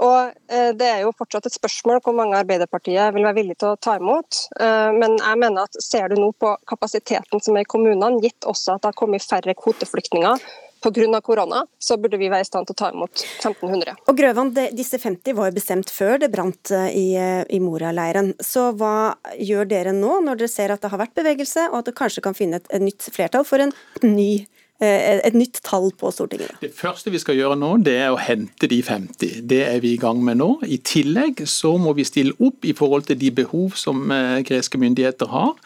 Og 0.00 0.32
eh, 0.52 0.70
Det 0.76 0.88
er 0.88 1.04
jo 1.04 1.12
fortsatt 1.16 1.48
et 1.48 1.56
spørsmål 1.56 2.00
hvor 2.04 2.16
mange 2.16 2.38
Arbeiderpartiet 2.40 3.14
vil 3.14 3.26
være 3.26 3.38
villig 3.40 3.58
til 3.60 3.74
å 3.74 3.80
ta 3.80 3.98
imot. 4.00 4.46
Eh, 4.60 4.88
men 4.96 5.18
jeg 5.18 5.42
mener 5.42 5.68
at 5.68 5.78
ser 5.84 6.08
du 6.10 6.18
nå 6.20 6.32
på 6.40 6.54
kapasiteten 6.70 7.42
som 7.42 7.56
er 7.56 7.66
i 7.66 7.70
kommunene, 7.70 8.20
gitt 8.24 8.48
også 8.48 8.76
at 8.76 8.84
det 8.84 8.92
har 8.92 8.98
kommet 8.98 9.26
færre 9.26 9.56
kvoteflyktninger 9.58 10.44
pga. 10.80 11.20
korona, 11.20 11.66
så 11.78 11.98
burde 12.00 12.16
vi 12.16 12.30
være 12.32 12.40
i 12.40 12.48
stand 12.48 12.66
til 12.66 12.72
å 12.72 12.80
ta 12.80 12.88
imot 12.94 13.20
1500. 13.42 13.98
Og 14.08 14.16
Grøvan, 14.16 14.54
Disse 14.72 14.96
50 14.96 15.36
var 15.36 15.50
jo 15.50 15.58
bestemt 15.58 15.92
før 15.92 16.16
det 16.22 16.30
brant 16.32 16.72
eh, 16.72 16.88
i, 16.96 17.08
i 17.52 17.60
Moria-leiren. 17.60 18.32
Så 18.40 18.70
hva 18.80 19.18
gjør 19.36 19.68
dere 19.68 19.92
nå, 19.92 20.22
når 20.24 20.40
dere 20.40 20.52
ser 20.52 20.72
at 20.72 20.80
det 20.80 20.92
har 20.94 21.02
vært 21.02 21.18
bevegelse, 21.20 21.68
og 21.68 21.82
at 21.82 21.90
det 21.90 21.98
kanskje 22.00 22.24
kan 22.24 22.38
finne 22.38 22.62
et, 22.62 22.72
et 22.72 22.84
nytt 22.84 23.10
flertall 23.12 23.44
for 23.44 23.60
en 23.60 23.76
ny 24.06 24.32
Eh, 24.40 24.59
et 24.86 25.36
nytt 25.36 25.60
tall 25.66 25.90
på 25.98 26.10
Stortinget? 26.14 26.56
Det 26.62 26.72
første 26.76 27.12
vi 27.12 27.20
skal 27.22 27.38
gjøre 27.38 27.58
nå, 27.60 27.74
det 27.84 27.96
er 28.00 28.14
å 28.14 28.20
hente 28.20 28.68
de 28.70 28.80
50. 28.86 29.42
Det 29.50 29.62
er 29.66 29.80
vi 29.84 29.94
i 29.94 30.00
gang 30.00 30.22
med 30.24 30.40
nå. 30.40 30.50
I 30.64 30.80
tillegg 30.86 31.44
så 31.50 31.74
må 31.80 31.94
vi 31.98 32.06
stille 32.08 32.36
opp 32.40 32.64
i 32.64 32.74
forhold 32.76 33.08
til 33.10 33.18
de 33.20 33.32
behov 33.42 33.76
som 33.78 34.10
eh, 34.14 34.40
greske 34.46 34.80
myndigheter 34.80 35.30
har. 35.32 35.56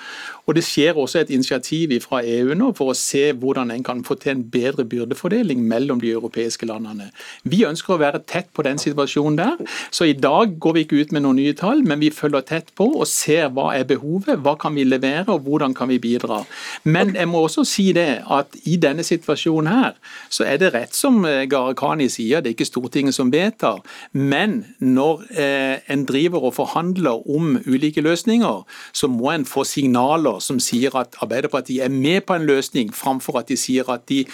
Og 0.46 0.54
Det 0.54 0.64
skjer 0.64 0.98
også 1.00 1.22
et 1.22 1.30
initiativ 1.32 1.92
fra 2.04 2.20
EU 2.20 2.52
nå 2.54 2.70
for 2.76 2.92
å 2.92 2.96
se 2.98 3.30
hvordan 3.32 3.70
en 3.72 3.84
kan 3.84 4.02
få 4.04 4.16
til 4.20 4.34
en 4.34 4.42
bedre 4.52 4.84
byrdefordeling 4.84 5.62
mellom 5.64 6.02
de 6.02 6.10
europeiske 6.12 6.68
landene. 6.68 7.08
Vi 7.48 7.62
ønsker 7.64 7.94
å 7.94 8.00
være 8.02 8.20
tett 8.28 8.50
på 8.52 8.64
den 8.66 8.80
situasjonen 8.80 9.38
der. 9.40 9.62
Så 9.90 10.04
i 10.04 10.12
dag 10.12 10.58
går 10.60 10.76
vi 10.76 10.84
ikke 10.84 11.00
ut 11.00 11.14
med 11.16 11.24
noen 11.24 11.40
nye 11.40 11.54
tall, 11.56 11.80
men 11.88 12.02
vi 12.02 12.12
følger 12.12 12.44
tett 12.44 12.74
på 12.76 12.90
og 12.92 13.08
ser 13.08 13.48
hva 13.56 13.70
er 13.78 13.88
behovet, 13.88 14.42
hva 14.44 14.56
kan 14.60 14.76
vi 14.76 14.84
levere 14.84 15.32
og 15.32 15.48
hvordan 15.48 15.74
kan 15.76 15.88
vi 15.88 15.98
bidra. 16.02 16.42
Men 16.84 17.14
jeg 17.16 17.30
må 17.30 17.46
også 17.46 17.64
si 17.68 17.88
det 17.96 18.20
at 18.28 18.60
i 18.68 18.76
denne 18.80 19.03
situasjonen 19.06 19.70
her, 19.70 19.98
så 20.32 20.46
er 20.48 20.60
det 20.60 20.72
rett 20.74 20.96
som 20.96 21.22
eh, 21.28 21.44
Gharahkhani 21.50 22.08
sier, 22.12 22.42
det 22.42 22.52
er 22.52 22.56
ikke 22.56 22.68
Stortinget 22.68 23.16
som 23.16 23.32
vedtar. 23.32 23.82
Men 24.12 24.62
når 24.80 25.24
eh, 25.30 25.76
en 25.92 26.04
driver 26.08 26.48
og 26.48 26.56
forhandler 26.58 27.24
om 27.30 27.58
ulike 27.66 28.04
løsninger, 28.04 28.64
så 28.92 29.10
må 29.10 29.30
en 29.32 29.46
få 29.48 29.64
signaler 29.68 30.40
som 30.44 30.60
sier 30.62 30.94
at 30.98 31.16
Arbeiderpartiet 31.24 31.84
er 31.84 31.92
med 31.92 32.24
på 32.28 32.36
en 32.38 32.46
løsning, 32.48 32.92
framfor 32.94 33.40
at 33.40 33.50
de 33.50 33.58
sier 33.60 33.88
at 33.92 34.06
de 34.10 34.24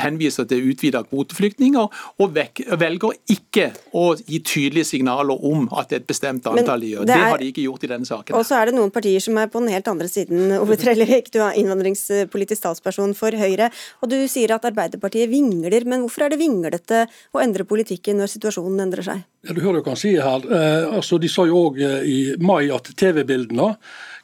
henviser 0.00 0.48
til 0.50 0.70
utvida 0.72 1.02
kvoteflyktninger, 1.08 2.00
og 2.20 2.34
velger 2.34 3.16
ikke 3.30 3.70
å 3.96 4.06
gi 4.18 4.40
tydelige 4.46 4.88
signaler 4.92 5.44
om 5.46 5.68
at 5.76 5.90
det 5.90 5.98
er 5.98 6.02
et 6.04 6.10
bestemt 6.10 6.46
antall 6.50 6.84
de 6.84 6.94
gjør. 6.94 7.06
Det, 7.06 7.14
er, 7.14 7.22
det, 7.22 7.32
har 7.34 7.42
de 7.42 7.50
ikke 7.52 7.64
gjort 7.66 7.86
i 7.86 7.90
denne 7.92 8.08
saken. 8.08 8.36
Og 8.38 8.46
så 8.46 8.58
er 8.60 8.70
det 8.70 8.76
noen 8.76 8.92
partier 8.94 9.22
som 9.22 9.38
er 9.40 9.50
på 9.50 9.62
den 9.62 9.72
helt 9.74 9.88
andre 9.90 10.08
siden. 10.10 10.54
Ove 10.60 10.78
Trellevik, 10.80 11.30
du 11.34 11.40
er 11.44 11.58
innvandringspolitisk 11.60 12.60
statsperson 12.60 13.14
for 13.18 13.34
Høyre, 13.40 13.70
og 14.00 14.12
du 14.12 14.18
sier 14.28 14.52
at 14.54 14.66
Arbeiderpartiet 14.68 15.30
vingler. 15.30 15.84
Men 15.88 16.04
hvorfor 16.04 16.26
er 16.26 16.34
det 16.34 16.40
vinglete 16.40 17.04
å 17.32 17.42
endre 17.42 17.66
politikken 17.68 18.20
når 18.20 18.32
situasjonen 18.34 18.84
endrer 18.84 19.06
seg? 19.06 19.22
Ja, 19.46 19.54
du 19.54 19.62
hører 19.62 19.80
jo 19.80 19.84
hva 19.86 19.94
han 19.94 20.02
sier 20.02 20.26
her. 20.26 20.44
Eh, 20.44 20.88
altså, 20.98 21.20
de 21.22 21.30
sa 21.32 21.46
jo 21.48 21.62
òg 21.68 21.80
eh, 21.84 22.02
i 22.04 22.18
mai 22.42 22.68
at 22.74 22.90
TV-bildene 23.00 23.70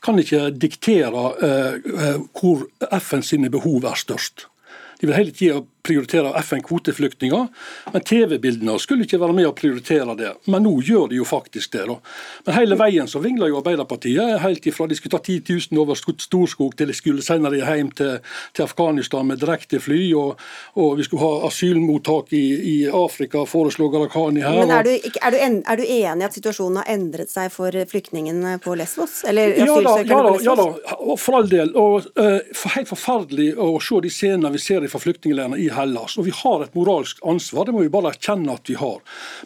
kan 0.04 0.20
ikke 0.20 0.50
diktere 0.52 1.30
eh, 1.42 1.78
eh 1.80 2.20
hvor 2.37 2.66
FN 3.00 3.24
sine 3.24 3.50
behov 3.52 3.87
er 3.88 3.96
størst. 3.98 4.48
De 5.00 5.09
vil 5.09 5.16
hele 5.16 5.32
tida 5.37 5.62
prioritere 5.87 6.33
FN-kvoteflyktninger. 6.42 7.46
Men 7.92 8.07
TV-bildene 8.07 8.77
skulle 8.83 9.07
ikke 9.07 9.20
være 9.22 9.37
med 9.37 9.49
å 9.49 9.55
prioritere 9.57 10.16
det. 10.18 10.33
Men 10.51 10.66
nå 10.66 10.75
gjør 10.85 11.11
de 11.12 11.20
jo 11.20 11.27
faktisk 11.29 11.77
det. 11.77 11.87
da. 11.88 11.99
Men 12.46 12.59
hele 12.59 12.79
veien 12.81 13.11
så 13.11 13.22
vingler 13.22 13.51
jo 13.53 13.61
Arbeiderpartiet. 13.61 14.40
Helt 14.42 14.66
ifra 14.66 14.88
de 14.90 14.99
skulle 14.99 15.16
ta 15.16 15.22
10 15.22 15.42
000 15.70 15.83
over 15.83 15.99
Storskog 15.99 16.77
til 16.77 16.90
de 16.90 16.96
skulle 16.96 17.25
sende 17.25 17.53
dem 17.55 17.62
hjem 17.62 17.92
til, 17.96 18.18
til 18.57 18.66
Afghanistan 18.66 19.27
med 19.27 19.40
direktefly. 19.42 20.01
Og, 20.18 20.42
og 20.75 20.96
vi 20.99 21.07
skulle 21.07 21.25
ha 21.25 21.51
asylmottak 21.51 22.33
i, 22.37 22.44
i 22.72 22.77
Afrika, 22.90 23.44
foreslo 23.49 23.88
Gharahkhani 23.92 24.44
her. 24.44 24.61
Men 24.62 24.75
er 24.75 24.88
du, 24.88 24.94
er, 24.96 25.31
du 25.31 25.38
en, 25.40 25.61
er 25.66 25.81
du, 25.81 25.85
enig 25.87 26.29
at 26.29 26.37
situasjonen 26.37 26.83
har 26.83 26.92
endret 26.96 27.33
seg 27.33 27.53
for 27.55 27.75
flyktningene 27.92 28.57
på 28.64 28.77
Lesvos? 28.79 29.22
Eller 29.29 29.55
asylsøkerne 29.55 30.07
ja, 30.07 30.11
ja, 30.11 30.20
på 30.20 30.35
Lesvos? 30.35 30.46
Ja 30.46 30.57
da, 30.61 31.18
for 31.20 31.40
all 31.40 31.51
del. 31.51 31.75
Og 31.77 32.11
uh, 32.18 32.40
Helt 32.77 32.90
forferdelig 32.90 33.53
å 33.62 33.77
se 33.81 34.01
de 34.05 34.11
scenene 34.12 34.51
vi 34.53 34.61
ser 34.61 34.85
fra 34.90 35.01
flyktningleirene 35.01 35.59
i 35.62 35.68
Hellas. 35.76 36.16
Og 36.18 36.26
vi 36.28 36.34
har 36.34 36.64
et 36.64 36.74
moralsk 36.76 37.22
ansvar, 37.26 37.68
det 37.68 37.76
må 37.76 37.84
vi 37.84 37.92
bare 37.92 38.14
erkjenne 38.14 38.56
at 38.56 38.68
vi 38.70 38.78
har. 38.80 38.98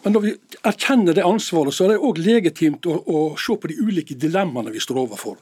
Men 0.05 0.15
når 0.15 0.25
vi 0.25 0.33
erkjenner 0.71 1.17
det 1.17 1.27
ansvaret, 1.27 1.75
så 1.75 1.85
er 1.85 1.93
det 1.93 2.01
òg 2.07 2.21
legitimt 2.21 2.87
å, 2.89 2.97
å 3.05 3.23
se 3.39 3.57
på 3.57 3.71
de 3.71 3.79
ulike 3.81 4.17
dilemmaene 4.19 4.73
vi 4.73 4.83
står 4.83 5.03
overfor. 5.05 5.39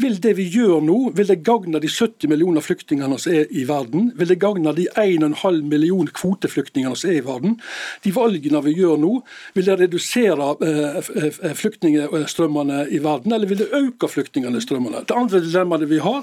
Vil 0.00 0.18
det 0.22 0.34
vi 0.38 0.46
gjør 0.52 0.80
nå, 0.84 0.98
vil 1.16 1.28
det 1.28 1.42
gagne 1.46 1.80
de 1.82 1.90
70 1.90 2.30
millioner 2.30 2.64
flyktningene 2.64 3.18
som 3.20 3.34
er 3.34 3.50
i 3.50 3.64
verden? 3.68 4.10
Vil 4.18 4.30
det 4.32 4.38
gagne 4.42 4.72
de 4.76 4.86
1,5 4.98 5.60
million 5.68 6.08
kvoteflyktningene 6.08 6.96
som 6.98 7.12
er 7.12 7.20
i 7.20 7.24
verden? 7.26 7.58
De 8.04 8.14
valgene 8.14 8.62
vi 8.64 8.76
gjør 8.78 9.00
nå, 9.02 9.12
vil 9.56 9.68
det 9.68 9.78
redusere 9.82 10.48
eh, 10.64 11.00
eh, 11.22 11.54
flyktningstrømmene 11.58 12.86
i 12.92 13.02
verden, 13.04 13.34
eller 13.36 13.50
vil 13.50 13.62
det 13.62 13.70
øke 13.76 14.10
flyktningstrømmene? 14.10 15.04
Det 15.08 15.16
andre 15.16 15.42
dilemmaet 15.44 15.88
vi 15.90 16.00
har, 16.02 16.22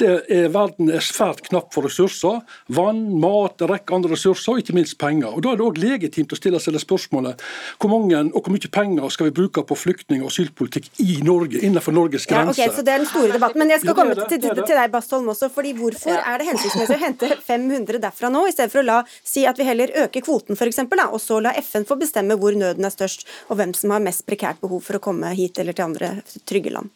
det 0.00 0.12
er 0.30 0.50
verden 0.54 0.90
er 0.92 1.04
svært 1.04 1.44
knapp 1.48 1.74
for 1.74 1.86
ressurser. 1.88 2.40
Vann, 2.72 3.06
mat, 3.20 3.60
en 3.60 3.72
rekke 3.74 3.96
andre 3.96 4.14
ressurser, 4.14 4.54
og 4.54 4.64
ikke 4.64 4.76
minst 4.76 4.98
penger. 5.00 5.34
Og 5.34 5.44
Da 5.44 5.52
er 5.52 5.60
det 5.60 5.66
òg 5.66 5.80
legitimt 5.80 6.32
å 6.32 6.38
stille 6.38 6.60
seg 6.62 6.76
det 6.76 6.84
spørsmålet 6.84 7.40
hvor 7.80 7.92
mange 7.92 8.18
og 8.20 8.42
hvor 8.44 8.52
mye 8.54 8.70
penger 8.72 9.12
skal 9.12 9.28
vi 9.28 9.36
bruke 9.40 9.62
på 9.66 9.76
flyktning- 9.78 10.22
og 10.24 10.30
asylpolitikk 10.30 10.90
i 11.02 11.20
Norge, 11.24 11.60
innenfor 11.60 11.94
Norges 11.94 12.26
grenser? 12.28 12.62
Ja, 12.62 12.68
okay, 12.68 12.76
så 12.76 12.84
det 12.86 12.94
er 12.94 13.02
store 13.20 13.38
debatten. 13.38 13.62
Men 13.62 13.74
jeg 13.74 13.84
skal 13.84 13.98
komme 13.98 14.16
til, 14.18 14.36
til, 14.36 14.62
til 14.62 14.76
deg, 14.76 14.90
Bastholm, 14.92 15.30
også. 15.34 15.50
fordi 15.54 15.74
Hvorfor 15.78 16.16
er 16.18 16.40
det 16.40 16.48
hensiktsmessig 16.50 16.98
å 16.98 17.02
hente 17.04 17.32
500 17.46 18.02
derfra 18.02 18.32
nå, 18.32 18.46
i 18.48 18.54
stedet 18.54 18.72
for 18.72 18.82
å 18.82 18.88
la 18.88 19.00
si 19.08 19.46
at 19.48 19.60
vi 19.60 19.68
heller 19.68 19.92
øker 20.06 20.24
kvoten, 20.26 20.58
f.eks., 20.58 20.82
og 21.10 21.18
så 21.22 21.40
la 21.42 21.54
FN 21.60 21.86
få 21.88 21.98
bestemme 22.00 22.36
hvor 22.40 22.56
nøden 22.56 22.86
er 22.86 22.94
størst, 22.94 23.26
og 23.48 23.60
hvem 23.60 23.74
som 23.76 23.94
har 23.94 24.04
mest 24.04 24.26
prekært 24.28 24.62
behov 24.62 24.84
for 24.86 24.98
å 24.98 25.04
komme 25.04 25.32
hit 25.36 25.60
eller 25.60 25.76
til 25.76 25.90
andre 25.90 26.14
trygge 26.48 26.74
land? 26.74 26.92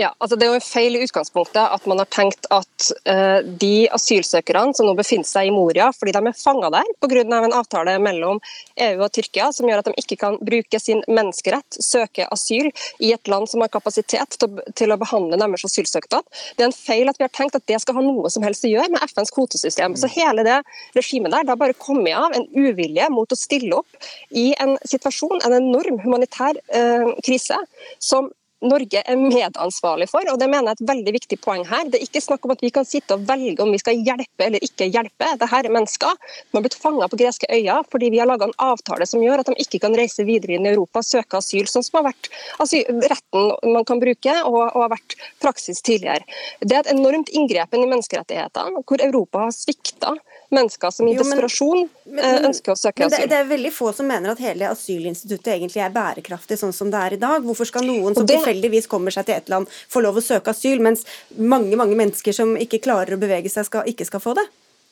Ja, 0.00 0.14
altså 0.18 0.36
Det 0.36 0.46
er 0.46 0.54
jo 0.54 0.60
feil 0.64 0.96
i 0.96 1.02
utgangspunktet 1.04 1.60
at 1.60 1.86
man 1.90 1.98
har 2.00 2.08
tenkt 2.08 2.46
at 2.54 2.86
uh, 3.04 3.40
de 3.44 3.84
asylsøkerne 3.92 4.72
som 4.76 4.86
nå 4.88 4.94
befinner 4.96 5.28
seg 5.28 5.50
i 5.50 5.52
Moria 5.52 5.90
fordi 5.92 6.14
de 6.16 6.22
er 6.30 6.38
fanga 6.38 6.70
der 6.72 6.88
pga. 7.04 7.20
en 7.20 7.52
avtale 7.52 7.98
mellom 8.00 8.40
EU 8.80 9.02
og 9.04 9.10
Tyrkia 9.12 9.50
som 9.52 9.68
gjør 9.68 9.82
at 9.82 9.90
de 9.90 10.00
ikke 10.00 10.16
kan 10.22 10.38
bruke 10.40 10.80
sin 10.80 11.02
menneskerett, 11.04 11.76
søke 11.84 12.24
asyl 12.32 12.70
i 12.98 13.12
et 13.12 13.28
land 13.28 13.50
som 13.50 13.60
har 13.60 13.68
kapasitet 13.68 14.38
til, 14.40 14.62
til 14.72 14.94
å 14.94 14.98
behandle 15.00 15.36
deres 15.36 15.66
asylsøknad. 15.68 16.24
Det 16.56 16.64
er 16.64 16.70
en 16.70 16.76
feil 16.76 17.12
at 17.12 17.20
vi 17.20 17.28
har 17.28 17.36
tenkt 17.36 17.60
at 17.60 17.68
det 17.68 17.82
skal 17.84 18.00
ha 18.00 18.06
noe 18.06 18.32
som 18.32 18.46
helst 18.46 18.64
å 18.64 18.72
gjøre 18.72 18.94
med 18.94 19.04
FNs 19.04 19.34
kvotesystem. 19.36 19.98
Så 20.00 20.08
Hele 20.16 20.46
det 20.46 20.62
regimet 20.96 21.34
der 21.34 21.44
det 21.44 21.52
har 21.52 21.60
bare 21.60 21.76
kommet 21.76 22.16
av 22.16 22.32
en 22.32 22.48
uvilje 22.56 23.12
mot 23.12 23.28
å 23.28 23.38
stille 23.38 23.76
opp 23.76 24.10
i 24.32 24.50
en 24.64 24.78
situasjon, 24.80 25.44
en 25.44 25.60
enorm 25.60 26.00
humanitær 26.00 26.56
uh, 26.72 27.10
krise, 27.26 27.60
som 28.00 28.32
Norge 28.60 29.00
er 29.00 29.16
medansvarlig 29.16 30.08
for. 30.10 30.26
og 30.28 30.38
Det 30.40 30.48
mener 30.50 30.70
jeg 30.70 30.76
er 30.76 30.80
et 30.80 30.90
veldig 30.90 31.14
viktig 31.16 31.38
poeng 31.44 31.64
her. 31.68 31.88
Det 31.88 32.00
er 32.00 32.06
ikke 32.06 32.22
snakk 32.24 32.44
om 32.44 32.54
at 32.54 32.64
vi 32.64 32.72
kan 32.74 32.86
sitte 32.88 33.16
og 33.16 33.24
velge 33.28 33.64
om 33.64 33.72
vi 33.72 33.80
skal 33.80 34.00
hjelpe 34.04 34.46
eller 34.46 34.64
ikke 34.64 34.90
hjelpe. 34.92 35.30
Dette 35.40 35.48
er 35.60 35.70
mennesker 35.72 36.16
som 36.20 36.58
har 36.58 36.64
blitt 36.66 36.78
fanga 36.78 37.08
på 37.10 37.20
greske 37.20 37.48
øyer 37.50 37.86
fordi 37.90 38.10
vi 38.12 38.20
har 38.20 38.28
laga 38.28 38.48
en 38.48 38.56
avtale 38.60 39.06
som 39.08 39.22
gjør 39.24 39.42
at 39.42 39.50
de 39.50 39.56
ikke 39.64 39.80
kan 39.84 39.96
reise 39.96 40.26
videre 40.28 40.56
inn 40.56 40.68
i 40.68 40.72
Europa 40.74 41.00
og 41.00 41.08
søke 41.08 41.40
asyl, 41.40 41.68
sånn 41.70 41.86
som 41.86 42.00
har 42.00 42.10
vært 42.10 42.30
altså, 42.58 42.82
retten 43.12 43.72
man 43.72 43.86
kan 43.88 44.02
bruke 44.02 44.36
og, 44.44 44.60
og 44.60 44.84
har 44.84 44.92
vært 44.96 45.16
praksis 45.42 45.80
tidligere. 45.86 46.26
Det 46.60 46.76
er 46.76 46.84
et 46.84 46.92
enormt 46.94 47.32
inngrepen 47.32 47.84
i 47.84 47.88
menneskerettighetene, 47.88 48.84
hvor 48.84 49.04
Europa 49.04 49.46
har 49.46 49.56
svikta 49.56 50.16
mennesker 50.54 50.92
som 50.94 51.08
i 51.08 51.14
jo, 51.14 51.22
men, 51.22 51.30
desperasjon 51.30 51.82
men, 52.10 52.24
eh, 52.24 52.46
ønsker 52.48 52.74
å 52.74 52.78
søke 52.78 53.06
asyl. 53.06 53.16
Det, 53.16 53.30
det, 53.32 53.40
er 53.42 53.50
veldig 53.50 53.72
få 53.74 53.92
som 53.96 54.08
mener 54.10 54.32
at 54.32 54.42
hele 54.42 54.70
asylinstituttet 54.70 55.52
egentlig 55.54 55.84
er 55.84 55.94
bærekraftig 55.94 56.58
sånn 56.60 56.74
som 56.76 56.90
det 56.92 57.02
er 57.06 57.16
i 57.16 57.20
dag. 57.22 57.44
Hvorfor 57.46 57.68
skal 57.68 57.86
noen 57.86 58.16
som 58.18 58.26
det, 58.26 58.38
tilfeldigvis 58.38 58.90
kommer 58.90 59.14
seg 59.14 59.28
til 59.28 59.38
et 59.38 59.52
land 59.52 59.70
få 59.70 60.02
lov 60.04 60.18
å 60.18 60.24
søke 60.24 60.54
asyl, 60.54 60.82
mens 60.82 61.06
mange 61.36 61.78
mange 61.80 61.98
mennesker 61.98 62.36
som 62.36 62.56
ikke 62.60 62.82
klarer 62.84 63.16
å 63.16 63.22
bevege 63.22 63.52
seg, 63.52 63.68
skal, 63.68 63.86
ikke 63.90 64.08
skal 64.08 64.24
få 64.24 64.36
det? 64.38 64.46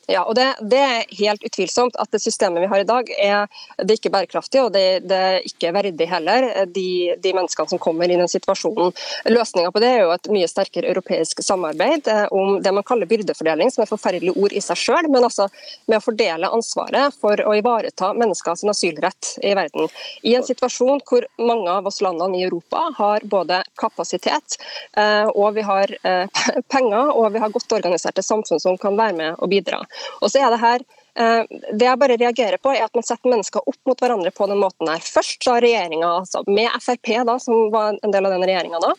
Ja, 0.09 0.23
og 0.25 0.33
det, 0.35 0.47
det, 0.65 0.79
er 0.81 1.11
helt 1.19 1.43
utvilsomt 1.45 1.97
at 2.01 2.09
det 2.09 2.21
systemet 2.23 2.63
vi 2.63 2.69
har 2.71 2.81
i 2.81 2.87
dag 2.87 3.09
er, 3.13 3.49
det 3.77 3.93
er 3.93 3.99
ikke 3.99 4.11
bærekraftig 4.13 4.61
og 4.63 4.71
det, 4.73 5.03
det 5.05 5.17
er 5.25 5.43
ikke 5.45 5.69
verdig 5.75 6.07
heller, 6.09 6.47
de, 6.65 7.13
de, 7.21 7.33
menneskene 7.37 7.69
som 7.69 7.81
kommer 7.81 8.09
i 8.09 8.17
den 8.17 8.31
situasjonen. 8.31 8.89
Løsninga 9.29 9.69
på 9.69 9.83
det 9.83 9.91
er 9.93 10.01
jo 10.01 10.13
et 10.15 10.29
mye 10.33 10.47
sterkere 10.49 10.89
europeisk 10.89 11.43
samarbeid 11.45 12.09
eh, 12.09 12.25
om 12.33 12.57
det 12.63 12.73
man 12.73 12.85
kaller 12.87 13.09
byrdefordeling, 13.09 13.69
som 13.69 13.83
er 13.83 13.89
et 13.89 13.93
forferdelig 13.93 14.33
ord 14.33 14.55
i 14.55 14.63
seg 14.65 14.81
sjøl, 14.81 15.11
men 15.13 15.27
altså 15.27 15.45
med 15.85 15.99
å 15.99 16.05
fordele 16.07 16.49
ansvaret 16.57 17.19
for 17.21 17.45
å 17.45 17.53
ivareta 17.59 18.09
menneskers 18.17 18.65
asylrett 18.73 19.35
i 19.45 19.53
verden. 19.59 19.93
I 20.25 20.33
en 20.39 20.47
situasjon 20.47 21.03
hvor 21.05 21.29
mange 21.37 21.69
av 21.69 21.85
oss 21.91 22.01
landene 22.01 22.41
i 22.41 22.47
Europa 22.47 22.87
har 22.97 23.29
både 23.29 23.61
kapasitet 23.77 24.57
eh, 24.97 25.29
og 25.29 25.53
vi 25.59 25.69
har 25.69 25.93
eh, 26.01 26.41
penger 26.73 27.13
og 27.13 27.29
vi 27.37 27.45
har 27.45 27.53
godt 27.53 27.77
organiserte 27.77 28.25
samfunn 28.25 28.65
som 28.65 28.81
kan 28.81 28.97
være 28.97 29.17
med 29.21 29.37
og 29.37 29.53
bidra. 29.53 29.83
Og 30.21 30.31
så 30.31 30.41
er 30.41 30.53
Det 30.53 30.61
her 30.61 30.85
eh, 31.15 31.59
det 31.73 31.87
jeg 31.87 32.01
bare 32.01 32.17
reagerer 32.21 32.61
på 32.61 32.73
er 32.75 32.85
at 32.85 32.95
man 32.95 33.05
setter 33.05 33.31
mennesker 33.31 33.65
opp 33.65 33.79
mot 33.89 33.99
hverandre 33.99 34.31
på 34.31 34.47
den 34.51 34.61
måten. 34.61 34.87
her. 34.89 35.03
Først 35.03 35.43
sa 35.43 35.59
regjeringa, 35.59 36.07
altså 36.21 36.43
med 36.47 36.69
Frp, 36.81 37.13
da, 37.27 37.37
som 37.39 37.69
var 37.73 37.97
en 37.97 38.15
del 38.15 38.25
av 38.25 38.35
den 38.35 38.45
regjeringa 38.45 38.81
da, 38.83 38.93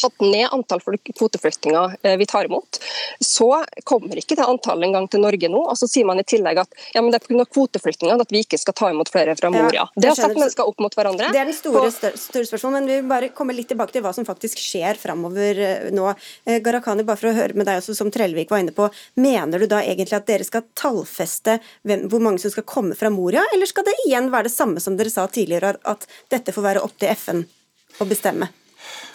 tatt 0.00 0.24
ned 0.24 0.48
antall 0.50 0.82
kvoteflyktninger 0.82 1.96
eh, 2.02 2.16
vi 2.20 2.28
tar 2.30 2.48
imot, 2.50 2.80
så 3.24 3.50
kommer 3.88 4.20
ikke 4.20 4.38
det 4.38 4.46
antallet 4.46 4.90
engang 4.90 5.08
til 5.10 5.24
Norge 5.24 5.50
nå. 5.52 5.62
Og 5.72 5.78
så 5.78 5.88
sier 5.90 6.08
man 6.08 6.20
i 6.20 6.26
tillegg 6.26 6.62
at 6.64 6.74
ja, 6.94 7.02
men 7.02 7.12
det 7.14 7.22
er 7.22 7.26
pga. 7.28 7.46
kvoteflyktninger 7.48 8.24
at 8.26 8.34
vi 8.34 8.44
ikke 8.44 8.60
skal 8.60 8.76
ta 8.76 8.90
imot 8.94 9.12
flere 9.12 9.36
fra 9.38 9.52
Moria. 9.54 9.86
Ja, 9.86 9.88
det 9.96 10.12
har 10.12 10.18
satt 10.18 10.36
mennesker 10.36 10.68
opp 10.68 10.82
mot 10.82 10.96
hverandre. 10.96 11.30
Det 11.32 11.42
er 11.42 11.48
den 11.48 11.56
store, 11.56 11.90
større 11.90 12.48
spørsmålet, 12.48 12.76
men 12.80 12.90
vi 12.90 12.98
vil 13.00 13.10
bare 13.10 13.32
komme 13.36 13.56
litt 13.56 13.70
tilbake 13.72 13.94
til 13.94 14.04
hva 14.04 14.14
som 14.16 14.28
faktisk 14.28 14.60
skjer 14.60 15.00
framover 15.00 15.64
eh, 15.64 15.90
nå. 15.94 16.10
Garakani, 16.60 16.80
Gharahkhani, 16.80 17.04
bare 17.06 17.20
for 17.20 17.30
å 17.30 17.36
høre 17.36 17.56
med 17.56 17.68
deg 17.68 17.80
også, 17.80 17.94
som 17.94 18.10
Trellevik 18.10 18.50
var 18.50 18.62
inne 18.62 18.74
på, 18.74 18.88
mener 19.20 19.60
du 19.60 19.66
da 19.70 19.82
egentlig 19.82 20.18
at 20.18 20.28
dere 20.28 20.46
skal 20.46 20.66
tallfeste 20.74 21.58
hvem, 21.86 22.08
hvor 22.10 22.20
mange 22.20 22.42
som 22.42 22.52
skal 22.52 22.66
komme 22.66 22.96
fra 22.98 23.10
Moria, 23.10 23.44
eller 23.54 23.66
skal 23.66 23.86
det 23.86 23.96
igjen 24.06 24.30
være 24.32 24.48
det 24.48 24.54
samme 24.54 24.80
som 24.80 24.96
dere 24.98 25.12
sa 25.12 25.26
tidligere, 25.28 25.76
at 25.84 26.06
dette 26.30 26.54
får 26.54 26.66
være 26.66 26.84
opp 26.84 26.96
til 26.98 27.12
FN 27.14 27.44
å 28.00 28.08
bestemme? 28.08 28.50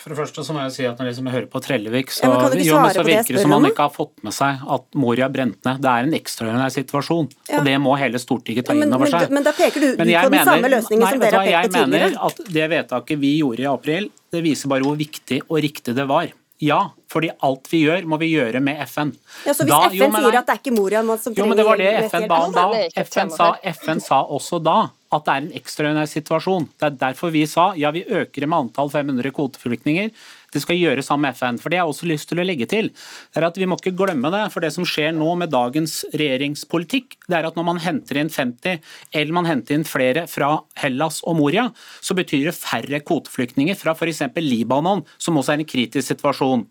For 0.06 0.14
det 0.14 0.20
første 0.20 0.44
så 0.46 0.54
må 0.54 0.62
jeg 0.68 0.74
si 0.76 0.84
at 0.86 1.00
Når 1.02 1.08
jeg 1.10 1.34
hører 1.34 1.46
på 1.50 1.60
Trellevik, 1.66 2.12
så, 2.14 2.28
ja, 2.30 2.50
jo, 2.62 2.78
så 2.94 3.06
virker 3.08 3.40
det 3.40 3.42
som 3.42 3.56
han 3.56 3.66
ikke 3.72 3.88
har 3.88 3.94
fått 3.94 4.20
med 4.28 4.36
seg 4.38 4.62
at 4.76 4.86
Moria 5.02 5.32
brent 5.34 5.58
ned. 5.66 5.80
Det 5.82 5.90
er 5.90 6.06
en 6.06 6.14
ekstraordinær 6.14 6.74
situasjon, 6.76 7.32
ja. 7.50 7.58
og 7.58 7.66
det 7.66 7.74
må 7.82 7.96
hele 7.98 8.22
Stortinget 8.22 8.70
ta 8.70 8.76
inn 8.78 8.94
over 8.94 9.10
seg. 9.10 9.26
Men, 9.26 9.40
men, 9.40 9.48
da 9.48 9.56
peker 9.58 9.82
du 9.82 9.88
på 9.96 10.06
den 10.06 10.12
mener, 10.14 10.52
samme 10.52 10.70
løsningen 10.76 11.08
nei, 11.08 11.14
som 11.16 11.24
dere 11.24 11.40
har 11.42 11.50
pekt 11.50 11.74
på 11.74 11.82
tidligere. 11.82 12.12
Jeg 12.12 12.22
mener 12.22 12.30
at 12.30 12.56
det 12.60 12.68
vedtaket 12.76 13.22
vi 13.26 13.32
gjorde 13.40 13.66
i 13.66 13.70
april, 13.72 14.10
det 14.36 14.44
viser 14.46 14.76
bare 14.76 14.86
hvor 14.86 15.00
viktig 15.00 15.42
og 15.48 15.64
riktig 15.66 15.98
det 15.98 16.06
var. 16.14 16.30
Ja, 16.62 16.80
fordi 17.12 17.32
alt 17.44 17.66
vi 17.74 17.82
gjør, 17.82 18.06
må 18.08 18.22
vi 18.22 18.30
gjøre 18.30 18.62
med 18.64 18.86
FN. 18.86 19.10
Ja, 19.44 19.58
Så 19.58 19.66
hvis 19.66 19.74
da, 19.74 19.82
FN 19.90 19.98
jo, 19.98 20.12
sier 20.14 20.38
at 20.38 20.46
det 20.46 20.54
er 20.54 20.62
ikke 20.62 20.76
Moria 20.78 21.02
som 21.02 21.34
trenger 21.34 21.42
Jo, 21.42 21.50
men 21.50 21.60
det 21.60 21.66
var 21.68 21.82
det 21.82 21.90
FN 22.12 22.28
ba 22.30 22.38
om 22.46 22.54
da. 22.56 22.68
FN 23.10 23.34
sa, 23.34 23.50
FN 23.74 24.06
sa 24.06 24.22
også 24.38 24.62
da 24.64 24.78
at 25.16 25.28
det 25.28 25.34
er 25.34 25.44
en 25.44 25.54
ekstraordinær 25.60 26.10
situasjon. 26.12 26.70
Det 26.80 26.88
er 26.88 26.98
derfor 27.02 27.34
vi 27.34 27.46
sa 27.50 27.72
ja, 27.80 27.92
vi 27.96 28.06
øker 28.06 28.48
med 28.48 28.68
antall 28.68 28.92
500 28.94 29.32
kvoteflyktninger. 29.36 30.12
Det 30.56 30.62
skal 30.64 30.80
gjøres 30.80 31.10
sammen 31.10 31.28
med 31.28 31.36
FN. 31.36 31.58
For 31.60 31.72
det 31.72 31.80
jeg 31.80 31.84
har 31.84 31.92
også 31.92 32.08
lyst 32.08 32.30
til 32.32 32.40
å 32.40 32.46
legge 32.48 32.68
til, 32.72 32.88
er 33.36 33.48
at 33.48 33.58
vi 33.60 33.68
må 33.68 33.76
ikke 33.80 33.96
glemme 33.98 34.32
det. 34.32 34.46
For 34.54 34.64
det 34.64 34.72
som 34.76 34.88
skjer 34.88 35.12
nå 35.16 35.34
med 35.42 35.52
dagens 35.52 35.98
regjeringspolitikk, 36.16 37.18
det 37.28 37.40
er 37.40 37.50
at 37.50 37.60
når 37.60 37.68
man 37.68 37.82
henter 37.84 38.22
inn 38.22 38.32
50, 38.32 38.80
eller 39.12 39.36
man 39.36 39.50
henter 39.50 39.76
inn 39.76 39.88
flere 39.88 40.26
fra 40.32 40.54
Hellas 40.80 41.22
og 41.28 41.40
Moria, 41.42 41.68
så 42.00 42.16
betyr 42.18 42.50
det 42.50 42.58
færre 42.58 43.02
kvoteflyktninger 43.04 43.78
fra 43.80 43.96
f.eks. 43.98 44.24
Libanon, 44.40 45.04
som 45.20 45.42
også 45.42 45.56
er 45.56 45.64
en 45.64 45.72
kritisk 45.76 46.08
situasjon. 46.14 46.68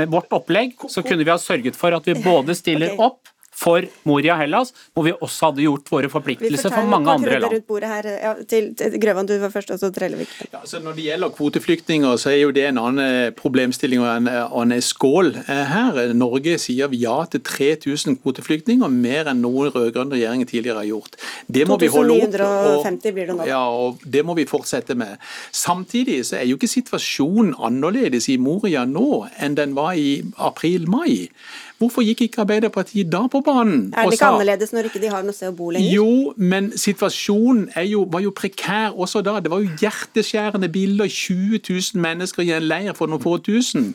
Med 0.00 0.12
vårt 0.12 0.32
opplegg 0.36 0.88
så 0.88 1.04
kunne 1.04 1.26
vi 1.26 1.34
ha 1.34 1.40
sørget 1.40 1.76
for 1.76 1.96
at 1.96 2.08
vi 2.08 2.16
både 2.24 2.56
stiller 2.56 2.96
opp 2.96 3.35
for 3.56 3.86
Moria 4.08 4.36
Hellas, 4.36 4.72
hvor 4.92 5.06
vi 5.06 5.14
også 5.14 5.50
hadde 5.50 5.64
gjort 5.64 5.88
våre 5.90 6.10
forpliktelser 6.12 6.74
for 6.74 6.88
mange 6.90 7.12
andre 7.12 7.38
land. 7.40 7.54
Rundt 7.54 7.68
bordet 7.68 7.90
her. 7.90 8.08
Ja, 8.20 8.32
til, 8.48 8.72
til 8.76 8.98
Grøvan, 9.00 9.28
du 9.28 9.36
var 9.40 9.52
først, 9.54 9.72
og 9.72 9.80
så 9.80 9.90
Trellevik. 9.94 10.32
Ja, 10.52 10.60
så 10.68 10.80
når 10.84 10.98
det 10.98 11.06
gjelder 11.06 11.32
kvoteflyktninger, 11.36 12.16
så 12.20 12.32
er 12.34 12.40
jo 12.42 12.52
det 12.54 12.66
en 12.68 12.80
annen 12.82 13.32
problemstilling 13.38 14.02
og 14.04 14.10
en, 14.12 14.28
annen 14.28 14.84
skål 14.84 15.32
eh, 15.46 15.62
her. 15.72 16.02
Norge 16.16 16.58
sier 16.60 16.92
ja 16.96 17.16
til 17.32 17.42
3000 17.46 18.20
kvoteflyktninger, 18.22 18.92
mer 18.92 19.32
enn 19.32 19.40
noen 19.44 19.72
rød-grønn 19.74 20.12
regjering 20.12 20.44
tidligere 20.48 20.82
har 20.82 20.90
gjort. 20.90 21.16
Det 21.48 21.66
må 21.68 21.78
vi 21.80 21.90
holde 21.92 22.18
opp. 22.20 22.36
Og, 22.36 23.02
blir 23.16 23.30
det 23.30 23.38
nå. 23.38 23.46
Ja, 23.48 23.62
og 23.72 24.02
det 24.04 24.24
må 24.26 24.36
vi 24.36 24.46
fortsette 24.48 24.96
med. 24.98 25.16
Samtidig 25.54 26.20
så 26.28 26.40
er 26.40 26.48
jo 26.50 26.58
ikke 26.60 26.70
situasjonen 26.70 27.54
annerledes 27.56 28.28
i 28.32 28.36
Moria 28.40 28.84
nå 28.88 29.24
enn 29.40 29.56
den 29.56 29.76
var 29.78 29.96
i 29.96 30.20
april-mai. 30.36 31.28
Hvorfor 31.76 32.04
gikk 32.06 32.22
ikke 32.24 32.40
Arbeiderpartiet 32.40 33.10
da 33.12 33.26
på 33.28 33.42
banen? 33.44 33.90
Er 33.92 34.08
det 34.08 34.16
ikke 34.16 34.30
annerledes 34.32 34.72
når 34.72 34.88
ikke 34.88 35.00
de 35.02 35.10
har 35.12 35.24
noe 35.26 35.36
sted 35.36 35.50
å 35.50 35.56
bo 35.58 35.68
lenger? 35.74 35.92
Jo, 35.92 36.32
men 36.36 36.70
situasjonen 36.72 37.66
jo, 37.84 38.06
var 38.12 38.22
jo 38.24 38.32
prekær 38.32 38.96
også 38.96 39.20
da. 39.26 39.34
Det 39.44 39.52
var 39.52 39.60
jo 39.60 39.74
hjerteskjærende 39.82 40.70
bilder. 40.72 41.04
20 41.06 41.60
000 41.68 42.00
mennesker 42.00 42.46
i 42.46 42.54
en 42.56 42.64
leir 42.64 42.96
for 42.96 43.12
noen 43.12 43.20
få 43.20 43.36
tusen. 43.44 43.90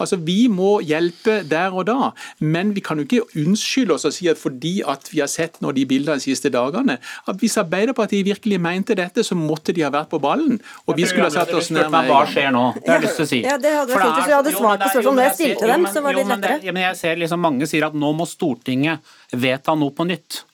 Altså, 0.00 0.16
Vi 0.16 0.46
må 0.48 0.78
hjelpe 0.80 1.42
der 1.48 1.76
og 1.76 1.86
da, 1.90 2.10
men 2.40 2.72
vi 2.74 2.80
kan 2.80 2.96
jo 2.98 3.04
ikke 3.04 3.42
unnskylde 3.42 3.94
oss 3.98 4.06
og 4.08 4.14
si 4.16 4.30
at 4.32 4.40
fordi 4.40 4.80
at 4.86 5.10
vi 5.12 5.20
har 5.20 5.30
sett 5.30 5.60
nå 5.60 5.72
de 5.76 5.84
bildene 5.88 6.16
de 6.16 6.24
siste 6.24 6.50
dagene, 6.52 6.96
at 7.28 7.42
hvis 7.42 7.56
Arbeiderpartiet 7.60 8.24
virkelig 8.26 8.60
mente 8.60 8.96
dette, 8.96 9.24
så 9.26 9.36
måtte 9.36 9.74
de 9.76 9.84
ha 9.84 9.90
vært 9.92 10.08
på 10.12 10.20
ballen. 10.22 10.56
Og 10.86 10.96
vi 10.96 11.04
skulle 11.04 11.28
ha 11.28 11.34
satt 11.34 11.52
oss 11.54 11.70
ned 11.74 11.90
med 11.92 12.08
Hva 12.08 12.22
skjer 12.30 12.48
nå? 12.54 12.64
Det 12.80 12.88
har 12.88 13.00
jeg 13.00 13.06
lyst 13.06 13.20
til 13.20 13.26
å 13.26 13.30
si. 13.30 13.42
Ja, 13.44 13.58
det 13.60 13.74
hadde 13.76 13.92
vært 13.92 14.06
fint 14.06 14.18
hvis 14.20 14.30
vi 14.30 14.36
hadde 14.38 14.56
svart 14.56 14.84
på 14.86 14.90
spørsmål. 14.94 15.16
Når 15.20 15.28
jeg 15.28 15.36
stilte 15.38 15.70
dem, 15.72 15.86
så 15.92 16.02
var 16.06 16.16
det 16.16 16.24
litt 16.24 16.32
lettere. 16.32 16.76
Jeg 16.86 16.96
ser 17.00 17.20
liksom 17.26 17.44
mange 17.44 17.68
sier 17.68 17.86
at 17.86 17.96
nå 17.98 18.12
må 18.16 18.26
Stortinget 18.28 19.04
vedta 19.34 19.76
noe 19.76 19.94
på 19.94 20.06
nytt. 20.08 20.44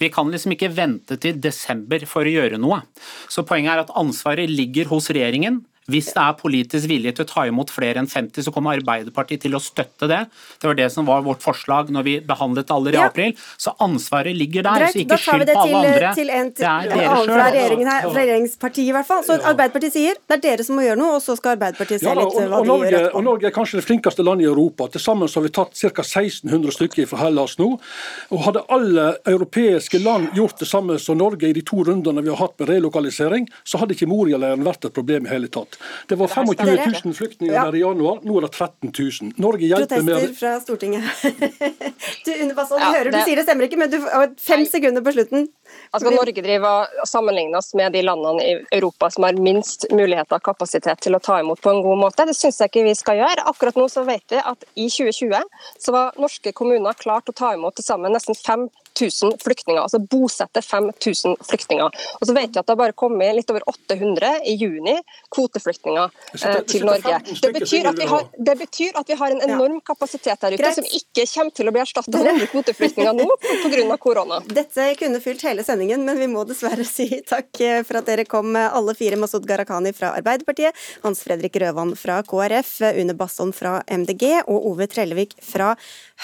Vi 0.00 0.08
kan 0.08 0.30
liksom 0.32 0.54
ikke 0.54 0.72
vente 0.72 1.18
til 1.20 1.36
desember 1.42 2.06
for 2.08 2.24
å 2.24 2.32
gjøre 2.32 2.60
noe. 2.60 2.80
Så 3.28 3.44
Poenget 3.44 3.74
er 3.74 3.82
at 3.82 3.92
ansvaret 4.00 4.48
ligger 4.48 4.88
hos 4.88 5.10
regjeringen. 5.12 5.60
Hvis 5.90 6.10
det 6.14 6.22
er 6.22 6.36
politisk 6.38 6.90
vilje 6.90 7.12
til 7.16 7.26
å 7.26 7.30
ta 7.30 7.46
imot 7.48 7.72
flere 7.72 8.02
enn 8.02 8.08
50, 8.10 8.46
så 8.46 8.52
kommer 8.54 8.78
Arbeiderpartiet 8.78 9.44
til 9.44 9.56
å 9.56 9.60
støtte 9.62 10.08
det. 10.10 10.20
Det 10.60 10.68
var 10.70 10.78
det 10.78 10.88
som 10.94 11.08
var 11.08 11.24
vårt 11.26 11.42
forslag 11.44 11.90
når 11.94 12.06
vi 12.06 12.16
behandlet 12.26 12.70
alle 12.74 12.94
i 12.94 12.98
ja. 12.98 13.08
april. 13.10 13.34
Så 13.60 13.74
ansvaret 13.82 14.36
ligger 14.36 14.66
der. 14.66 14.84
Greit, 14.84 14.96
så 14.96 15.02
ikke 15.04 15.20
skyld 15.24 15.46
på 15.50 15.64
alle 15.64 15.82
andre. 15.82 16.12
Til 16.18 16.32
en, 16.34 16.52
til, 16.54 16.64
det 16.64 16.70
er 16.70 16.92
dere 16.94 17.16
sjøl. 17.16 17.30
Fra, 17.30 17.48
regjeringen 17.56 17.90
her, 17.92 18.06
fra 18.06 18.20
regjeringspartiet 18.20 18.92
i 18.92 18.96
hvert 18.96 19.10
fall. 19.10 19.24
Så 19.26 19.38
Arbeiderpartiet 19.38 19.96
sier 19.96 20.20
det 20.20 20.38
er 20.38 20.44
dere 20.44 20.66
som 20.66 20.78
må 20.78 20.86
gjøre 20.86 21.00
noe, 21.00 21.18
og 21.18 21.24
så 21.24 21.36
skal 21.38 21.56
Arbeiderpartiet 21.56 22.04
se 22.04 22.10
ja, 22.10 22.16
litt 22.18 22.36
hva 22.36 22.62
de 22.62 22.70
Norge, 22.70 22.90
gjør 22.90 22.98
etterpå. 23.00 23.20
Og 23.20 23.26
Norge 23.26 23.50
er 23.50 23.56
kanskje 23.56 23.80
det 23.80 23.86
flinkeste 23.88 24.26
landet 24.26 24.46
i 24.46 24.50
Europa. 24.50 24.88
Til 24.94 25.04
sammen 25.04 25.30
har 25.30 25.46
vi 25.46 25.52
tatt 25.60 25.76
ca. 25.80 26.06
1600 26.06 26.76
stykker 26.76 27.10
fra 27.10 27.24
Hellas 27.24 27.56
nå. 27.60 27.70
Og 28.30 28.44
hadde 28.46 28.64
alle 28.72 29.06
europeiske 29.28 30.00
land 30.04 30.30
gjort 30.36 30.62
det 30.62 30.68
samme 30.70 30.98
som 31.02 31.18
Norge 31.20 31.48
i 31.50 31.56
de 31.56 31.64
to 31.66 31.82
rundene 31.86 32.24
vi 32.24 32.32
har 32.32 32.40
hatt 32.40 32.56
med 32.60 32.70
relokalisering, 32.70 33.48
så 33.64 33.80
hadde 33.80 33.96
ikke 33.96 34.08
Moria-leiren 34.10 34.64
vært 34.66 34.86
et 34.88 34.96
problem 34.96 35.26
i 35.26 35.32
hele 35.32 35.50
tatt. 35.52 35.79
Det 36.08 36.18
var 36.20 36.28
25 36.28 36.70
000 37.04 37.14
flyktninger 37.16 37.54
der 37.54 37.76
i 37.78 37.82
januar, 37.82 38.20
nå 38.26 38.36
er 38.38 38.46
det 38.46 38.52
13 38.52 38.90
000. 38.90 39.32
Norge 39.40 39.68
hjelper 39.68 40.04
med 40.06 40.18
Protester 40.18 40.36
fra 40.40 40.52
Stortinget. 40.60 41.04
du, 42.26 42.30
Underbasson, 42.34 42.82
ja, 42.82 42.90
hører 42.98 43.14
du 43.14 43.18
sier 43.24 43.40
det 43.40 43.46
stemmer 43.46 43.68
ikke, 43.68 43.80
men 43.80 43.92
du 43.92 43.98
har 44.04 44.28
fem 44.40 44.64
sekunder 44.68 45.04
på 45.06 45.14
slutten. 45.16 45.48
Altså, 45.94 46.12
Norge 46.12 46.44
driver 46.44 46.90
sammenlignes 47.08 47.72
med 47.78 47.94
de 47.94 48.02
landene 48.04 48.44
i 48.44 48.56
Europa 48.76 49.10
som 49.10 49.26
har 49.26 49.38
minst 49.38 49.86
muligheter 49.94 50.38
og 50.38 50.46
kapasitet 50.50 51.02
til 51.04 51.16
å 51.16 51.22
ta 51.22 51.40
imot 51.42 51.62
på 51.62 51.72
en 51.72 51.82
god 51.86 52.02
måte. 52.04 52.26
Det 52.28 52.36
syns 52.38 52.60
jeg 52.60 52.72
ikke 52.72 52.86
vi 52.88 52.96
skal 52.98 53.20
gjøre. 53.22 53.46
Akkurat 53.50 53.78
nå 53.78 53.86
så 53.92 54.04
vet 54.08 54.24
vi 54.34 54.42
at 54.42 54.68
i 54.74 54.88
2020 54.90 55.42
så 55.80 55.94
var 55.96 56.20
norske 56.20 56.52
kommuner 56.56 56.98
klart 56.98 57.30
å 57.30 57.36
ta 57.36 57.54
imot 57.56 57.78
til 57.78 57.86
sammen 57.86 58.14
nesten 58.14 58.38
5 58.38 58.68
5000 59.00 59.38
flyktninger. 59.44 59.82
Altså 59.82 59.98
bosette 59.98 60.62
5000 60.62 61.36
flyktninger. 61.48 62.00
Og 62.20 62.26
så 62.26 62.34
vet 62.36 62.52
vi 62.52 62.60
at 62.60 62.66
det 62.66 62.74
har 62.74 62.80
bare 62.80 62.96
kommet 62.96 63.34
litt 63.36 63.50
over 63.52 63.64
800 63.70 64.32
i 64.50 64.56
juni 64.60 64.96
kvoteflyktninger 65.34 66.10
eh, 66.44 66.60
til 66.68 66.86
Norge. 66.88 67.20
Det 67.40 67.52
betyr, 67.56 67.88
har, 68.10 68.26
det 68.36 68.56
betyr, 68.60 68.92
at 69.00 69.08
vi 69.08 69.18
har, 69.20 69.30
en 69.30 69.44
enorm 69.46 69.78
kapasitet 69.86 70.40
der 70.42 70.56
ute 70.56 70.62
Greit. 70.62 70.78
som 70.78 70.86
ikke 70.86 71.26
kommer 71.30 71.54
til 71.54 71.70
å 71.70 71.74
bli 71.74 71.82
erstatta 71.84 72.18
av 72.18 72.30
andre 72.32 72.48
kvoteflyktninger 72.50 73.16
nå 73.16 73.28
pga. 73.40 73.98
korona. 74.02 74.40
Dette 74.60 74.88
kunne 74.98 75.20
fylt 75.22 75.44
hele 75.46 75.64
sendingen, 75.66 76.04
men 76.06 76.18
vi 76.18 76.28
må 76.30 76.44
dessverre 76.48 76.86
si 76.88 77.08
takk 77.28 77.62
for 77.86 78.00
at 78.00 78.10
dere 78.10 78.26
kom, 78.28 78.56
alle 78.56 78.96
fire. 78.98 79.18
Masud 79.20 79.44
Gharahkhani 79.46 79.92
fra 79.94 80.14
Arbeiderpartiet, 80.18 80.76
Hans 81.04 81.22
Fredrik 81.24 81.56
Røvan 81.60 81.94
fra 81.98 82.20
KrF, 82.26 82.72
Une 82.98 83.14
Basson 83.16 83.52
fra 83.54 83.80
MDG 83.86 84.40
og 84.46 84.70
Ove 84.72 84.88
Trellevik 84.90 85.36
fra 85.44 85.74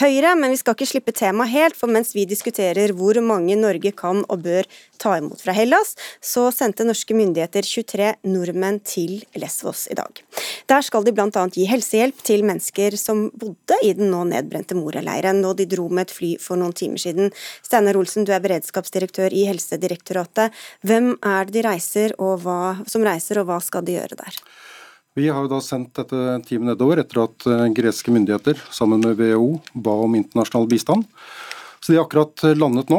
Høyre. 0.00 0.34
Men 0.38 0.54
vi 0.54 0.60
skal 0.60 0.76
ikke 0.76 0.88
slippe 0.90 1.14
temaet 1.16 1.52
helt, 1.52 1.78
for 1.78 1.92
mens 1.92 2.14
vi 2.16 2.26
diskuterer 2.28 2.65
hvor 2.96 3.20
mange 3.22 3.56
Norge 3.58 3.92
kan 3.92 4.24
og 4.28 4.42
bør 4.42 4.66
ta 4.98 5.16
imot 5.18 5.40
fra 5.44 5.52
Hellas, 5.52 5.94
så 6.24 6.48
sendte 6.54 6.86
norske 6.86 7.14
myndigheter 7.16 7.62
23 7.62 8.12
nordmenn 8.24 8.80
til 8.84 9.22
Lesvos 9.36 9.86
i 9.92 9.96
dag. 9.98 10.22
Der 10.66 10.82
skal 10.82 11.04
de 11.04 11.12
bl.a. 11.14 11.46
gi 11.52 11.66
helsehjelp 11.68 12.22
til 12.26 12.44
mennesker 12.48 12.96
som 12.96 13.28
bodde 13.36 13.78
i 13.84 13.92
den 13.96 14.10
nå 14.10 14.24
nedbrente 14.30 14.76
Moria-leiren, 14.78 15.44
og 15.46 15.56
de 15.60 15.68
dro 15.70 15.88
med 15.88 16.08
et 16.08 16.16
fly 16.16 16.32
for 16.42 16.58
noen 16.60 16.74
timer 16.76 17.02
siden. 17.02 17.32
Steinar 17.62 17.98
Olsen, 17.98 18.26
du 18.26 18.32
er 18.34 18.42
beredskapsdirektør 18.44 19.34
i 19.36 19.46
Helsedirektoratet. 19.50 20.54
Hvem 20.86 21.14
er 21.20 21.46
det 21.46 21.56
de 21.56 21.66
reiser, 21.66 22.16
hva, 22.18 22.76
som 22.88 23.04
reiser, 23.06 23.40
og 23.40 23.50
hva 23.50 23.60
skal 23.64 23.84
de 23.86 23.96
gjøre 23.98 24.18
der? 24.18 24.40
Vi 25.16 25.30
har 25.32 25.46
da 25.48 25.62
sendt 25.64 25.94
dette 25.96 26.18
teamet 26.44 26.74
nedover 26.74 27.00
etter 27.00 27.22
at 27.22 27.46
eh, 27.48 27.68
greske 27.72 28.12
myndigheter 28.12 28.58
sammen 28.68 29.00
med 29.00 29.16
WHO 29.16 29.54
ba 29.72 29.94
om 30.04 30.16
internasjonal 30.18 30.68
bistand. 30.68 31.06
Så 31.86 31.92
De 31.92 31.98
har 31.98 32.04
akkurat 32.08 32.42
landet 32.58 32.88
nå, 32.90 32.96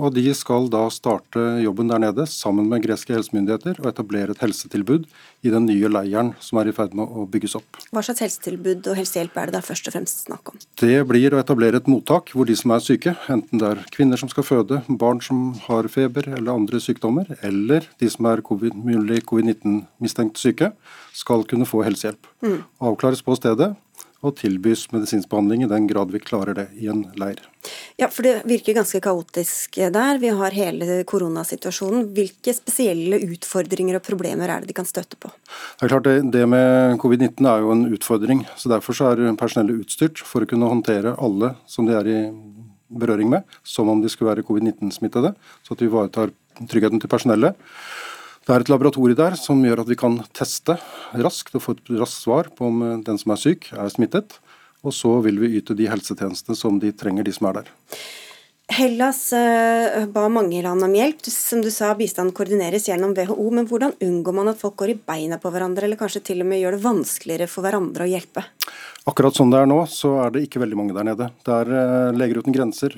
og 0.00 0.14
de 0.16 0.22
skal 0.32 0.70
da 0.72 0.86
starte 0.88 1.42
jobben 1.60 1.90
der 1.90 2.00
nede 2.00 2.24
sammen 2.24 2.70
med 2.70 2.80
greske 2.86 3.12
helsemyndigheter 3.12 3.82
og 3.82 3.90
etablere 3.90 4.32
et 4.32 4.40
helsetilbud 4.40 5.02
i 5.44 5.52
den 5.52 5.66
nye 5.68 5.90
leiren 5.92 6.30
som 6.40 6.56
er 6.62 6.70
i 6.70 6.72
ferd 6.72 6.94
med 6.96 7.04
å 7.04 7.26
bygges 7.28 7.58
opp. 7.58 7.82
Hva 7.92 8.00
slags 8.06 8.22
helsetilbud 8.24 8.88
og 8.88 8.96
helsehjelp 8.96 9.36
er 9.36 9.50
det 9.50 9.58
da 9.58 9.60
først 9.66 9.90
og 9.90 9.96
fremst 9.98 10.24
snakk 10.24 10.54
om? 10.54 10.62
Det 10.80 11.02
blir 11.10 11.36
å 11.36 11.42
etablere 11.42 11.82
et 11.82 11.92
mottak 11.92 12.32
hvor 12.32 12.48
de 12.48 12.56
som 12.56 12.72
er 12.72 12.80
syke, 12.86 13.12
enten 13.28 13.60
det 13.60 13.74
er 13.74 13.84
kvinner 13.92 14.24
som 14.24 14.32
skal 14.32 14.48
føde, 14.48 14.80
barn 14.88 15.20
som 15.20 15.50
har 15.66 15.90
feber 15.92 16.30
eller 16.30 16.54
andre 16.54 16.80
sykdommer, 16.80 17.28
eller 17.44 17.84
de 18.00 18.08
som 18.08 18.30
er 18.32 18.40
COVID, 18.48 18.72
mulig 18.88 19.20
covid-19-mistenkt 19.28 20.40
syke, 20.40 20.72
skal 21.12 21.44
kunne 21.44 21.68
få 21.68 21.84
helsehjelp. 21.84 22.32
Mm. 22.40 22.62
Avklares 22.88 23.20
på 23.20 23.36
stedet 23.36 23.74
og 24.20 24.36
tilbys 24.36 24.86
medisinsk 24.92 25.30
behandling 25.30 25.64
i 25.64 25.70
den 25.70 25.86
grad 25.88 26.12
vi 26.12 26.20
klarer 26.20 26.56
det 26.56 26.66
i 26.76 26.90
en 26.92 27.06
leir. 27.20 27.40
Ja, 28.00 28.08
for 28.08 28.24
Det 28.24 28.42
virker 28.48 28.76
ganske 28.76 29.00
kaotisk 29.00 29.76
der. 29.92 30.18
Vi 30.20 30.28
har 30.28 30.56
hele 30.56 31.02
koronasituasjonen. 31.08 32.10
Hvilke 32.16 32.54
spesielle 32.56 33.20
utfordringer 33.32 33.96
og 33.96 34.04
problemer 34.04 34.48
er 34.48 34.60
det 34.60 34.70
de 34.70 34.76
kan 34.76 34.88
støtte 34.88 35.16
på? 35.20 35.32
Det 35.80 35.86
er 35.86 35.92
klart 35.94 36.08
det, 36.08 36.16
det 36.32 36.46
med 36.48 36.98
covid-19 37.00 37.48
er 37.48 37.64
jo 37.64 37.72
en 37.72 37.86
utfordring. 37.92 38.44
så 38.56 38.72
Derfor 38.72 38.96
så 38.96 39.12
er 39.12 39.36
personellet 39.40 39.84
utstyrt 39.84 40.20
for 40.24 40.44
å 40.44 40.48
kunne 40.48 40.68
håndtere 40.68 41.16
alle 41.16 41.54
som 41.66 41.88
de 41.88 41.96
er 41.96 42.08
i 42.08 42.20
berøring 42.90 43.30
med, 43.30 43.42
som 43.62 43.88
om 43.88 44.00
de 44.02 44.08
skulle 44.10 44.32
være 44.34 44.44
covid-19-smittede. 44.44 45.34
Så 45.64 45.74
at 45.74 45.82
vi 45.82 45.88
ivaretar 45.88 46.32
tryggheten 46.68 47.00
til 47.00 47.12
personellet. 47.12 47.56
Det 48.46 48.54
er 48.54 48.64
et 48.64 48.70
laboratorium 48.72 49.18
der 49.18 49.36
som 49.36 49.60
gjør 49.64 49.82
at 49.82 49.90
vi 49.90 49.98
kan 50.00 50.16
teste 50.36 50.78
raskt 51.12 51.58
og 51.58 51.64
få 51.64 51.74
et 51.76 51.92
raskt 52.00 52.24
svar 52.24 52.48
på 52.56 52.70
om 52.70 52.80
eh, 52.86 52.96
den 53.04 53.20
som 53.20 53.34
er 53.34 53.42
syk, 53.42 53.68
er 53.76 53.92
smittet. 53.92 54.38
Og 54.80 54.96
så 54.96 55.12
vil 55.20 55.36
vi 55.42 55.58
yte 55.58 55.76
de 55.76 55.90
helsetjenestene 55.90 56.56
som 56.56 56.78
de 56.80 56.92
trenger, 56.96 57.26
de 57.26 57.34
som 57.36 57.50
er 57.50 57.60
der. 57.60 57.70
Hellas 58.70 59.32
uh, 59.34 60.06
ba 60.14 60.28
mange 60.30 60.60
land 60.62 60.86
om 60.86 60.92
hjelp. 60.94 61.24
Som 61.26 61.60
du 61.64 61.68
sa, 61.74 61.90
bistand 61.98 62.32
koordineres 62.36 62.86
gjennom 62.88 63.12
WHO. 63.18 63.48
Men 63.52 63.66
hvordan 63.68 63.96
unngår 64.06 64.36
man 64.36 64.52
at 64.52 64.60
folk 64.60 64.78
går 64.80 64.94
i 64.94 64.98
beina 65.10 65.40
på 65.42 65.50
hverandre, 65.52 65.84
eller 65.84 65.98
kanskje 66.00 66.22
til 66.30 66.44
og 66.44 66.48
med 66.48 66.62
gjør 66.62 66.78
det 66.78 66.84
vanskeligere 66.86 67.50
for 67.50 67.66
hverandre 67.66 68.06
å 68.06 68.12
hjelpe? 68.12 68.46
Akkurat 69.08 69.32
sånn 69.32 69.48
det 69.48 69.56
er 69.62 69.68
nå, 69.68 69.78
så 69.88 70.10
er 70.20 70.32
det 70.34 70.42
ikke 70.44 70.60
veldig 70.60 70.76
mange 70.76 70.92
der 70.92 71.06
nede. 71.08 71.30
Det 71.46 71.54
er 71.54 71.70
uh, 71.72 72.12
Leger 72.12 72.42
uten 72.42 72.52
grenser, 72.52 72.92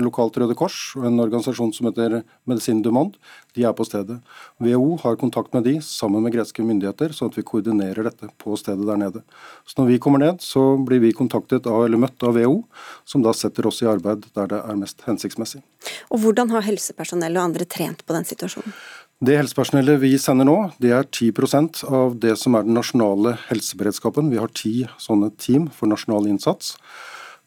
lokalt 0.00 0.38
Røde 0.40 0.56
Kors 0.56 0.94
og 0.96 1.04
en 1.10 1.20
organisasjon 1.20 1.74
som 1.76 1.90
heter 1.90 2.22
Medisin 2.48 2.80
du. 2.80 2.88
De 3.52 3.66
er 3.68 3.74
på 3.76 3.84
stedet. 3.84 4.16
WHO 4.56 4.96
har 5.02 5.20
kontakt 5.20 5.52
med 5.52 5.66
de 5.68 5.74
sammen 5.84 6.24
med 6.24 6.32
greske 6.32 6.64
myndigheter, 6.64 7.12
sånn 7.12 7.28
at 7.28 7.36
vi 7.36 7.44
koordinerer 7.44 8.08
dette 8.08 8.30
på 8.40 8.56
stedet 8.56 8.88
der 8.88 8.96
nede. 8.96 9.20
Så 9.68 9.76
Når 9.82 9.90
vi 9.92 10.00
kommer 10.00 10.24
ned, 10.24 10.40
så 10.40 10.78
blir 10.80 11.04
vi 11.04 11.12
kontaktet 11.12 11.68
av, 11.68 11.84
eller 11.84 12.00
møtt 12.00 12.24
av 12.24 12.32
WHO, 12.40 12.62
som 13.04 13.20
da 13.20 13.36
setter 13.36 13.68
oss 13.68 13.82
i 13.84 13.90
arbeid 13.92 14.24
der 14.32 14.48
det 14.48 14.62
er 14.64 14.80
mest 14.80 15.04
hensiktsmessig. 15.04 15.60
Og 16.08 16.24
Hvordan 16.24 16.48
har 16.56 16.64
helsepersonell 16.64 17.36
og 17.36 17.50
andre 17.50 17.68
trent 17.68 18.06
på 18.06 18.16
den 18.16 18.24
situasjonen? 18.24 18.72
Det 19.22 19.36
helsepersonellet 19.38 20.00
vi 20.02 20.16
sender 20.18 20.48
nå, 20.48 20.56
det 20.82 20.90
er 20.90 21.04
10% 21.06 21.84
av 21.86 22.16
det 22.18 22.32
som 22.40 22.56
er 22.58 22.64
den 22.66 22.74
nasjonale 22.74 23.36
helseberedskapen. 23.46 24.32
Vi 24.32 24.40
har 24.40 24.50
ti 24.50 24.72
sånne 24.98 25.28
team 25.38 25.68
for 25.70 25.86
nasjonal 25.86 26.26
innsats. 26.26 26.72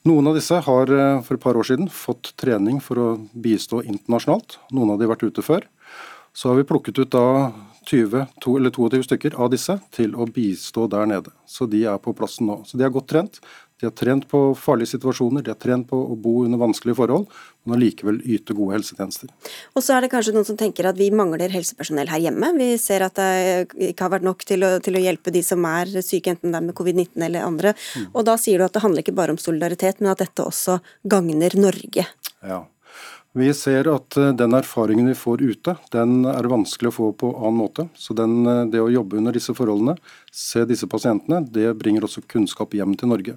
Noen 0.08 0.30
av 0.32 0.38
disse 0.40 0.56
har 0.56 0.94
eh, 0.96 1.20
for 1.26 1.36
et 1.36 1.44
par 1.44 1.60
år 1.60 1.68
siden 1.68 1.90
fått 1.92 2.32
trening 2.40 2.80
for 2.80 3.02
å 3.02 3.08
bistå 3.34 3.82
internasjonalt. 3.84 4.56
Noen 4.72 4.94
av 4.94 5.02
de 5.02 5.04
har 5.04 5.18
vært 5.18 5.28
ute 5.28 5.44
før. 5.44 5.68
Så 6.32 6.54
har 6.54 6.62
vi 6.62 6.68
plukket 6.70 7.02
ut 7.02 7.12
da 7.12 7.26
20, 7.92 8.24
to, 8.40 8.56
eller 8.56 8.72
22 8.72 9.04
stykker 9.10 9.36
av 9.36 9.52
disse 9.52 9.76
til 9.92 10.16
å 10.16 10.30
bistå 10.32 10.88
der 10.96 11.12
nede. 11.12 11.36
Så 11.44 11.68
de 11.68 11.84
er 11.92 12.00
på 12.00 12.16
plassen 12.16 12.48
nå. 12.48 12.62
Så 12.64 12.80
de 12.80 12.88
er 12.88 12.96
godt 12.96 13.12
trent. 13.12 13.44
De 13.82 13.90
har 13.90 13.92
trent 13.92 14.24
på 14.32 14.40
farlige 14.56 14.94
situasjoner, 14.94 15.44
de 15.44 15.52
har 15.52 15.60
trent 15.60 15.88
på 15.90 15.98
å 16.00 16.16
bo 16.16 16.38
under 16.46 16.62
vanskelige 16.62 16.96
forhold, 16.96 17.26
men 17.66 17.76
allikevel 17.76 18.22
yte 18.24 18.56
gode 18.56 18.78
helsetjenester. 18.78 19.32
Og 19.76 19.84
så 19.84 19.98
er 19.98 20.06
det 20.06 20.12
kanskje 20.14 20.32
noen 20.36 20.48
som 20.48 20.60
tenker 20.60 20.88
at 20.88 21.00
vi 21.00 21.10
mangler 21.12 21.52
helsepersonell 21.52 22.08
her 22.14 22.24
hjemme. 22.24 22.54
Vi 22.56 22.70
ser 22.80 23.04
at 23.04 23.20
det 23.20 23.90
ikke 23.92 24.08
har 24.08 24.14
vært 24.16 24.28
nok 24.28 24.46
til 24.48 24.64
å, 24.64 24.72
til 24.86 24.96
å 24.96 25.04
hjelpe 25.04 25.34
de 25.36 25.44
som 25.44 25.68
er 25.68 25.92
syke, 26.00 26.38
enten 26.38 26.56
det 26.56 26.62
er 26.62 26.70
med 26.70 26.78
covid-19 26.78 27.28
eller 27.28 27.50
andre. 27.50 27.76
Mm. 28.00 28.08
Og 28.14 28.30
da 28.30 28.38
sier 28.40 28.62
du 28.62 28.68
at 28.68 28.78
det 28.78 28.86
handler 28.86 29.04
ikke 29.04 29.18
bare 29.20 29.36
om 29.36 29.42
solidaritet, 29.42 30.00
men 30.00 30.14
at 30.14 30.24
dette 30.24 30.48
også 30.48 30.80
gagner 31.12 31.60
Norge. 31.60 32.08
Ja. 32.46 32.64
Vi 33.36 33.50
ser 33.52 33.90
at 33.92 34.16
eh, 34.16 34.32
den 34.40 34.56
erfaringen 34.56 35.10
vi 35.10 35.18
får 35.20 35.42
ute, 35.44 35.74
den 35.92 36.24
er 36.32 36.48
vanskelig 36.48 36.94
å 36.94 36.96
få 36.96 37.08
på 37.20 37.34
annen 37.36 37.58
måte. 37.60 37.84
Så 38.00 38.16
den, 38.16 38.38
eh, 38.48 38.62
det 38.72 38.80
å 38.80 38.92
jobbe 38.94 39.18
under 39.20 39.36
disse 39.36 39.52
forholdene, 39.58 39.98
se 40.32 40.64
disse 40.64 40.88
pasientene, 40.88 41.42
det 41.44 41.74
bringer 41.76 42.08
også 42.08 42.24
kunnskap 42.32 42.78
hjem 42.78 42.94
til 42.96 43.12
Norge. 43.12 43.36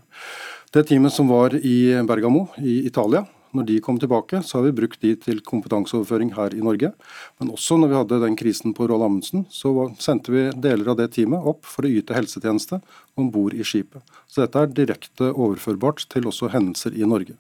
Det 0.70 0.84
teamet 0.87 1.16
som 1.16 1.26
var 1.26 1.56
i 1.58 1.96
Bergamo 2.06 2.46
i 2.62 2.84
Italia, 2.87 3.24
når 3.56 3.66
de 3.66 3.78
kom 3.82 3.98
tilbake, 3.98 4.42
så 4.44 4.58
har 4.58 4.68
vi 4.68 4.76
brukt 4.76 5.00
de 5.02 5.14
til 5.18 5.40
kompetanseoverføring 5.42 6.30
her 6.37 6.54
i 6.54 6.62
Norge. 6.62 6.92
Men 7.40 7.50
også 7.56 7.80
når 7.80 7.90
vi 7.90 7.98
hadde 7.98 8.20
den 8.22 8.37
krisen 8.38 8.76
på 8.76 8.87
Roald 8.87 9.06
Amundsen, 9.06 9.46
så 9.50 9.88
sendte 9.98 10.34
vi 10.34 10.44
deler 10.52 10.92
av 10.92 11.00
det 11.00 11.08
teamet 11.16 11.42
opp 11.42 11.66
for 11.66 11.88
å 11.88 11.90
yte 11.90 12.14
helsetjeneste 12.14 12.78
om 13.18 13.32
bord 13.34 13.56
i 13.56 13.66
skipet. 13.66 14.04
Så 14.28 14.44
dette 14.44 14.62
er 14.62 14.76
direkte 14.76 15.32
overførbart 15.32 16.06
til 16.12 16.28
også 16.28 16.52
hendelser 16.54 16.94
i 16.94 17.08
Norge. 17.08 17.38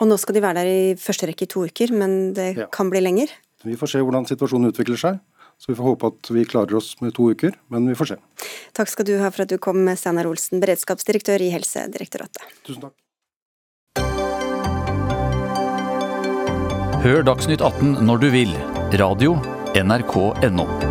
Og 0.00 0.08
nå 0.08 0.16
skal 0.20 0.36
de 0.36 0.42
være 0.44 0.62
der 0.62 0.70
i 0.70 0.94
første 0.98 1.28
rekke 1.28 1.44
i 1.44 1.50
to 1.50 1.66
uker, 1.68 1.92
men 1.92 2.32
det 2.36 2.54
ja. 2.56 2.68
kan 2.72 2.88
bli 2.92 3.02
lenger? 3.04 3.32
Vi 3.68 3.76
får 3.76 3.92
se 3.92 4.00
hvordan 4.00 4.24
situasjonen 4.28 4.72
utvikler 4.72 5.00
seg. 5.00 5.20
Så 5.60 5.68
vi 5.68 5.76
får 5.76 5.90
håpe 5.90 6.08
at 6.08 6.30
vi 6.32 6.46
klarer 6.48 6.78
oss 6.78 6.94
med 7.04 7.12
to 7.12 7.26
uker, 7.34 7.52
men 7.68 7.84
vi 7.90 7.96
får 7.98 8.14
se. 8.14 8.16
Takk 8.72 8.88
skal 8.88 9.04
du 9.04 9.18
ha 9.20 9.28
for 9.28 9.44
at 9.44 9.52
du 9.52 9.58
kom, 9.60 9.84
Steinar 9.92 10.28
Olsen, 10.30 10.56
beredskapsdirektør 10.62 11.44
i 11.44 11.50
Helsedirektoratet. 11.52 12.40
Tusen 12.64 12.88
takk. 12.88 12.96
Hør 17.04 17.24
Dagsnytt 17.28 17.60
18 17.64 18.00
når 18.08 18.24
du 18.24 18.30
vil. 18.32 18.56
Radio 19.00 19.36
NRK.no. 19.76 20.89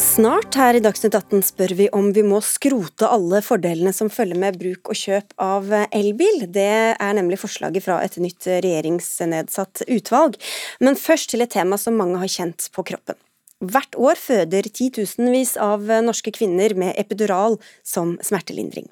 Snart 0.00 0.56
her 0.56 0.78
i 0.78 0.80
Dagsnytt 0.80 1.12
18 1.12 1.42
spør 1.44 1.74
vi 1.76 1.86
om 1.92 2.06
vi 2.16 2.22
må 2.24 2.38
skrote 2.40 3.04
alle 3.12 3.42
fordelene 3.44 3.92
som 3.92 4.08
følger 4.08 4.38
med 4.40 4.56
bruk 4.56 4.88
og 4.94 4.96
kjøp 4.96 5.34
av 5.44 5.68
elbil. 5.92 6.46
Det 6.48 6.96
er 6.96 7.16
nemlig 7.18 7.36
forslaget 7.42 7.84
fra 7.84 7.98
et 8.00 8.16
nytt 8.16 8.48
regjeringsnedsatt 8.48 9.84
utvalg. 9.92 10.38
Men 10.80 10.96
først 10.96 11.34
til 11.34 11.44
et 11.44 11.52
tema 11.52 11.76
som 11.76 12.00
mange 12.00 12.16
har 12.22 12.32
kjent 12.32 12.70
på 12.72 12.86
kroppen. 12.94 13.20
Hvert 13.60 13.92
år 14.00 14.16
føder 14.16 14.64
titusenvis 14.72 15.50
av 15.60 15.82
norske 16.06 16.32
kvinner 16.32 16.72
med 16.80 16.94
epidural 16.96 17.58
som 17.84 18.14
smertelindring. 18.24 18.86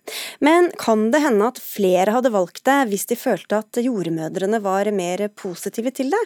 Men 0.44 0.68
kan 0.76 1.06
det 1.14 1.22
hende 1.24 1.48
at 1.48 1.60
flere 1.62 2.12
hadde 2.12 2.34
valgt 2.34 2.60
det 2.68 2.76
hvis 2.90 3.08
de 3.08 3.16
følte 3.16 3.62
at 3.62 3.80
jordmødrene 3.80 4.60
var 4.60 4.92
mer 4.92 5.24
positive 5.40 5.94
til 5.96 6.12
det? 6.12 6.22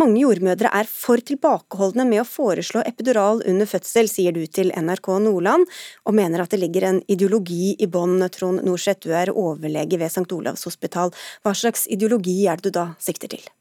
Mange 0.00 0.24
jordmødre 0.24 0.74
er 0.74 0.90
for 0.90 1.22
tilbakeholdne 1.22 2.08
med 2.10 2.24
å 2.24 2.28
foreslå 2.28 2.82
epidural 2.82 3.44
under 3.46 3.70
fødsel, 3.70 4.10
sier 4.10 4.34
du 4.34 4.42
til 4.50 4.74
NRK 4.74 5.14
Nordland, 5.28 5.70
og 6.02 6.18
mener 6.18 6.42
at 6.42 6.50
det 6.50 6.64
ligger 6.64 6.90
en 6.90 7.02
ideologi 7.06 7.76
i 7.78 7.86
bånn. 7.86 8.18
Trond 8.34 8.64
Norseth, 8.66 9.06
du 9.06 9.14
er 9.14 9.30
overlege 9.30 10.00
ved 10.00 10.10
St. 10.10 10.26
Olavs 10.34 10.66
hospital. 10.66 11.14
Hva 11.46 11.54
slags 11.54 11.86
ideologi 11.86 12.40
er 12.50 12.58
det 12.58 12.72
du 12.72 12.80
da 12.82 12.88
sikter 12.98 13.30
til? 13.36 13.53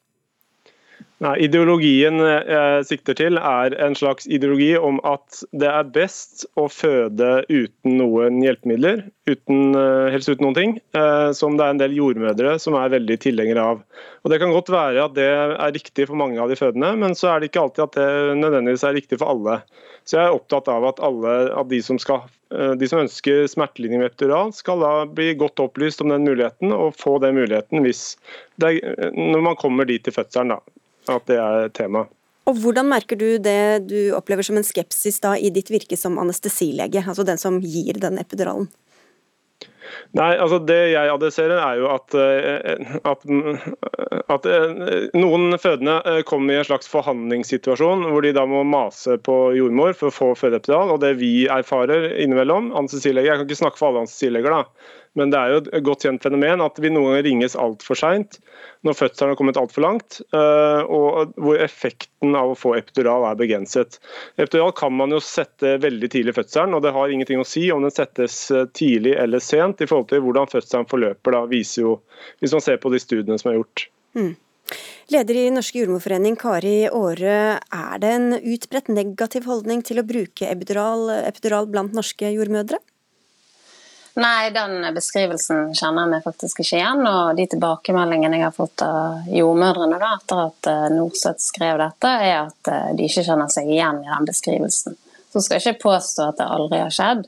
Nei, 1.23 1.37
Ideologien 1.45 2.17
jeg 2.19 2.83
sikter 2.89 3.15
til 3.15 3.37
er 3.39 3.71
en 3.85 3.93
slags 3.95 4.25
ideologi 4.27 4.73
om 4.75 4.97
at 5.07 5.37
det 5.55 5.69
er 5.69 5.91
best 5.95 6.43
å 6.59 6.65
føde 6.67 7.45
uten 7.47 7.95
noen 7.95 8.41
hjelpemidler, 8.43 9.05
uten, 9.29 9.71
eh, 9.79 10.09
helst 10.11 10.33
uten 10.33 10.43
noen 10.43 10.57
ting, 10.57 10.73
eh, 10.99 11.29
som 11.31 11.55
det 11.55 11.63
er 11.63 11.75
en 11.75 11.79
del 11.79 11.95
jordmødre 11.95 12.57
som 12.59 12.75
er 12.75 12.91
veldig 12.97 13.17
tilhengere 13.23 13.63
av. 13.63 13.79
Og 14.25 14.33
Det 14.33 14.41
kan 14.41 14.51
godt 14.51 14.73
være 14.73 15.05
at 15.05 15.15
det 15.15 15.29
er 15.29 15.71
riktig 15.71 16.09
for 16.09 16.19
mange 16.19 16.43
av 16.43 16.51
de 16.51 16.59
fødende, 16.59 16.91
men 16.99 17.15
så 17.15 17.31
er 17.31 17.39
det 17.39 17.51
ikke 17.51 17.63
alltid 17.63 17.83
at 17.85 17.97
det 18.01 18.37
nødvendigvis 18.43 18.83
er 18.83 18.99
riktig 18.99 19.19
for 19.23 19.31
alle. 19.31 19.61
Så 20.03 20.19
jeg 20.19 20.27
er 20.27 20.35
opptatt 20.35 20.67
av 20.67 20.83
at 20.91 20.99
alle 20.99 21.53
av 21.55 21.69
de 21.69 21.79
som, 21.81 21.99
skal, 21.99 22.27
eh, 22.51 22.75
de 22.75 22.87
som 22.91 22.99
ønsker 22.99 23.47
smertelindring 23.47 24.03
med 24.03 24.11
epidural, 24.11 24.51
skal 24.51 24.83
da 24.83 24.93
bli 25.07 25.31
godt 25.39 25.63
opplyst 25.63 26.03
om 26.03 26.11
den 26.11 26.27
muligheten, 26.27 26.75
og 26.75 26.97
få 26.99 27.15
den 27.23 27.39
muligheten 27.39 27.87
hvis 27.87 28.17
er, 28.59 28.81
når 29.15 29.51
man 29.51 29.55
kommer 29.55 29.87
dit 29.87 30.03
til 30.03 30.11
fødselen. 30.11 30.57
da 30.57 30.82
at 31.11 31.25
det 31.29 31.39
er 31.39 31.71
tema. 31.75 32.05
Og 32.49 32.57
Hvordan 32.59 32.89
merker 32.91 33.15
du 33.19 33.27
det 33.39 33.87
du 33.87 34.11
opplever 34.17 34.43
som 34.43 34.59
en 34.59 34.67
skepsis 34.67 35.21
da 35.23 35.37
i 35.39 35.51
ditt 35.53 35.71
virke 35.71 35.95
som 35.99 36.19
anestesilege, 36.19 37.03
altså 37.07 37.23
den 37.27 37.39
som 37.39 37.61
gir 37.63 37.99
den 38.03 38.19
epiduralen? 38.19 38.67
Nei, 40.17 40.31
altså 40.37 40.59
Det 40.61 40.77
jeg 40.93 41.09
adresserer, 41.11 41.59
er 41.61 41.79
jo 41.79 41.89
at, 41.93 42.15
eh, 42.17 42.97
at, 43.05 43.25
at, 44.35 44.47
eh, 44.49 45.07
noen 45.17 45.57
fødende 45.61 45.99
eh, 46.09 46.21
kommer 46.27 46.53
i 46.53 46.59
en 46.61 46.67
slags 46.67 46.89
forhandlingssituasjon 46.91 48.05
hvor 48.09 48.25
de 48.25 48.33
da 48.35 48.45
må 48.49 48.63
mase 48.67 49.17
på 49.25 49.37
jordmor 49.57 49.95
for 49.97 50.09
å 50.09 50.15
få 50.15 50.29
fødeepidural. 50.39 50.95
Og 50.95 51.01
det 51.03 51.15
vi 51.21 51.47
erfarer 51.51 52.11
innimellom, 52.15 52.71
anestesileger, 52.77 53.31
jeg 53.31 53.41
kan 53.41 53.49
ikke 53.49 53.61
snakke 53.63 53.81
for 53.81 53.91
alle 53.91 54.05
anestesileger, 54.05 54.53
da, 54.53 54.91
men 55.19 55.33
det 55.33 55.39
er 55.39 55.51
jo 55.51 55.59
et 55.63 55.85
godt 55.85 56.05
kjent 56.05 56.23
fenomen 56.25 56.61
at 56.65 56.79
vi 56.81 56.89
noen 56.89 57.11
ganger 57.11 57.25
ringes 57.27 57.57
altfor 57.59 57.97
seint 57.97 58.39
når 58.83 58.97
fødselen 58.97 59.31
har 59.31 59.39
kommet 59.39 59.59
altfor 59.59 59.85
langt, 59.85 60.19
eh, 60.35 60.81
og 60.83 61.35
hvor 61.39 61.59
effekten 61.61 62.35
av 62.35 62.51
å 62.51 62.57
få 62.57 62.73
epidural 62.79 63.27
er 63.29 63.39
begrenset. 63.39 63.99
Epidural 64.35 64.73
kan 64.75 64.95
man 64.97 65.13
jo 65.13 65.21
sette 65.23 65.77
veldig 65.83 66.09
tidlig 66.11 66.33
i 66.33 66.37
fødselen, 66.41 66.75
og 66.75 66.83
det 66.83 66.93
har 66.95 67.13
ingenting 67.13 67.39
å 67.41 67.47
si 67.47 67.67
om 67.71 67.85
den 67.85 67.93
settes 67.93 68.37
eh, 68.51 68.65
tidlig 68.75 69.15
eller 69.21 69.43
sent 69.43 69.83
i 69.83 69.89
forhold 69.89 70.09
til 70.11 70.23
hvordan 70.25 70.51
fødselen 70.51 70.89
forløper. 70.91 71.37
Da, 71.37 71.45
viser 71.49 71.85
jo, 71.85 71.97
hvis 72.41 72.55
man 72.55 72.65
ser 72.65 72.81
på 72.81 72.91
de 72.93 73.01
studiene 73.01 73.39
som 73.39 73.53
er 73.53 73.61
gjort. 73.61 73.87
Mm. 74.17 74.33
Leder 75.11 75.37
i 75.37 75.49
Norske 75.53 75.81
jordmorforening, 75.81 76.35
Kari 76.39 76.87
Aare. 76.87 77.37
Er 77.59 78.01
det 78.01 78.11
en 78.17 78.29
utbredt 78.39 78.89
negativ 78.91 79.47
holdning 79.49 79.83
til 79.85 79.99
å 79.99 80.07
bruke 80.07 80.47
epidural, 80.49 81.09
epidural 81.23 81.67
blant 81.71 81.95
norske 81.95 82.31
jordmødre? 82.33 82.79
Nei, 84.13 84.49
den 84.53 84.83
beskrivelsen 84.93 85.71
kjenner 85.73 86.05
jeg 86.05 86.11
meg 86.11 86.25
faktisk 86.25 86.59
ikke 86.61 86.77
igjen. 86.77 87.01
Og 87.09 87.37
de 87.37 87.47
tilbakemeldingene 87.49 88.37
jeg 88.37 88.45
har 88.45 88.53
fått 88.53 88.83
av 88.85 89.29
jordmødrene 89.33 89.97
da, 90.01 90.11
etter 90.19 90.41
at 90.43 90.69
eh, 90.69 90.89
Norseth 90.93 91.41
skrev 91.41 91.79
dette, 91.81 92.11
er 92.21 92.35
at 92.43 92.69
eh, 92.69 92.91
de 92.93 93.07
ikke 93.09 93.23
kjenner 93.25 93.49
seg 93.49 93.71
igjen 93.73 94.03
i 94.03 94.11
den 94.11 94.29
beskrivelsen. 94.29 94.99
Så 95.33 95.41
skal 95.41 95.57
jeg 95.57 95.65
ikke 95.65 95.87
påstå 95.87 96.27
at 96.29 96.37
det 96.43 96.51
aldri 96.57 96.83
har 96.83 96.93
skjedd. 96.93 97.25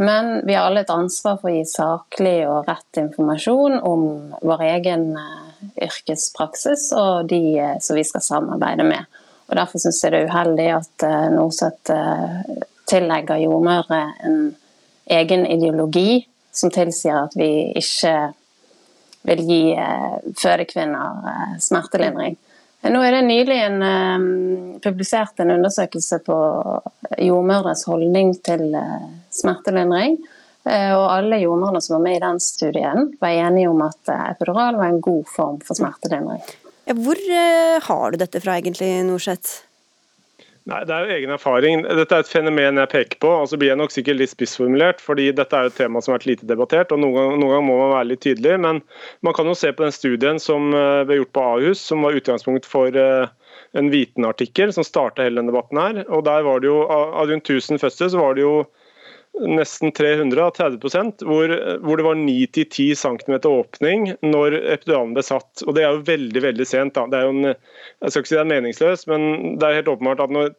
Men 0.00 0.30
vi 0.46 0.54
har 0.54 0.68
alle 0.68 0.84
et 0.84 0.94
ansvar 0.94 1.40
for 1.40 1.50
å 1.50 1.56
gi 1.56 1.66
saklig 1.68 2.36
og 2.46 2.70
rett 2.70 3.02
informasjon 3.02 3.80
om 3.90 4.06
vår 4.38 4.64
egen 4.70 5.10
eh, 5.18 5.66
yrkespraksis 5.90 6.92
og 6.94 7.26
de 7.34 7.42
som 7.82 7.98
vi 7.98 8.06
skal 8.06 8.22
samarbeide 8.22 8.86
med. 8.86 9.20
Og 9.50 9.58
Derfor 9.58 9.82
syns 9.82 9.98
jeg 10.04 10.14
det 10.14 10.22
er 10.22 10.30
uheldig 10.30 10.66
at 10.76 11.04
Norseth 11.34 11.90
tillegger 12.86 13.42
jordmødre 13.42 13.98
en 14.28 14.36
egen 15.10 15.46
ideologi 15.46 16.20
som 16.52 16.70
tilsier 16.70 17.24
at 17.24 17.34
vi 17.38 17.50
ikke 17.78 18.14
vil 19.28 19.42
gi 19.44 19.62
eh, 19.76 20.16
fødekvinner 20.40 21.26
eh, 21.32 21.56
smertelindring. 21.62 22.38
Nå 22.80 23.00
er 23.04 23.12
det 23.12 23.24
nylig 23.26 23.56
en, 23.60 23.82
um, 23.84 24.28
publisert 24.80 25.42
en 25.42 25.50
undersøkelse 25.52 26.22
på 26.24 26.36
jordmødres 27.20 27.82
holdning 27.84 28.32
til 28.40 28.72
smertelindring. 29.36 30.16
Og 30.64 31.04
alle 31.12 31.42
jordmødrene 31.42 31.82
som 31.84 31.98
var 31.98 32.02
med 32.06 32.16
i 32.16 32.22
den 32.24 32.40
studien, 32.40 33.10
var 33.20 33.36
enige 33.36 33.68
om 33.68 33.84
at 33.84 34.12
epidural 34.14 34.80
var 34.80 34.94
en 34.94 35.02
god 35.04 35.28
form 35.28 35.60
for 35.60 35.76
smertelindring. 35.76 36.40
Hvor 37.04 37.20
har 37.84 38.04
du 38.08 38.18
dette 38.24 38.40
fra 38.40 38.56
egentlig, 38.56 38.88
Norseth? 39.08 39.69
Nei, 40.68 40.84
Det 40.84 40.92
er 40.92 41.06
jo 41.06 41.14
egen 41.16 41.32
erfaring. 41.34 41.82
Dette 41.82 42.14
er 42.14 42.24
et 42.24 42.30
fenomen 42.30 42.78
jeg 42.78 42.92
peker 42.92 43.18
på. 43.22 43.30
og 43.42 43.48
så 43.48 43.56
blir 43.56 43.72
jeg 43.72 43.80
nok 43.80 43.94
sikkert 43.94 44.20
litt 44.20 44.32
spissformulert, 44.32 45.00
fordi 45.00 45.30
dette 45.32 45.56
er 45.56 45.70
et 45.70 45.76
tema 45.76 46.00
som 46.00 46.12
har 46.12 46.20
vært 46.20 46.28
lite 46.28 46.46
debattert. 46.46 46.92
og 46.92 47.00
Noen 47.00 47.14
ganger, 47.16 47.36
noen 47.40 47.52
ganger 47.54 47.66
må 47.66 47.78
man 47.80 47.94
være 47.96 48.10
litt 48.10 48.22
tydelig. 48.26 48.58
Men 48.60 48.82
man 49.22 49.34
kan 49.34 49.46
jo 49.46 49.54
se 49.54 49.72
på 49.72 49.86
den 49.86 49.96
studien 49.96 50.38
som 50.38 50.74
eh, 50.74 51.04
ble 51.08 51.22
gjort 51.22 51.32
på 51.32 51.46
Ahus, 51.54 51.80
som 51.80 52.04
var 52.04 52.18
utgangspunkt 52.18 52.68
for 52.68 52.92
eh, 52.92 53.32
en 53.72 53.90
Viten-artikkel 53.90 54.72
som 54.76 54.84
starta 54.84 55.24
hele 55.24 55.40
denne 55.40 55.52
debatten. 55.54 55.80
her, 55.80 56.04
og 56.10 56.24
der 56.28 56.42
var 56.42 56.60
det 56.60 56.68
jo 56.68 56.84
Av 56.90 57.28
rundt 57.28 57.48
1000 57.48 57.80
fødsler 57.80 58.12
så 58.12 58.20
var 58.20 58.34
det 58.34 58.44
jo 58.44 58.54
nesten 59.38 59.92
300, 59.92 60.50
30 60.56 61.24
hvor, 61.24 61.52
hvor 61.84 61.96
det 61.96 62.04
var 62.04 62.18
9-10 62.18 62.94
cm 62.98 63.36
åpning 63.48 64.10
når 64.24 64.56
epiduralen 64.58 65.14
ble 65.16 65.24
satt. 65.24 65.62
Og 65.66 65.74
Det 65.76 65.84
er 65.84 65.94
jo 65.94 66.04
veldig 66.08 66.42
veldig 66.44 66.66
sent. 66.68 66.94
Da. 66.96 67.06
Det 67.10 67.20
er 67.20 67.28
jo 67.28 67.36
en, 67.36 67.54
jeg 67.54 68.12
skal 68.12 68.24
ikke 68.24 68.32
si 68.32 68.36
det 68.36 68.42
er 68.42 68.52
meningsløst, 68.52 69.08
men 69.10 69.56
det 69.60 69.68
er 69.68 69.78
helt 69.80 69.92
åpenbart 69.94 70.24
at 70.26 70.34
når 70.34 70.52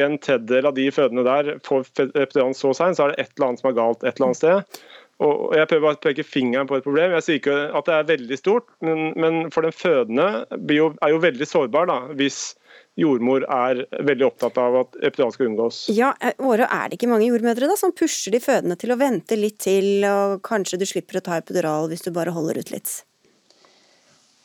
en 0.00 0.18
tredjedel 0.18 0.70
av 0.70 0.76
de 0.76 0.90
fødende 0.92 1.26
der 1.26 1.54
får 1.66 1.88
epiduralen 2.08 2.56
så 2.58 2.74
sent, 2.76 2.98
så 2.98 3.06
er 3.06 3.14
det 3.14 3.24
et 3.24 3.32
eller 3.36 3.50
annet 3.50 3.64
som 3.64 3.72
er 3.72 3.80
galt 3.80 4.04
et 4.04 4.12
eller 4.14 4.30
annet 4.30 4.42
sted. 4.42 4.84
Og 5.24 5.54
Jeg 5.56 5.68
prøver 5.70 5.94
å 5.94 6.00
peke 6.00 6.26
fingeren 6.26 6.68
på 6.68 6.76
et 6.76 6.84
problem. 6.84 7.14
Jeg 7.16 7.24
sier 7.24 7.40
ikke 7.40 7.56
at 7.78 7.88
det 7.88 7.94
er 7.96 8.10
veldig 8.10 8.36
stort, 8.36 8.68
men, 8.84 9.12
men 9.16 9.46
for 9.54 9.64
den 9.64 9.72
fødende 9.72 10.44
er 10.52 11.12
jo 11.14 11.22
veldig 11.22 11.48
sårbar 11.48 11.88
da, 11.88 12.00
hvis 12.18 12.52
jordmor 13.00 13.44
er 13.52 13.82
veldig 14.04 14.26
opptatt 14.28 14.60
av 14.60 14.76
at 14.82 15.00
epidural 15.04 15.32
skal 15.32 15.50
unngås. 15.50 15.80
Ja, 15.92 16.12
eh, 16.20 16.36
Åre, 16.38 16.68
Er 16.68 16.88
det 16.88 16.98
ikke 16.98 17.10
mange 17.12 17.28
jordmødre 17.28 17.68
da, 17.68 17.76
som 17.80 17.96
pusher 17.96 18.32
de 18.32 18.40
fødende 18.40 18.76
til 18.80 18.92
å 18.92 19.00
vente 19.00 19.36
litt 19.40 19.58
til, 19.64 20.04
og 20.04 20.40
kanskje 20.44 20.80
du 20.80 20.86
slipper 20.88 21.20
å 21.20 21.26
ta 21.28 21.40
epidural 21.40 21.88
hvis 21.92 22.04
du 22.04 22.12
bare 22.12 22.36
holder 22.36 22.60
ut 22.60 22.72
litt? 22.72 22.98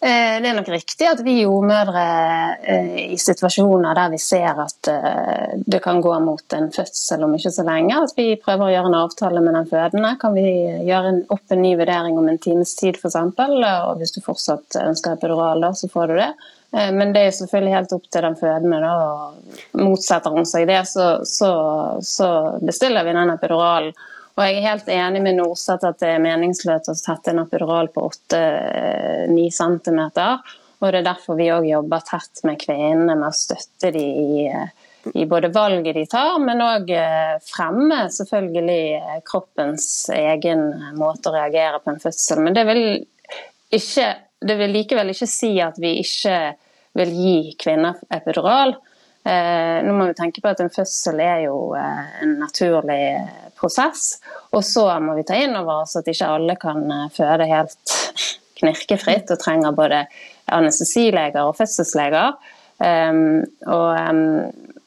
Eh, 0.02 0.38
det 0.42 0.50
er 0.50 0.56
nok 0.58 0.70
riktig 0.74 1.06
at 1.06 1.20
vi 1.22 1.44
jordmødre 1.44 2.06
eh, 2.66 2.96
i 3.14 3.18
situasjoner 3.22 3.98
der 3.98 4.14
vi 4.14 4.18
ser 4.22 4.58
at 4.64 4.90
det 5.62 5.82
kan 5.84 6.02
gå 6.02 6.16
mot 6.26 6.56
en 6.58 6.72
fødsel 6.74 7.28
om 7.28 7.36
ikke 7.38 7.52
så 7.54 7.66
lenge, 7.68 8.00
at 8.02 8.16
vi 8.18 8.32
prøver 8.42 8.66
å 8.66 8.72
gjøre 8.74 8.90
en 8.90 9.00
avtale 9.04 9.44
med 9.46 9.54
den 9.60 9.70
fødende. 9.70 10.16
Kan 10.22 10.34
vi 10.38 10.48
gjøre 10.88 11.14
opp 11.34 11.54
en 11.54 11.62
ny 11.62 11.76
vurdering 11.78 12.18
om 12.18 12.32
en 12.32 12.42
times 12.42 12.74
tid 12.80 12.98
f.eks., 12.98 13.20
og 13.22 14.02
hvis 14.02 14.16
du 14.18 14.24
fortsatt 14.26 14.82
ønsker 14.82 15.20
epidural, 15.20 15.62
da, 15.62 15.74
så 15.78 15.90
får 15.92 16.10
du 16.10 16.18
det. 16.24 16.32
Eh, 16.72 16.92
men 16.92 17.14
det 17.14 17.26
er 17.26 17.36
selvfølgelig 17.36 17.76
helt 17.76 17.94
opp 17.98 18.08
til 18.10 18.26
den 18.26 18.38
fødende. 18.40 18.80
da, 18.84 18.94
og 18.96 19.82
Motsetter 19.82 20.36
hun 20.36 20.48
seg 20.48 20.68
det, 20.70 20.82
så, 20.90 21.12
så, 21.28 21.52
så 22.02 22.32
bestiller 22.62 23.08
vi 23.08 23.16
den 23.18 23.34
epiduralen. 23.36 23.94
Og 24.38 24.44
jeg 24.46 24.58
er 24.58 24.68
helt 24.70 24.90
enig 24.92 25.22
med 25.26 25.38
Norseth 25.40 25.88
at 25.88 26.00
det 26.02 26.14
er 26.16 26.24
meningsløst 26.24 26.92
å 26.92 26.98
sette 26.98 27.34
en 27.34 27.44
epidural 27.44 27.92
på 27.94 28.06
8-9 28.08 29.48
cm. 29.58 30.02
Og 30.82 30.88
det 30.88 31.02
er 31.02 31.06
derfor 31.06 31.38
vi 31.38 31.52
òg 31.54 31.68
jobber 31.68 32.06
tett 32.08 32.42
med 32.48 32.60
kvinnene 32.62 33.18
med 33.20 33.28
å 33.28 33.36
støtte 33.36 33.92
dem 33.94 34.40
i, 34.40 34.48
i 35.14 35.28
både 35.30 35.52
valget 35.54 36.00
de 36.00 36.08
tar, 36.10 36.40
men 36.42 36.64
òg 36.64 36.90
eh, 36.96 37.36
fremme 37.46 38.06
selvfølgelig 38.16 39.22
kroppens 39.28 39.86
egen 40.16 40.68
måte 40.98 41.30
å 41.30 41.36
reagere 41.36 41.84
på 41.84 41.94
en 41.94 42.02
fødsel. 42.02 42.42
Men 42.46 42.58
det 42.58 42.66
vil 42.72 42.84
ikke 43.72 44.10
det 44.42 44.58
vil 44.58 44.74
likevel 44.74 45.12
ikke 45.14 45.30
si 45.30 45.52
at 45.62 45.78
vi 45.82 46.00
ikke 46.02 46.38
vil 46.98 47.12
gi 47.14 47.36
kvinner 47.62 48.00
epidural. 48.12 48.74
Eh, 49.22 49.78
nå 49.86 49.94
må 49.94 50.08
vi 50.10 50.18
tenke 50.18 50.42
på 50.42 50.50
at 50.50 50.64
En 50.64 50.74
fødsel 50.74 51.22
er 51.22 51.44
jo 51.46 51.76
eh, 51.78 52.08
en 52.24 52.40
naturlig 52.42 53.04
prosess. 53.62 54.18
Og 54.52 54.66
så 54.66 54.88
må 55.04 55.16
vi 55.20 55.26
ta 55.28 55.38
inn 55.40 55.56
over 55.60 55.84
oss 55.86 55.96
at 56.00 56.10
ikke 56.10 56.34
alle 56.36 56.58
kan 56.62 56.84
eh, 56.90 57.08
føde 57.16 57.50
helt 57.50 57.96
knirkefritt 58.62 59.32
og 59.34 59.42
trenger 59.42 59.78
både 59.78 60.04
anestesileger 60.52 61.46
og 61.46 61.56
fødselsleger. 61.58 62.36
og 62.82 63.90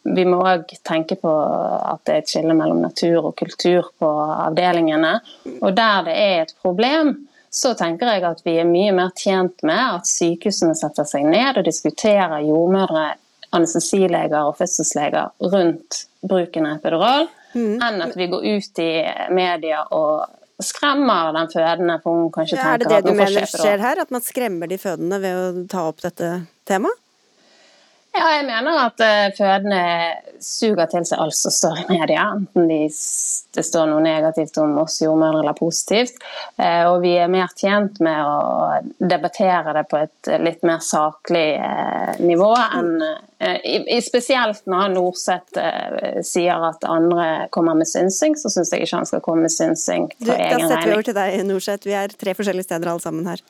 vi 0.04 0.24
må 0.28 0.40
òg 0.44 0.72
tenke 0.84 1.16
på 1.16 1.30
at 1.32 2.02
det 2.04 2.14
er 2.14 2.22
et 2.22 2.32
skille 2.32 2.56
mellom 2.56 2.82
natur 2.84 3.30
og 3.30 3.36
kultur 3.38 3.88
på 3.98 4.10
avdelingene. 4.46 5.14
Og 5.60 5.70
der 5.76 6.04
det 6.08 6.16
er 6.20 6.42
et 6.42 6.54
problem, 6.62 7.14
så 7.54 7.72
tenker 7.78 8.10
jeg 8.10 8.24
at 8.26 8.42
vi 8.44 8.56
er 8.60 8.68
mye 8.68 8.92
mer 8.92 9.12
tjent 9.16 9.62
med 9.62 9.78
at 9.78 10.10
sykehusene 10.10 10.74
setter 10.76 11.06
seg 11.08 11.28
ned 11.30 11.60
og 11.60 11.68
diskuterer 11.68 12.42
jordmødre, 12.44 13.12
anestesileger 13.54 14.48
og 14.48 14.56
fødselsleger 14.58 15.30
rundt 15.52 16.00
bruken 16.26 16.66
av 16.66 16.80
epidural, 16.80 17.28
mm. 17.54 17.76
enn 17.82 18.02
at 18.04 18.16
vi 18.18 18.28
går 18.32 18.48
ut 18.54 18.82
i 18.82 18.90
media 19.34 19.84
og 19.94 20.26
skremmer 20.62 21.32
den 21.34 21.50
fødende. 21.52 22.00
for 22.02 22.18
hun 22.18 22.32
kanskje 22.32 22.58
ja, 22.58 22.74
Er 22.74 22.82
det 22.82 22.90
det 22.90 23.00
du 23.06 23.14
mener 23.14 23.48
skjer 23.50 23.82
her? 23.82 24.02
At 24.02 24.12
man 24.14 24.22
skremmer 24.22 24.70
de 24.70 24.78
fødende 24.78 25.20
ved 25.22 25.40
å 25.40 25.64
ta 25.70 25.88
opp 25.90 26.04
dette 26.04 26.34
temaet? 26.68 27.00
Ja, 28.14 28.28
jeg 28.36 28.44
mener 28.46 28.76
at 28.78 29.00
uh, 29.02 29.32
fødende 29.34 29.80
suger 30.42 30.86
til 30.90 31.06
seg 31.08 31.18
alt 31.18 31.34
som 31.34 31.50
står 31.54 31.80
i 31.82 31.86
media. 31.96 32.28
Enten 32.36 32.68
de, 32.70 32.84
det 33.56 33.64
står 33.66 33.88
noe 33.90 34.04
negativt 34.04 34.58
om 34.62 34.76
oss 34.84 35.00
jordmødre 35.02 35.40
eller 35.42 35.56
positivt. 35.58 36.20
Uh, 36.60 36.92
og 36.92 37.00
vi 37.02 37.16
er 37.18 37.32
mer 37.32 37.50
tjent 37.58 37.98
med 38.04 38.20
å 38.22 39.08
debattere 39.10 39.74
det 39.74 39.82
på 39.90 39.98
et 40.04 40.30
litt 40.44 40.62
mer 40.62 40.84
saklig 40.84 41.48
uh, 41.58 42.14
nivå 42.22 42.52
enn 42.80 42.92
Spesielt 44.00 44.62
når 44.70 44.94
Norseth 44.94 45.58
sier 46.24 46.62
at 46.64 46.86
andre 46.88 47.50
kommer 47.52 47.76
med 47.76 47.90
synsing, 47.90 48.38
så 48.40 48.48
syns 48.48 48.72
jeg 48.72 48.86
ikke 48.86 49.02
han 49.02 49.10
skal 49.10 49.20
komme 49.26 49.44
med 49.44 49.52
synsing 49.52 50.06
for 50.14 50.32
egen 50.32 50.62
regning. 50.62 50.64
Da 50.64 50.70
setter 50.70 50.88
vi 50.88 50.94
over 50.94 51.08
til 51.10 51.18
deg, 51.18 51.36
Norseth. 51.50 51.90
Vi 51.90 51.98
er 51.98 52.16
tre 52.16 52.32
forskjellige 52.38 52.70
steder 52.70 52.94
alle 52.94 53.04
sammen 53.04 53.28
her. 53.28 53.42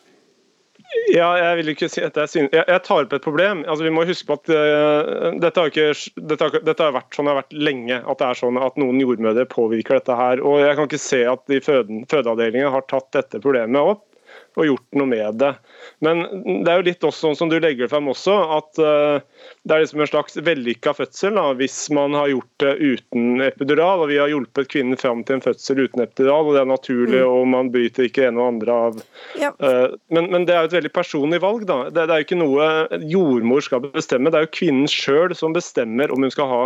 Ja, 1.15 1.29
jeg 1.39 1.59
vil 1.61 1.71
ikke 1.75 1.89
si 1.93 2.03
at 2.05 2.17
jeg, 2.19 2.31
synes, 2.31 2.55
jeg, 2.55 2.65
jeg 2.71 2.83
tar 2.87 3.05
opp 3.05 3.13
et 3.17 3.25
problem. 3.25 3.63
Altså, 3.69 3.85
vi 3.87 3.93
må 3.95 4.07
huske 4.09 4.27
på 4.29 4.39
at 4.39 4.51
uh, 4.51 5.37
dette, 5.43 5.61
har 5.61 6.97
vært 6.97 7.15
sånn 7.15 7.29
det 7.29 7.35
har 7.35 7.41
vært 7.43 7.55
lenge. 7.55 8.01
At 8.01 8.23
det 8.23 8.31
er 8.31 8.41
sånn 8.41 8.59
at 8.63 8.81
noen 8.81 9.03
jordmødre 9.03 9.47
påvirker 9.51 10.01
dette 10.01 10.17
her. 10.19 10.43
og 10.43 10.63
Jeg 10.63 10.79
kan 10.79 10.91
ikke 10.91 11.03
se 11.03 11.23
at 11.31 11.45
de 11.51 11.61
fødeavdelingene 11.65 12.73
har 12.75 12.87
tatt 12.91 13.11
dette 13.17 13.43
problemet 13.45 13.95
opp 13.95 14.05
og 14.55 14.69
gjort 14.69 14.99
noe 14.99 15.11
med 15.11 15.39
det. 15.41 15.51
Men 16.05 16.23
det 16.65 16.71
er 16.71 16.81
jo 16.81 16.87
litt 16.89 17.07
også 17.07 17.29
sånn 17.29 17.39
som 17.39 17.51
du 17.51 17.57
legger 17.63 17.91
frem 17.91 18.07
også, 18.11 18.35
at 18.57 18.81
uh, 18.83 19.49
det 19.67 19.75
er 19.75 19.83
liksom 19.83 20.05
en 20.05 20.11
slags 20.11 20.39
vellykka 20.47 20.95
fødsel 20.99 21.39
da, 21.39 21.47
hvis 21.59 21.79
man 21.95 22.15
har 22.17 22.31
gjort 22.31 22.63
det 22.63 22.75
uten 22.79 23.45
epidural. 23.45 24.05
og 24.05 24.13
Vi 24.13 24.21
har 24.21 24.31
hjulpet 24.31 24.71
kvinnen 24.71 25.01
fram 25.01 25.25
til 25.27 25.39
en 25.39 25.45
fødsel 25.45 25.85
uten 25.85 26.05
epidural, 26.07 26.49
og 26.49 26.57
det 26.57 26.63
er 26.63 26.71
naturlig, 26.71 27.21
mm. 27.21 27.35
og 27.35 27.51
man 27.55 27.73
bryter 27.75 28.09
ikke 28.09 28.29
en 28.29 28.41
og 28.41 28.51
andre 28.53 28.79
av. 28.89 29.03
Ja. 29.41 29.53
Uh, 29.59 29.99
men, 30.15 30.31
men, 30.31 30.47
det 30.49 30.57
er 30.57 30.65
jo 30.65 30.73
et 30.73 30.79
veldig 30.79 30.95
personlig 30.95 31.43
valg. 31.45 31.67
da. 31.71 31.81
Det, 31.91 32.07
det 32.07 32.15
er 32.15 32.23
jo 32.23 32.29
ikke 32.29 32.43
noe 32.43 32.71
jordmor 33.11 33.65
skal 33.65 33.87
bestemme, 33.91 34.31
det 34.31 34.41
er 34.41 34.49
jo 34.49 34.55
kvinnen 34.55 34.91
sjøl 34.91 35.35
som 35.37 35.57
bestemmer 35.57 36.15
om 36.15 36.23
hun 36.23 36.35
skal 36.35 36.51
ha 36.51 36.65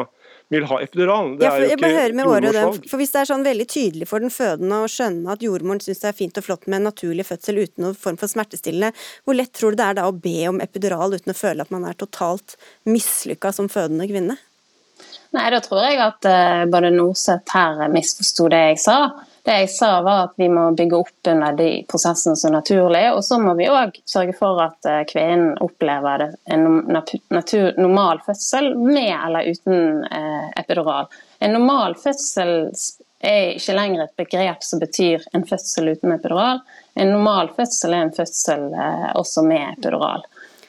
vil 0.48 0.64
ha 0.64 0.78
epidural. 0.82 1.34
Det 1.38 1.44
ja, 1.44 1.50
for, 1.52 1.60
er 1.60 1.68
jo 1.68 1.76
ikke 1.76 1.90
jordmorsvalg. 2.24 2.88
For 2.88 3.00
Hvis 3.02 3.12
det 3.12 3.20
er 3.20 3.30
sånn 3.30 3.44
veldig 3.44 3.66
tydelig 3.68 4.08
for 4.08 4.24
den 4.24 4.32
fødende 4.32 4.80
å 4.84 4.90
skjønne 4.90 5.34
at 5.34 5.44
jordmoren 5.44 5.82
syns 5.84 6.02
det 6.02 6.10
er 6.10 6.16
fint 6.16 6.40
og 6.40 6.46
flott 6.46 6.66
med 6.66 6.80
en 6.80 6.88
naturlig 6.88 7.26
fødsel 7.28 7.60
uten 7.60 7.84
noen 7.84 7.98
form 7.98 8.18
for 8.20 8.32
smertestillende, 8.32 8.92
hvor 9.28 9.36
lett 9.36 9.52
tror 9.56 9.74
du 9.74 9.80
det 9.82 9.88
er 9.90 9.98
da 10.00 10.08
å 10.08 10.16
be 10.16 10.38
om 10.48 10.62
epidural 10.64 11.16
uten 11.16 11.34
å 11.34 11.38
føle 11.38 11.66
at 11.66 11.74
man 11.74 11.84
er 11.88 11.98
totalt 12.00 12.56
mislykka 12.88 13.52
som 13.54 13.68
fødende 13.72 14.08
kvinne? 14.08 14.38
Nei, 15.36 15.48
da 15.52 15.60
tror 15.60 15.84
jeg 15.84 16.00
at 16.00 16.24
uh, 16.24 16.64
både 16.72 16.90
Norseth 16.94 17.52
her 17.52 17.84
misforsto 17.92 18.48
det 18.52 18.62
jeg 18.70 18.80
sa. 18.88 18.98
Det 19.48 19.54
jeg 19.62 19.68
sa 19.72 20.02
var 20.04 20.26
at 20.26 20.34
vi 20.36 20.44
må 20.52 20.66
bygge 20.76 20.96
opp 20.98 21.28
under 21.30 21.54
de 21.56 21.68
prosessene 21.88 22.36
som 22.36 22.50
er 22.50 22.58
naturlige. 22.58 23.12
Og 23.16 23.22
så 23.24 23.38
må 23.40 23.54
vi 23.56 23.70
òg 23.72 23.94
sørge 24.04 24.34
for 24.36 24.60
at 24.60 24.84
eh, 24.84 25.06
kvinnen 25.08 25.54
opplever 25.64 26.26
en 26.52 26.66
normal 26.66 28.20
fødsel 28.26 28.74
med 28.76 29.14
eller 29.14 29.48
uten 29.48 30.04
eh, 30.04 30.50
epidural. 30.60 31.08
En 31.40 31.56
normal 31.56 31.96
fødsel 31.96 32.52
er 33.24 33.54
ikke 33.54 33.78
lenger 33.78 34.04
et 34.04 34.20
begrep 34.20 34.68
som 34.68 34.84
betyr 34.84 35.24
en 35.32 35.48
fødsel 35.48 35.94
uten 35.94 36.12
epidural. 36.18 36.60
En 36.92 37.14
normal 37.14 37.48
fødsel 37.56 37.96
er 37.96 38.04
en 38.04 38.16
fødsel 38.20 38.68
eh, 38.76 39.10
også 39.16 39.48
med 39.48 39.64
epidural. 39.78 40.28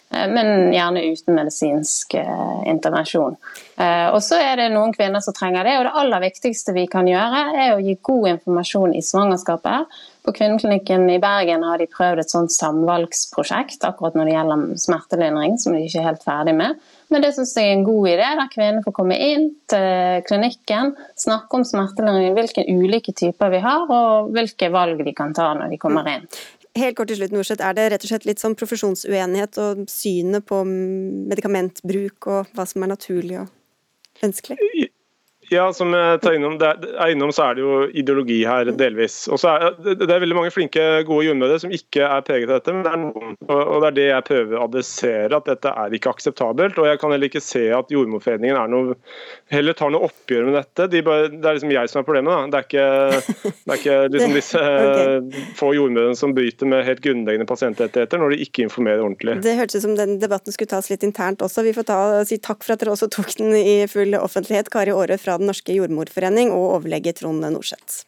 Eh, 0.09 0.27
men 0.29 0.73
gjerne 0.73 1.03
uten 1.11 1.35
medisinsk 1.35 2.13
eh, 2.13 2.61
intervensjon. 2.71 3.35
Eh, 3.77 4.07
og 4.09 4.21
så 4.25 4.39
er 4.41 4.57
det 4.57 4.69
noen 4.73 4.93
kvinner 4.95 5.21
som 5.21 5.35
trenger 5.37 5.67
det, 5.67 5.77
og 5.77 5.85
det 5.85 5.97
aller 6.01 6.23
viktigste 6.25 6.73
vi 6.73 6.87
kan 6.89 7.07
gjøre, 7.09 7.43
er 7.53 7.75
å 7.75 7.83
gi 7.83 7.99
god 8.01 8.31
informasjon 8.35 8.95
i 8.97 9.03
svangerskapet. 9.05 9.99
På 10.25 10.33
Kvinneklinikken 10.35 11.07
i 11.13 11.19
Bergen 11.21 11.63
har 11.63 11.79
de 11.79 11.87
prøvd 11.89 12.21
et 12.21 12.31
sånt 12.33 12.51
samvalgsprosjekt 12.51 13.85
akkurat 13.87 14.17
når 14.17 14.27
det 14.27 14.33
gjelder 14.33 14.65
smertelindring, 14.83 15.55
som 15.61 15.73
de 15.73 15.85
ikke 15.85 16.01
er 16.01 16.09
helt 16.09 16.25
ferdig 16.25 16.53
med. 16.57 16.81
Men 17.09 17.23
det 17.23 17.31
syns 17.33 17.55
jeg 17.57 17.69
er 17.69 17.77
en 17.77 17.87
god 17.87 18.09
idé, 18.11 18.27
der 18.37 18.51
kvinner 18.51 18.85
får 18.85 18.93
komme 18.99 19.17
inn 19.17 19.47
til 19.71 20.25
klinikken, 20.27 20.93
snakke 21.17 21.57
om 21.57 21.65
smertelindring, 21.65 22.35
hvilke 22.37 22.67
ulike 22.67 23.15
typer 23.17 23.53
vi 23.55 23.63
har, 23.63 23.87
og 23.87 24.29
hvilke 24.35 24.69
valg 24.73 25.01
de 25.07 25.15
kan 25.17 25.33
ta 25.37 25.53
når 25.57 25.73
de 25.73 25.81
kommer 25.81 26.11
inn. 26.11 26.27
Helt 26.79 26.95
kort 26.97 27.09
til 27.11 27.19
slutt, 27.19 27.33
Norseth. 27.35 27.65
Er 27.65 27.75
det 27.75 27.87
rett 27.93 28.05
og 28.05 28.11
slett 28.11 28.27
litt 28.27 28.41
sånn 28.41 28.55
profesjonsuenighet 28.59 29.59
og 29.63 29.83
synet 29.91 30.45
på 30.47 30.61
medikamentbruk 30.67 32.29
og 32.31 32.53
hva 32.55 32.65
som 32.69 32.85
er 32.85 32.93
naturlig 32.93 33.41
og 33.41 34.23
ønskelig? 34.25 34.89
Ja, 35.49 35.65
som 35.73 35.93
jeg 35.97 36.19
tar 36.21 36.35
innom, 36.37 36.59
er, 36.61 37.09
innom, 37.09 37.31
så 37.33 37.47
er 37.47 37.57
det 37.57 37.63
jo 37.63 37.77
ideologi 37.97 38.39
her, 38.45 38.69
delvis. 38.77 39.23
Og 39.33 39.39
så 39.41 39.55
er, 39.55 39.77
Det 39.81 40.05
er 40.05 40.21
veldig 40.21 40.37
mange 40.37 40.53
flinke, 40.53 40.83
gode 41.07 41.25
jordmødre 41.25 41.57
som 41.63 41.73
ikke 41.73 42.05
er 42.05 42.25
preget 42.25 42.51
av 42.51 42.59
dette, 42.59 42.75
men 42.75 42.85
det 42.85 42.91
er 42.93 43.01
noen. 43.01 43.37
Og 43.49 43.81
Det 43.81 43.87
er 43.89 43.97
det 43.97 44.07
jeg 44.09 44.27
prøver 44.29 44.59
å 44.59 44.67
adressere, 44.67 45.39
at 45.39 45.49
dette 45.49 45.73
er 45.73 45.95
ikke 45.97 46.13
akseptabelt. 46.13 46.77
og 46.77 46.89
Jeg 46.89 47.01
kan 47.01 47.13
heller 47.15 47.31
ikke 47.31 47.41
se 47.41 47.65
at 47.73 47.89
Jordmorforeningen 47.93 48.59
er 48.61 48.69
noe, 48.69 48.97
heller 49.49 49.77
tar 49.77 49.93
noe 49.93 50.09
oppgjør 50.09 50.49
med 50.49 50.59
dette. 50.59 50.87
De 50.93 51.01
bare, 51.05 51.31
det 51.33 51.41
er 51.41 51.57
liksom 51.57 51.73
jeg 51.73 51.89
som 51.89 52.01
er 52.03 52.07
problemet. 52.11 52.29
da. 52.29 52.45
Det 52.53 52.59
er 52.59 52.69
ikke, 52.69 53.49
det 53.49 53.73
er 53.73 53.81
ikke 53.81 53.97
liksom 54.13 54.37
disse 54.37 54.63
okay. 54.67 55.47
få 55.57 55.71
jordmødrene 55.79 56.21
som 56.21 56.37
bryter 56.37 56.69
med 56.69 56.85
helt 56.85 57.01
grunnleggende 57.05 57.49
pasientrettigheter 57.49 58.21
når 58.21 58.35
de 58.35 58.41
ikke 58.45 58.67
informerer 58.67 59.01
ordentlig. 59.01 59.39
Det 59.41 59.57
hørtes 59.57 59.81
ut 59.81 59.87
som 59.87 59.97
den 59.97 60.19
debatten 60.21 60.53
skulle 60.53 60.75
tas 60.75 60.91
litt 60.93 61.07
internt 61.07 61.41
også. 61.41 61.65
Vi 61.65 61.73
får 61.73 61.89
ta, 61.89 61.99
si 62.29 62.37
takk 62.37 62.61
for 62.65 62.75
at 62.75 62.83
dere 62.83 62.93
også 62.93 63.09
tok 63.17 63.33
den 63.41 63.57
i 63.57 63.81
full 63.89 64.13
offentlighet. 64.19 64.69
Kari 64.69 64.93
Aare 64.93 65.17
fra 65.17 65.38
den 65.39 65.49
norske 65.49 65.73
jordmorforening 65.75 66.53
og 66.53 66.75
overlege 66.77 67.15
Trond 67.17 67.41
Norseth. 67.41 68.03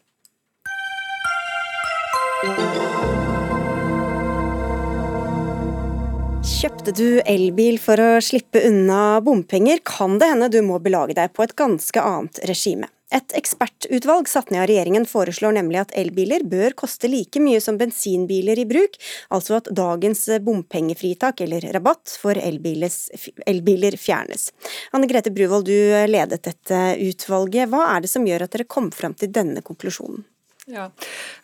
Kjøpte 6.62 6.94
du 6.98 7.22
elbil 7.30 7.78
for 7.82 8.02
å 8.02 8.22
slippe 8.22 8.62
unna 8.68 9.20
bompenger, 9.26 9.80
kan 9.86 10.20
det 10.22 10.30
hende 10.30 10.50
du 10.54 10.60
må 10.66 10.80
belage 10.82 11.16
deg 11.18 11.34
på 11.34 11.46
et 11.46 11.56
ganske 11.58 12.02
annet 12.02 12.42
regime. 12.50 12.90
Et 13.12 13.34
ekspertutvalg 13.36 14.30
satt 14.32 14.54
ned 14.54 14.62
av 14.64 14.70
regjeringen 14.72 15.06
foreslår 15.10 15.58
nemlig 15.58 15.82
at 15.82 15.94
elbiler 16.00 16.46
bør 16.48 16.76
koste 16.80 17.10
like 17.12 17.42
mye 17.44 17.60
som 17.64 17.76
bensinbiler 17.80 18.60
i 18.62 18.66
bruk, 18.70 18.96
altså 19.36 19.58
at 19.60 19.68
dagens 19.76 20.24
bompengefritak 20.46 21.44
eller 21.44 21.68
rabatt 21.76 22.16
for 22.22 22.40
elbiler 22.40 23.98
fjernes. 24.00 24.50
Anne 24.96 25.12
Grete 25.12 25.34
Bruvold, 25.36 25.68
du 25.68 26.08
ledet 26.08 26.44
dette 26.48 26.82
utvalget. 27.04 27.68
Hva 27.72 27.90
er 27.98 28.06
det 28.06 28.14
som 28.14 28.28
gjør 28.28 28.48
at 28.48 28.56
dere 28.56 28.70
kom 28.70 28.92
fram 28.96 29.18
til 29.18 29.34
denne 29.36 29.64
konklusjonen? 29.66 30.24
Ja. 30.72 30.92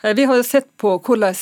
Eh, 0.02 0.14
vi 0.14 0.24
har 0.24 0.42
sett 0.42 0.70
på 0.76 0.96
hvordan 1.04 1.36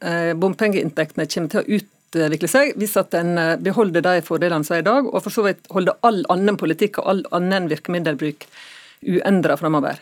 eh, 0.00 0.34
bompengeinntektene 0.40 1.26
kommer 1.28 1.52
til 1.52 1.60
å 1.60 1.80
utvikle 1.80 2.50
seg 2.50 2.76
hvis 2.80 2.96
at 3.00 3.14
en 3.18 3.36
eh, 3.38 3.56
beholder 3.60 4.04
de 4.06 4.18
fordelene 4.24 4.64
som 4.64 4.78
er 4.78 4.84
i 4.84 4.88
dag, 4.88 5.08
og 5.10 5.20
for 5.24 5.34
så 5.34 5.44
vidt 5.50 5.68
holder 5.74 5.98
all 6.06 6.22
annen 6.32 6.58
politikk 6.60 7.02
og 7.02 7.10
all 7.12 7.24
annen 7.36 7.68
virkemiddelbruk 7.72 8.46
uendra 9.06 9.56
framover. 9.60 10.00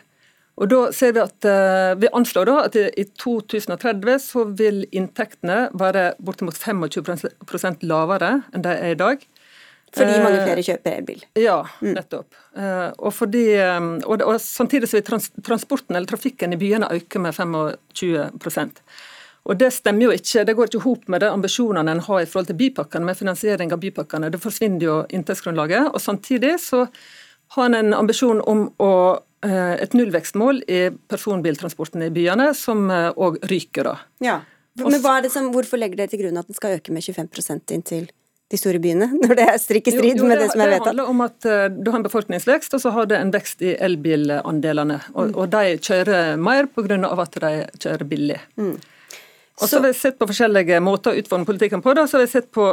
Og 0.58 0.70
da 0.72 0.78
ser 0.94 1.14
Vi 1.14 1.22
at 1.22 1.46
uh, 1.46 1.94
vi 2.00 2.10
anslår 2.18 2.48
da 2.48 2.54
at 2.66 2.76
i 2.78 3.04
2030 3.22 4.22
så 4.22 4.44
vil 4.58 4.84
inntektene 4.90 5.68
være 5.78 6.12
bortimot 6.18 6.58
25 6.58 7.84
lavere 7.86 8.40
enn 8.52 8.64
de 8.64 8.72
er 8.74 8.94
i 8.96 8.98
dag. 8.98 9.22
Fordi 9.94 10.18
mange 10.20 10.36
eh, 10.36 10.44
flere 10.44 10.62
kjøper 10.66 10.96
elbil? 10.98 11.22
Ja, 11.38 11.62
mm. 11.80 11.94
nettopp. 11.96 12.34
Mm. 12.52 12.90
og, 12.98 13.12
fordi, 13.14 13.44
og, 14.04 14.20
og, 14.20 14.34
Samtidig 14.42 14.90
så 14.90 14.98
vil 14.98 15.06
trans 15.06 15.30
transporten 15.46 15.96
eller 15.96 16.10
trafikken 16.10 16.52
i 16.52 16.58
byene 16.60 16.90
øke 16.92 17.22
med 17.22 17.32
25 17.32 17.78
og 19.48 19.56
Det 19.56 19.70
stemmer 19.72 20.04
jo 20.04 20.12
ikke, 20.12 20.44
det 20.44 20.54
går 20.56 20.68
ikke 20.68 20.82
hop 20.84 21.06
med 21.08 21.22
de 21.24 21.30
ambisjonene 21.32 21.94
en 21.94 22.02
har 22.04 22.20
i 22.20 22.26
forhold 22.28 22.50
til 22.50 22.58
bypakkene, 22.58 23.08
med 23.08 23.16
finansiering 23.16 23.72
av 23.72 23.80
bypakkene. 23.80 24.28
Det 24.28 24.40
forsvinner 24.42 24.84
jo 24.84 24.96
inntektsgrunnlaget. 25.08 25.88
og 25.94 26.00
Samtidig 26.04 26.58
så 26.60 26.82
har 27.48 27.74
en 27.74 27.94
ambisjon 27.94 28.40
om 28.40 28.68
å, 28.78 28.92
eh, 29.44 29.74
et 29.82 29.96
nullvekstmål 29.96 30.62
i 30.68 30.90
personbiltransporten 31.08 32.04
i 32.04 32.10
byene, 32.12 32.52
som 32.54 32.88
òg 32.90 33.40
eh, 33.42 33.48
ryker. 33.48 33.84
da. 33.84 33.96
Ja. 34.20 34.40
Men 34.78 35.00
som, 35.30 35.50
Hvorfor 35.52 35.80
legger 35.80 35.96
dere 35.96 36.12
til 36.12 36.22
grunn 36.22 36.38
at 36.38 36.46
den 36.46 36.54
skal 36.54 36.76
øke 36.78 36.92
med 36.94 37.02
25% 37.02 37.72
inn 37.74 37.82
de 38.48 38.56
store 38.56 38.78
byene, 38.78 39.10
når 39.22 39.34
det 39.34 39.46
er 39.48 39.56
strikk 39.58 39.88
i 39.88 39.96
strid 39.96 40.22
med 40.22 40.38
det, 40.38 40.50
som 40.52 40.60
er 40.60 40.76
vedtatt? 40.76 40.84
Det 40.84 40.92
handler 40.92 41.10
om 41.10 41.24
at 41.24 41.48
uh, 41.48 41.64
du 41.68 41.90
har 41.90 41.98
en 41.98 42.06
befolkningsvekst, 42.06 42.76
og 42.76 42.80
så 42.80 42.92
har 42.94 43.08
det 43.10 43.18
en 43.18 43.32
vekst 43.34 43.64
i 43.66 43.74
elbilandelene. 43.74 45.00
Og, 45.14 45.32
mm. 45.32 45.34
og 45.34 45.50
de 45.52 45.74
kjører 45.82 46.38
mer 46.40 46.70
pga. 46.70 47.00
at 47.24 47.40
de 47.42 47.52
kjører 47.82 48.04
billig. 48.08 48.38
Mm. 48.56 48.78
Og 49.58 49.66
så 49.66 49.80
har 49.80 49.88
vi 49.88 49.92
sett 49.98 50.20
på 50.20 50.28
forskjellige 50.30 50.78
måter 50.80 51.10
å 51.10 51.18
utforme 51.18 51.44
politikken 51.44 51.82
på. 51.82 51.92
Da. 51.98 52.06
Så 52.06 52.16
har 52.16 52.24
vi 52.24 52.30
sett 52.30 52.52
på 52.54 52.70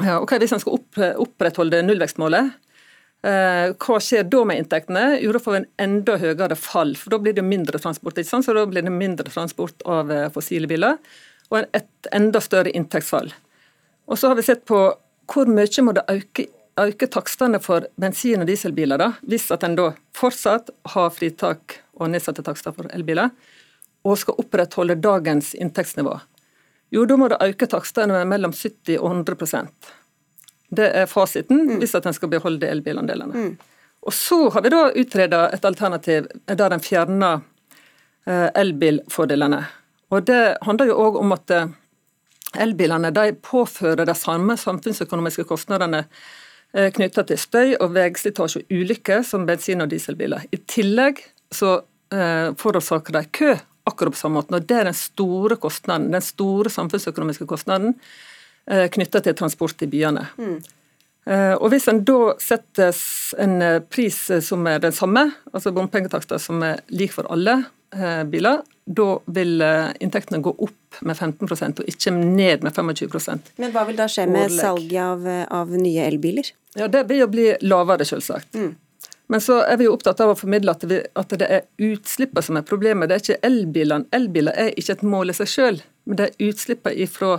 ja, 0.00 0.16
ok, 0.16 0.38
Hvis 0.40 0.54
en 0.56 0.62
skal 0.62 0.78
opp, 0.78 0.96
opprettholde 1.20 1.82
nullvekstmålet, 1.84 2.54
Eh, 2.54 2.69
hva 3.20 3.98
skjer 4.00 4.24
da 4.32 4.44
med 4.48 4.62
inntektene? 4.62 5.18
Jo, 5.20 5.34
da 5.36 5.40
får 5.42 5.52
vi 5.52 5.58
en 5.60 5.68
enda 5.84 6.16
høyere 6.20 6.56
fall. 6.56 6.94
for 6.96 7.12
Da 7.12 7.18
blir 7.20 7.36
det 7.36 7.44
mindre 7.44 7.78
transport. 7.78 8.16
ikke 8.16 8.30
sant? 8.30 8.46
Så 8.46 8.54
da 8.56 8.64
blir 8.66 8.82
det 8.82 8.92
mindre 8.94 9.28
transport 9.28 9.82
av 9.84 10.12
eh, 10.12 10.30
fossile 10.32 10.66
biler, 10.70 10.96
og 11.50 11.66
et 11.76 12.10
enda 12.12 12.40
større 12.40 12.72
inntektsfall. 12.72 13.32
Og 14.08 14.18
så 14.18 14.28
har 14.28 14.38
vi 14.38 14.46
sett 14.46 14.64
på 14.64 14.80
hvor 15.30 15.46
mye 15.46 15.84
må 15.84 15.92
det 15.94 16.06
øke, 16.10 16.46
øke 16.80 17.06
takstene 17.06 17.60
for 17.62 17.86
bensin- 18.00 18.40
og 18.40 18.48
dieselbiler, 18.48 18.98
da, 18.98 19.12
hvis 19.22 19.50
at 19.54 19.62
en 19.62 19.76
da 19.78 19.92
fortsatt 20.16 20.72
har 20.94 21.12
fritak 21.14 21.76
og 22.00 22.10
nedsatte 22.10 22.42
takster 22.42 22.74
for 22.74 22.88
elbiler, 22.94 23.30
og 24.02 24.18
skal 24.18 24.40
opprettholde 24.40 24.96
dagens 24.96 25.52
inntektsnivå. 25.54 26.16
Jo, 26.90 27.04
da 27.06 27.16
må 27.20 27.28
det 27.30 27.38
øke 27.44 27.68
takstene 27.70 28.16
med 28.16 28.30
mellom 28.32 28.54
70 28.56 28.96
og 28.98 29.12
100 29.12 29.76
Det 30.70 30.86
er 31.02 31.10
fasiten 31.10 31.64
mm. 31.66 31.76
hvis 31.82 31.94
at 31.98 32.06
en 32.06 32.16
skal 32.16 32.30
beholde 32.30 32.68
elbilandelene. 32.70 33.34
Mm. 33.34 33.70
Og 34.06 34.14
Så 34.14 34.48
har 34.50 34.62
vi 34.64 34.72
da 34.72 34.86
utreda 34.96 35.48
et 35.52 35.64
alternativ 35.64 36.28
der 36.46 36.72
en 36.72 36.80
fjerner 36.84 37.42
eh, 38.26 38.48
elbilfordelene. 38.54 39.64
Og 40.10 40.26
Det 40.26 40.56
handler 40.62 40.90
jo 40.90 41.00
òg 41.04 41.18
om 41.20 41.34
at 41.36 41.52
eh, 41.54 41.72
elbilene 42.64 43.12
de 43.14 43.34
påfører 43.34 44.06
de 44.08 44.14
samme 44.16 44.56
samfunnsøkonomiske 44.56 45.44
kostnadene 45.44 46.06
eh, 46.72 46.88
knytta 46.94 47.26
til 47.28 47.38
støy 47.38 47.74
og 47.76 47.92
veislitasje 47.98 48.64
og 48.64 48.72
ulykker 48.72 49.26
som 49.26 49.46
bensin- 49.46 49.84
og 49.84 49.90
dieselbiler. 49.92 50.48
I 50.52 50.62
tillegg 50.66 51.24
så 51.52 51.80
forårsaker 52.10 53.14
de 53.14 53.20
kø 53.30 53.52
akkurat 53.86 54.16
på 54.16 54.18
samme 54.18 54.40
måte. 54.40 54.54
Og 54.56 54.66
Det 54.66 54.76
er 54.76 54.88
den 54.88 54.96
store 54.98 55.56
kostnaden, 55.56 56.10
den 56.10 56.24
store 56.24 56.70
samfunnsøkonomiske 56.70 57.46
kostnaden 57.46 57.94
knytta 58.66 59.22
til 59.24 59.34
transport 59.34 59.82
i 59.82 59.88
byene. 59.90 60.26
Mm. 60.38 60.58
Eh, 61.28 61.54
og 61.60 61.68
Hvis 61.72 61.88
en 61.90 62.02
da 62.06 62.34
setter 62.40 62.96
en 63.42 63.60
eh, 63.62 63.78
pris 63.92 64.16
som 64.44 64.66
er 64.66 64.80
den 64.82 64.94
samme, 64.96 65.28
altså 65.52 65.72
bompengetakster 65.76 66.40
som 66.40 66.62
er 66.64 66.80
lik 66.88 67.12
for 67.14 67.28
alle 67.32 67.58
eh, 67.94 68.22
biler, 68.30 68.64
da 68.90 69.08
vil 69.30 69.62
inntektene 70.02 70.40
gå 70.42 70.50
opp 70.50 70.96
med 71.06 71.14
15% 71.14 71.82
og 71.82 71.90
ikke 71.92 72.10
ned 72.10 72.64
med 72.64 72.74
25% 72.74 73.52
Men 73.62 73.70
hva 73.70 73.84
vil 73.86 74.00
da 74.00 74.08
skje 74.10 74.24
med 74.26 74.50
salget 74.50 74.98
av, 75.04 75.28
av, 75.46 75.70
nye 75.78 76.08
elbiler? 76.08 76.48
Ja, 76.74 76.88
Det 76.90 77.04
vil 77.06 77.20
jo 77.20 77.28
bli 77.30 77.44
lavere, 77.62 78.08
selvsagt. 78.08 78.56
Mm. 78.56 78.72
Men 79.30 79.44
så 79.44 79.60
er 79.62 79.78
vi 79.78 79.86
jo 79.86 79.92
opptatt 79.94 80.18
av 80.24 80.32
å 80.32 80.34
formidle 80.34 80.74
at, 80.74 80.82
vi, 80.90 80.98
at 81.06 81.36
det 81.38 81.46
er 81.46 81.68
utslippene 81.92 82.42
som 82.42 82.58
er 82.58 82.66
problemet. 82.66 83.06
Det 83.06 83.14
er 83.14 83.22
ikke 83.22 83.46
elbilene. 83.46 84.10
Elbiler 84.16 84.58
er 84.58 84.72
ikke 84.74 84.96
et 84.96 85.06
mål 85.06 85.30
i 85.30 85.36
seg 85.38 85.52
selv, 85.52 85.86
men 86.02 86.18
det 86.18 86.26
er 86.26 86.48
utslippene 86.48 87.06
ifra 87.06 87.36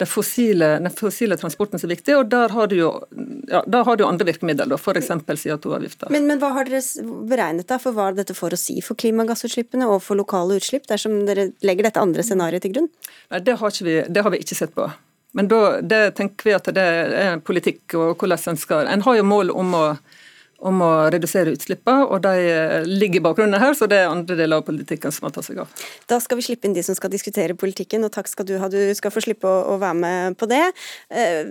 den 0.00 0.08
fossile, 0.08 0.68
den 0.80 0.92
fossile, 0.96 1.36
transporten 1.36 1.80
så 1.80 1.88
viktig, 1.90 2.14
og 2.16 2.30
der 2.32 2.52
har 2.54 2.70
du 2.70 2.76
jo, 2.78 2.88
ja, 3.50 3.60
har 3.84 3.98
du 3.98 4.06
andre 4.06 4.26
virkemidler, 4.30 4.72
f.eks. 4.78 5.10
CO2-avgifter. 5.10 6.08
Men, 6.14 6.26
men, 6.30 6.40
hva 6.40 6.54
har 6.56 6.68
dere 6.68 6.80
beregnet 7.28 7.68
da, 7.68 7.76
for 7.82 7.96
hva 7.96 8.08
er 8.10 8.20
dette 8.22 8.36
for 8.38 8.56
å 8.56 8.60
si 8.60 8.78
for 8.84 8.98
klimagassutslippene 9.00 9.88
og 9.90 10.00
for 10.06 10.20
lokale 10.20 10.56
utslipp, 10.60 10.88
dersom 10.88 11.20
dere 11.28 11.50
legger 11.66 11.90
dette 11.90 12.02
andre 12.02 12.24
scenarioet 12.24 12.64
til 12.64 12.74
grunn? 12.76 12.90
Nei, 13.30 13.42
det 13.44 13.58
har, 13.60 13.78
vi, 13.84 14.00
det 14.08 14.24
har 14.24 14.34
vi 14.34 14.40
ikke 14.40 14.58
sett 14.62 14.74
på. 14.76 14.88
Men 15.36 15.50
da, 15.50 15.60
det 15.84 16.00
tenker 16.18 16.48
vi 16.48 16.56
at 16.56 16.72
det 16.74 16.86
er 17.20 17.44
politikk 17.46 17.94
og 17.98 18.16
hvordan 18.18 18.50
en 18.50 18.58
skal 18.58 18.88
En 18.90 19.04
har 19.06 19.20
jo 19.20 19.28
mål 19.30 19.52
om 19.54 19.76
å 19.78 19.84
om 20.60 20.82
å 20.84 20.90
redusere 21.12 21.54
utslippene, 21.54 22.04
og 22.12 22.20
de 22.24 22.34
eh, 22.50 22.88
ligger 22.88 23.20
i 23.20 23.24
bakgrunnen 23.24 23.60
her, 23.60 23.72
så 23.76 23.88
det 23.90 24.02
er 24.02 24.10
andre 24.10 24.36
deler 24.38 24.60
av 24.60 24.66
politikken 24.66 25.14
som 25.14 25.26
må 25.26 25.32
ta 25.34 25.44
seg 25.44 25.62
av. 25.62 25.70
Da 26.10 26.20
skal 26.22 26.40
vi 26.40 26.46
slippe 26.50 26.68
inn 26.68 26.76
de 26.76 26.84
som 26.84 26.96
skal 26.98 27.12
diskutere 27.12 27.56
politikken, 27.58 28.04
og 28.04 28.12
takk 28.14 28.28
skal 28.30 28.48
du 28.48 28.56
ha. 28.60 28.68
Du 28.72 28.78
skal 28.96 29.14
få 29.14 29.24
slippe 29.24 29.48
å, 29.48 29.62
å 29.74 29.78
være 29.80 29.98
med 30.02 30.36
på 30.40 30.50
det. 30.50 30.62
Eh, 31.08 31.48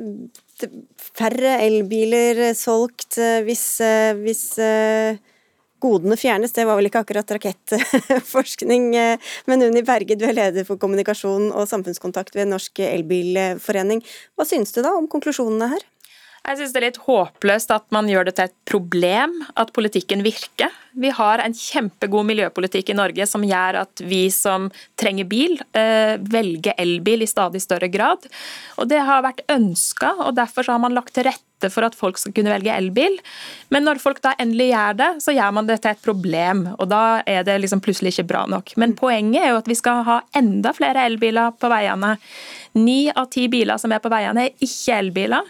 færre 1.17 1.57
elbiler 1.63 2.49
solgt 2.57 3.17
eh, 3.21 3.41
hvis, 3.47 3.65
hvis 4.21 4.45
godene 5.79 6.17
fjernes. 6.19 6.53
Det 6.53 6.67
var 6.67 6.77
vel 6.77 6.89
ikke 6.89 7.01
akkurat 7.05 7.37
rakettforskning. 7.37 8.89
Men 9.47 9.63
Unni 9.63 9.85
Berge, 9.87 10.17
du 10.19 10.25
er 10.27 10.35
leder 10.35 10.67
for 10.67 10.81
kommunikasjon 10.81 11.53
og 11.53 11.69
samfunnskontakt 11.71 12.35
ved 12.35 12.51
Norsk 12.51 12.83
Elbilforening. 12.83 14.03
Hva 14.35 14.47
synes 14.49 14.75
du 14.75 14.83
da 14.83 14.91
om 14.99 15.07
konklusjonene 15.09 15.71
her? 15.71 15.87
Jeg 16.47 16.57
synes 16.57 16.73
det 16.73 16.79
er 16.79 16.85
litt 16.87 17.01
håpløst 17.03 17.73
at 17.75 17.85
man 17.93 18.07
gjør 18.09 18.29
det 18.29 18.35
til 18.37 18.47
et 18.49 18.55
problem 18.69 19.35
at 19.59 19.73
politikken 19.75 20.23
virker. 20.25 20.71
Vi 20.97 21.11
har 21.13 21.43
en 21.43 21.55
kjempegod 21.55 22.25
miljøpolitikk 22.29 22.93
i 22.93 22.97
Norge 22.97 23.27
som 23.29 23.45
gjør 23.45 23.81
at 23.83 24.03
vi 24.07 24.23
som 24.33 24.69
trenger 24.99 25.27
bil, 25.29 25.59
eh, 25.77 26.15
velger 26.17 26.79
elbil 26.79 27.25
i 27.25 27.29
stadig 27.29 27.61
større 27.61 27.91
grad. 27.91 28.25
Og 28.77 28.87
Det 28.89 28.99
har 28.99 29.21
vært 29.21 29.45
ønska, 29.49 30.15
og 30.25 30.35
derfor 30.35 30.65
har 30.65 30.79
man 30.79 30.95
lagt 30.95 31.13
til 31.13 31.27
rette 31.27 31.48
for 31.67 31.83
at 31.83 31.97
folk 31.97 32.19
skal 32.21 32.31
kunne 32.35 32.53
velge 32.53 32.71
elbil. 32.71 33.17
Men 33.73 33.83
når 33.87 33.99
folk 33.99 34.21
da 34.23 34.31
endelig 34.39 34.69
gjør 34.71 34.99
det, 35.01 35.09
så 35.25 35.35
gjør 35.35 35.57
man 35.57 35.67
det 35.67 35.81
til 35.83 35.91
et 35.91 36.05
problem. 36.05 36.63
Og 36.77 36.87
da 36.91 37.03
er 37.27 37.43
det 37.47 37.59
liksom 37.59 37.83
plutselig 37.83 38.15
ikke 38.15 38.29
bra 38.31 38.45
nok. 38.47 38.71
Men 38.79 38.95
poenget 38.99 39.43
er 39.43 39.51
jo 39.51 39.59
at 39.59 39.67
vi 39.69 39.77
skal 39.77 40.05
ha 40.07 40.21
enda 40.39 40.71
flere 40.77 41.03
elbiler 41.09 41.51
på 41.59 41.71
veiene. 41.71 42.15
Ni 42.79 43.09
av 43.09 43.27
ti 43.33 43.47
biler 43.51 43.79
som 43.81 43.91
er 43.91 44.01
på 44.03 44.11
veiene, 44.13 44.45
er 44.45 44.63
ikke 44.63 44.97
elbiler. 45.01 45.47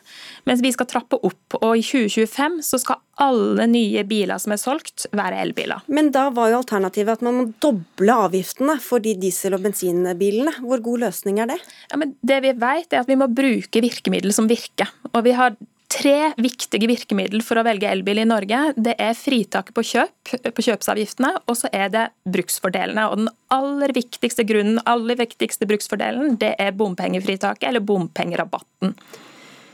Mens 0.47 0.63
vi 0.63 0.71
skal 0.73 0.87
trappe 0.89 1.19
opp, 1.19 1.59
og 1.59 1.71
i 1.75 1.83
2025 1.83 2.61
så 2.65 2.79
skal 2.81 3.01
alle 3.19 3.65
nye 3.67 4.03
biler 4.07 4.39
som 4.39 4.53
er 4.55 4.61
solgt, 4.61 5.07
være 5.15 5.41
elbiler. 5.43 5.83
Men 5.91 6.13
da 6.15 6.29
var 6.33 6.51
jo 6.53 6.61
alternativet 6.61 7.19
at 7.19 7.25
man 7.25 7.35
må 7.35 7.47
doble 7.61 8.15
avgiftene 8.27 8.77
for 8.83 9.03
de 9.03 9.17
diesel- 9.19 9.57
og 9.57 9.65
bensinbilene. 9.67 10.55
Hvor 10.63 10.83
god 10.85 11.03
løsning 11.07 11.41
er 11.43 11.51
det? 11.51 11.59
Ja, 11.91 11.99
men 11.99 12.15
det 12.23 12.39
vi 12.45 12.55
vet, 12.55 12.93
er 12.93 13.03
at 13.03 13.11
vi 13.11 13.19
må 13.19 13.27
bruke 13.27 13.83
virkemidler 13.83 14.35
som 14.35 14.47
virker. 14.49 14.87
Og 15.11 15.25
vi 15.27 15.35
har 15.35 15.57
tre 15.89 16.31
viktige 16.37 16.87
virkemidler 16.89 17.43
for 17.45 17.59
å 17.59 17.63
velge 17.65 17.89
elbil 17.89 18.21
i 18.21 18.27
Norge. 18.29 18.59
Det 18.77 18.93
er 19.01 19.17
fritaket 19.17 19.75
på 19.75 19.83
kjøp, 19.91 20.33
på 20.53 20.65
kjøpsavgiftene, 20.67 21.31
og 21.49 21.57
så 21.57 21.71
er 21.73 21.89
det 21.93 22.05
bruksfordelene. 22.29 23.07
Og 23.09 23.23
den 23.23 23.31
aller 23.53 23.93
viktigste 23.97 24.45
grunnen, 24.47 24.77
aller 24.89 25.17
viktigste 25.19 25.67
bruksfordelen, 25.69 26.37
det 26.41 26.53
er 26.61 26.77
bompengefritaket, 26.77 27.67
eller 27.71 27.83
bompengerabatten. 27.85 28.93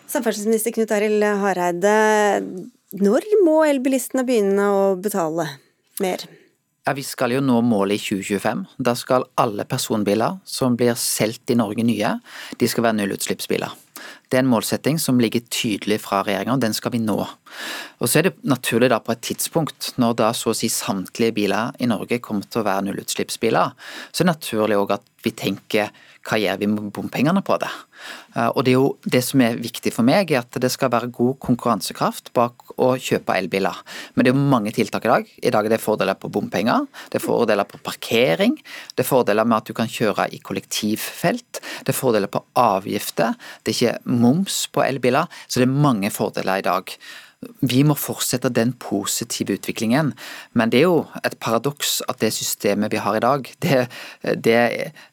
Samferdselsminister 0.10 0.76
Knut 0.76 0.96
Arild 0.96 1.28
Hareide, 1.42 1.94
når 2.96 3.30
må 3.44 3.60
elbilistene 3.68 4.24
begynne 4.28 4.72
å 4.72 4.82
betale 5.02 5.50
mer? 6.04 6.28
Ja, 6.86 6.94
Vi 6.94 7.04
skal 7.04 7.34
jo 7.34 7.42
nå 7.42 7.60
målet 7.66 7.98
i 7.98 8.04
2025. 8.22 8.62
Da 8.78 8.94
skal 8.96 9.26
alle 9.42 9.66
personbiler 9.66 10.38
som 10.46 10.78
blir 10.78 10.94
solgt 10.96 11.50
i 11.50 11.58
Norge 11.58 11.84
nye, 11.84 12.20
de 12.60 12.70
skal 12.70 12.86
være 12.86 13.02
nullutslippsbiler. 13.02 13.74
Det 14.30 14.40
er 14.40 14.44
en 14.44 14.52
målsetting 14.52 15.00
som 15.02 15.20
ligger 15.22 15.44
tydelig 15.54 16.00
fra 16.04 16.24
regjeringa, 16.26 16.56
og 16.58 16.64
den 16.64 16.74
skal 16.74 16.94
vi 16.96 17.02
nå. 17.04 17.18
Og 18.00 18.10
Så 18.10 18.20
er 18.20 18.30
det 18.30 18.36
naturlig 18.44 18.90
da 18.90 19.00
på 19.00 19.14
et 19.14 19.22
tidspunkt, 19.22 19.94
når 20.02 20.18
da 20.22 20.32
så 20.34 20.52
å 20.52 20.58
si 20.58 20.70
samtlige 20.70 21.36
biler 21.36 21.76
i 21.80 21.90
Norge 21.90 22.20
kommer 22.20 22.48
til 22.50 22.62
å 22.64 22.68
være 22.68 22.88
nullutslippsbiler, 22.88 23.76
så 24.12 24.24
er 24.24 24.26
det 24.26 24.34
naturlig 24.34 24.80
òg 24.82 24.98
at 24.98 25.06
vi 25.24 25.32
tenker 25.32 25.94
hva 26.26 26.40
gjør 26.42 26.58
vi 26.62 26.70
med 26.70 26.90
bompengene 26.94 27.42
på 27.46 27.58
det? 27.62 27.70
Eh, 28.36 28.50
og 28.50 28.64
Det 28.66 28.74
er 28.74 28.80
jo 28.80 28.98
det 29.06 29.22
som 29.24 29.42
er 29.46 29.60
viktig 29.62 29.94
for 29.94 30.08
meg, 30.08 30.32
er 30.32 30.42
at 30.42 30.58
det 30.62 30.72
skal 30.74 30.92
være 30.94 31.12
god 31.14 31.38
konkurransekraft 31.44 32.32
bak 32.34 32.76
å 32.82 32.96
kjøpe 32.98 33.36
elbiler. 33.38 33.78
Men 34.16 34.26
det 34.26 34.32
er 34.32 34.36
jo 34.36 34.50
mange 34.56 34.74
tiltak 34.76 35.06
i 35.06 35.12
dag. 35.12 35.30
I 35.44 35.54
dag 35.54 35.66
er 35.66 35.76
det 35.76 35.82
fordeler 35.84 36.18
på 36.18 36.32
bompenger, 36.34 36.88
det 37.12 37.22
er 37.22 37.26
fordeler 37.26 37.70
på 37.70 37.82
parkering, 37.86 38.58
det 38.96 39.06
er 39.06 39.10
fordeler 39.10 39.46
med 39.46 39.62
at 39.62 39.70
du 39.70 39.74
kan 39.78 39.92
kjøre 39.92 40.30
i 40.34 40.42
kollektivfelt, 40.42 41.62
det 41.86 41.94
er 41.94 42.00
fordeler 42.00 42.32
på 42.32 42.44
avgifter, 42.56 43.38
det 43.64 43.76
er 43.76 43.78
ikke 43.78 44.18
moms 44.18 44.66
på 44.74 44.84
elbiler. 44.86 45.30
Så 45.48 45.62
det 45.62 45.70
er 45.70 45.86
mange 45.86 46.12
fordeler 46.14 46.60
i 46.60 46.66
dag 46.66 46.98
vi 47.66 47.84
må 47.88 47.96
fortsette 48.00 48.52
den 48.54 48.74
positive 48.82 49.58
utviklingen. 49.60 50.14
Men 50.54 50.72
det 50.74 50.82
er 50.82 50.88
jo 50.88 51.06
et 51.26 51.38
paradoks 51.44 51.98
at 52.10 52.20
det 52.24 52.34
systemet 52.36 52.94
vi 52.94 53.02
har 53.02 53.18
i 53.18 53.24
dag, 53.24 53.50
det, 53.66 53.86
det, 54.24 54.60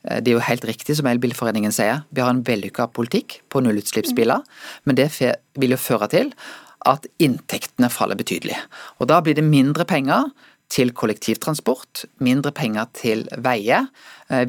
det 0.03 0.33
er 0.33 0.37
jo 0.37 0.45
helt 0.49 0.67
riktig 0.69 0.99
som 0.99 1.09
Elbilforeningen 1.11 1.75
sier. 1.75 2.05
Vi 2.11 2.25
har 2.25 2.33
en 2.33 2.45
vellykka 2.47 2.89
politikk 2.97 3.41
på 3.53 3.65
nullutslippsbiler, 3.65 4.45
men 4.85 4.99
det 4.99 5.11
vil 5.59 5.77
jo 5.77 5.81
føre 5.81 6.11
til 6.13 6.33
at 6.89 7.07
inntektene 7.23 7.91
faller 7.93 8.19
betydelig. 8.19 8.59
Og 8.99 9.09
Da 9.11 9.21
blir 9.23 9.39
det 9.39 9.47
mindre 9.47 9.87
penger 9.87 10.33
til 10.73 10.93
kollektivtransport, 10.97 12.07
mindre 12.25 12.53
penger 12.57 12.89
til 12.97 13.27
veier, 13.45 13.91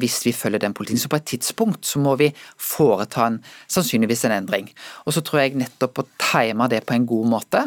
hvis 0.00 0.20
vi 0.26 0.32
følger 0.36 0.62
den 0.62 0.74
politikken. 0.76 1.02
Så 1.02 1.10
på 1.12 1.18
et 1.20 1.26
tidspunkt 1.34 1.88
så 1.88 2.00
må 2.02 2.14
vi 2.20 2.30
foreta 2.60 3.28
en, 3.28 3.40
sannsynligvis 3.70 4.24
en 4.28 4.38
endring. 4.38 4.70
Og 5.04 5.16
så 5.16 5.22
tror 5.24 5.42
jeg 5.42 5.58
nettopp 5.60 6.00
å 6.00 6.06
time 6.22 6.68
det 6.72 6.84
på 6.86 6.96
en 6.96 7.06
god 7.08 7.30
måte, 7.34 7.64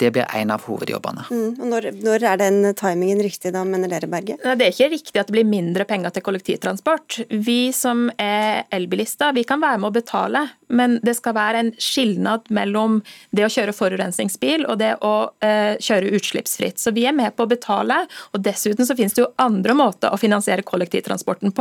det 0.00 0.10
blir 0.14 0.24
en 0.36 0.52
av 0.54 0.64
hovedjobbene. 0.64 1.26
Mm, 1.28 1.68
når, 1.68 1.90
når, 2.00 2.24
er 2.32 2.40
den 2.40 2.62
timingen 2.78 3.20
riktig 3.24 3.52
da, 3.52 3.62
mener 3.68 3.90
dere 3.92 4.08
Berge? 4.10 4.38
Det 4.40 4.64
er 4.64 4.72
ikke 4.72 4.88
riktig 4.94 5.20
at 5.20 5.28
det 5.28 5.34
blir 5.36 5.48
mindre 5.48 5.84
penger 5.88 6.14
til 6.14 6.24
kollektivtransport. 6.24 7.20
Vi 7.28 7.58
som 7.76 8.06
er 8.16 8.64
elbilister, 8.72 9.34
vi 9.36 9.44
kan 9.48 9.60
være 9.60 9.82
med 9.82 9.90
å 9.90 9.96
betale, 9.98 10.46
men 10.72 10.96
det 11.04 11.16
skal 11.18 11.36
være 11.36 11.64
en 11.64 11.72
skilnad 11.76 12.48
mellom 12.54 13.00
det 13.36 13.44
å 13.44 13.52
kjøre 13.52 13.76
forurensningsbil 13.76 14.64
og 14.70 14.80
det 14.80 14.94
å 15.04 15.14
eh, 15.44 15.76
kjøre 15.76 16.14
utslippsfritt. 16.16 16.80
Så 16.80 16.94
vi 16.96 17.04
er 17.10 17.16
med 17.16 17.36
på 17.36 17.44
å 17.44 17.50
betale, 17.50 18.00
og 18.32 18.44
dessuten 18.44 18.88
så 18.88 18.96
finnes 18.96 19.16
det 19.16 19.24
jo 19.26 19.30
andre 19.42 19.76
måter 19.76 20.14
å 20.14 20.20
finansiere 20.20 20.64
kollektivtransporten 20.66 21.52
på. 21.56 21.59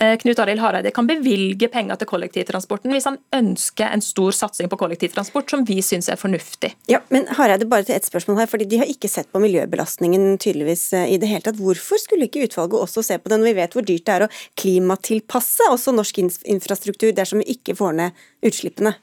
Eh, 0.00 0.14
Knut 0.20 0.40
Arild 0.42 0.60
Hareide 0.60 0.92
kan 0.94 1.08
bevilge 1.08 1.68
penger 1.72 1.98
til 2.00 2.10
kollektivtransporten 2.10 2.92
hvis 2.92 3.08
han 3.08 3.18
ønsker 3.36 3.88
en 3.88 4.04
stor 4.04 4.34
satsing 4.36 4.70
på 4.72 4.78
kollektivtransport, 4.80 5.48
som 5.50 5.64
vi 5.68 5.78
syns 5.84 6.10
er 6.12 6.20
fornuftig. 6.20 6.72
Ja, 6.90 7.00
men 7.14 7.28
Hareide 7.38 7.68
bare 7.70 7.86
til 7.88 7.96
ett 7.96 8.08
spørsmål 8.08 8.42
her, 8.42 8.50
fordi 8.50 8.68
De 8.70 8.80
har 8.82 8.90
ikke 8.90 9.08
sett 9.10 9.30
på 9.32 9.40
miljøbelastningen 9.42 10.38
tydeligvis 10.42 10.88
eh, 10.96 11.08
i 11.14 11.20
det 11.22 11.30
hele 11.30 11.44
tatt. 11.46 11.60
Hvorfor 11.60 12.00
skulle 12.02 12.28
ikke 12.28 12.44
utvalget 12.46 12.80
også 12.80 13.04
se 13.06 13.18
på 13.18 13.32
det, 13.32 13.40
når 13.40 13.50
vi 13.50 13.58
vet 13.60 13.76
hvor 13.76 13.86
dyrt 13.86 14.06
det 14.06 14.16
er 14.16 14.26
å 14.26 14.32
klimatilpasse 14.60 15.70
også 15.72 15.94
norsk 15.96 16.20
infrastruktur 16.44 17.14
dersom 17.16 17.42
vi 17.42 17.56
ikke 17.56 17.76
får 17.78 17.96
ned 18.00 18.26
utslippene? 18.46 18.96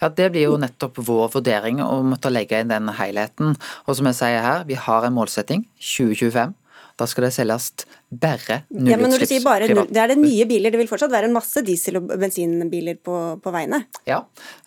Ja, 0.00 0.08
Det 0.08 0.30
blir 0.32 0.50
jo 0.50 0.58
nettopp 0.60 0.98
vår 1.06 1.32
vurdering 1.38 1.80
å 1.82 2.02
måtte 2.04 2.32
legge 2.32 2.60
inn 2.60 2.72
den 2.72 2.90
helheten. 2.98 3.56
Og 3.86 3.96
som 3.96 4.10
jeg 4.10 4.20
sier 4.20 4.44
her, 4.44 4.66
vi 4.68 4.76
har 4.78 5.06
en 5.06 5.16
målsetting 5.16 5.64
2025. 5.80 6.54
Da 6.94 7.06
skal 7.10 7.26
det 7.26 7.32
selges 7.34 7.72
bare 8.14 8.60
nullutslippskjøretøy. 8.70 8.90
Ja, 8.92 8.98
men 9.00 9.10
når 9.10 9.22
du 9.24 9.26
sier 9.26 9.42
bare 9.42 9.68
null, 9.70 9.88
Det 9.90 9.98
er 9.98 10.12
det 10.12 10.18
nye 10.20 10.44
biler, 10.46 10.70
det 10.70 10.78
vil 10.78 10.88
fortsatt 10.88 11.10
være 11.10 11.26
en 11.26 11.34
masse 11.34 11.62
diesel- 11.66 11.98
og 11.98 12.06
bensinbiler 12.20 12.98
på, 13.02 13.16
på 13.42 13.52
veiene? 13.54 13.80
Ja, 14.06 14.20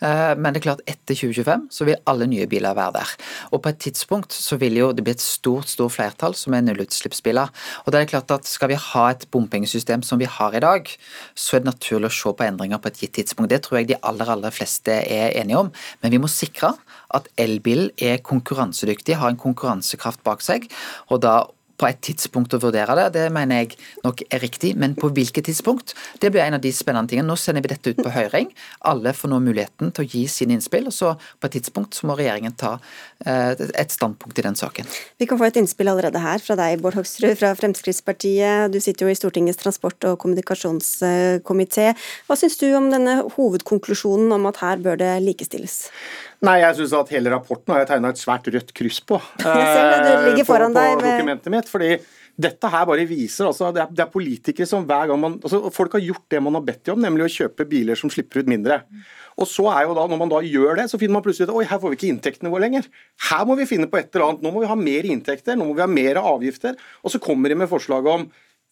eh, 0.04 0.34
men 0.36 0.52
det 0.52 0.60
er 0.60 0.66
klart 0.68 0.84
etter 0.86 1.16
2025 1.16 1.68
så 1.72 1.88
vil 1.88 2.00
alle 2.06 2.28
nye 2.28 2.48
biler 2.52 2.76
være 2.76 2.98
der. 3.00 3.14
Og 3.56 3.64
på 3.64 3.72
et 3.72 3.80
tidspunkt 3.80 4.36
så 4.36 4.60
vil 4.60 4.76
jo 4.76 4.92
det 4.92 5.06
bli 5.08 5.16
et 5.16 5.24
stort 5.24 5.72
stort 5.72 5.96
flertall 5.96 6.36
som 6.36 6.56
er 6.58 6.66
nullutslippsbiler. 6.68 7.54
Og 7.86 7.94
det 7.94 8.02
er 8.02 8.12
klart 8.12 8.32
at 8.36 8.46
Skal 8.48 8.70
vi 8.70 8.76
ha 8.80 9.10
et 9.12 9.26
bompengesystem 9.32 10.04
som 10.04 10.20
vi 10.20 10.26
har 10.26 10.56
i 10.56 10.60
dag, 10.64 10.88
så 11.36 11.58
er 11.58 11.60
det 11.62 11.72
naturlig 11.72 12.10
å 12.10 12.16
se 12.16 12.32
på 12.34 12.46
endringer 12.46 12.80
på 12.80 12.88
et 12.88 13.02
gitt 13.02 13.14
tidspunkt. 13.14 13.52
Det 13.52 13.62
tror 13.64 13.80
jeg 13.80 13.90
de 13.92 14.00
aller 14.04 14.30
aller 14.30 14.52
fleste 14.52 14.92
er 14.92 15.36
enige 15.38 15.60
om. 15.60 15.72
Men 16.02 16.12
vi 16.12 16.18
må 16.18 16.30
sikre 16.32 16.74
at 17.14 17.28
elbilen 17.38 17.92
er 17.98 18.18
konkurransedyktig, 18.18 19.16
har 19.20 19.30
en 19.30 19.40
konkurransekraft 19.40 20.24
bak 20.24 20.42
seg. 20.42 20.72
og 21.10 21.22
da 21.22 21.48
på 21.78 21.88
et 21.88 22.00
tidspunkt 22.02 22.56
å 22.58 22.60
vurdere 22.62 22.96
det, 22.98 23.08
det 23.16 23.26
mener 23.34 23.62
jeg 23.62 23.78
nok 24.06 24.24
er 24.26 24.42
riktig. 24.42 24.74
Men 24.80 24.96
på 24.98 25.12
hvilket 25.14 25.46
tidspunkt? 25.48 25.94
Det 26.22 26.32
blir 26.34 26.44
en 26.44 26.58
av 26.58 26.64
de 26.64 26.72
spennende 26.74 27.12
tingene. 27.12 27.30
Nå 27.30 27.38
sender 27.40 27.64
vi 27.66 27.72
dette 27.74 27.94
ut 27.94 28.02
på 28.02 28.14
høring. 28.14 28.50
Alle 28.90 29.14
får 29.14 29.32
nå 29.32 29.40
muligheten 29.46 29.94
til 29.94 30.06
å 30.06 30.10
gi 30.10 30.24
sine 30.32 30.58
innspill. 30.58 30.90
og 30.90 30.96
så 30.96 31.14
På 31.38 31.50
et 31.50 31.58
tidspunkt 31.60 31.98
så 31.98 32.10
må 32.10 32.18
regjeringen 32.18 32.56
ta 32.58 32.78
eh, 33.26 33.54
et 33.54 33.94
standpunkt 33.94 34.40
i 34.40 34.46
den 34.48 34.58
saken. 34.58 34.90
Vi 35.22 35.30
kan 35.30 35.40
få 35.40 35.50
et 35.50 35.60
innspill 35.62 35.92
allerede 35.92 36.22
her 36.24 36.42
fra 36.44 36.58
deg, 36.60 36.82
Bård 36.82 36.98
Hoksrud 36.98 37.38
fra 37.40 37.54
Fremskrittspartiet. 37.58 38.74
Du 38.74 38.80
sitter 38.82 39.06
jo 39.06 39.14
i 39.14 39.20
Stortingets 39.20 39.62
transport- 39.62 40.10
og 40.10 40.18
kommunikasjonskomité. 40.24 41.92
Hva 42.28 42.40
syns 42.40 42.58
du 42.62 42.72
om 42.78 42.90
denne 42.94 43.20
hovedkonklusjonen 43.38 44.34
om 44.34 44.50
at 44.50 44.64
her 44.64 44.82
bør 44.82 44.98
det 45.00 45.14
likestilles? 45.26 45.84
Nei, 46.46 46.60
jeg 46.62 46.76
syns 46.78 46.94
at 46.94 47.12
hele 47.16 47.32
rapporten 47.34 47.74
har 47.74 47.82
jeg 47.82 47.90
tegna 47.90 48.12
et 48.14 48.20
svært 48.22 48.46
rødt 48.54 48.70
kryss 48.78 49.00
på. 49.02 49.18
Jeg 49.42 49.70
ser 49.74 49.88
det, 49.90 50.02
du 50.06 50.26
ligger 50.30 50.46
foran 50.46 50.76
på, 50.76 50.84
deg 50.84 51.00
med... 51.00 51.08
dokumentet 51.08 51.54
mitt, 51.54 51.72
fordi 51.72 51.96
dette 52.38 52.70
her 52.70 52.84
bare 52.86 53.08
viser 53.10 53.48
altså, 53.50 53.72
det, 53.74 53.82
er, 53.82 53.94
det 53.98 54.04
er 54.04 54.12
politikere 54.14 54.68
som 54.70 54.84
hver 54.86 55.08
gang 55.10 55.18
man 55.18 55.40
altså, 55.42 55.72
Folk 55.74 55.96
har 55.98 56.04
gjort 56.06 56.28
det 56.30 56.42
man 56.46 56.54
har 56.54 56.62
bedt 56.68 56.84
dem 56.86 57.00
om, 57.00 57.02
nemlig 57.02 57.26
å 57.26 57.32
kjøpe 57.34 57.66
biler 57.66 57.98
som 57.98 58.12
slipper 58.14 58.44
ut 58.44 58.52
mindre. 58.52 58.84
Og 59.42 59.50
så 59.50 59.66
er 59.74 59.88
jo 59.88 59.96
da, 59.98 60.04
Når 60.12 60.22
man 60.22 60.34
da 60.36 60.44
gjør 60.46 60.78
det, 60.78 60.86
så 60.92 61.00
finner 61.02 61.18
man 61.18 61.26
plutselig 61.26 61.50
ut 61.50 61.56
oi, 61.58 61.66
her 61.72 61.82
får 61.82 61.94
vi 61.94 61.98
ikke 61.98 62.12
inntektene 62.14 62.52
våre 62.54 62.68
lenger. 62.68 62.86
Her 63.32 63.48
må 63.50 63.58
vi 63.58 63.66
finne 63.70 63.90
på 63.90 63.98
et 63.98 64.12
eller 64.14 64.28
annet. 64.28 64.46
Nå 64.46 64.52
må 64.54 64.62
vi 64.62 64.70
ha 64.70 64.78
mer 64.78 65.10
inntekter, 65.10 65.58
nå 65.58 65.66
må 65.66 65.74
vi 65.74 65.86
ha 65.86 65.90
mer 65.90 66.22
avgifter. 66.22 66.78
Og 67.02 67.16
så 67.16 67.22
kommer 67.24 67.50
de 67.50 67.58
med 67.58 67.72
forslag 67.72 68.06
om 68.14 68.28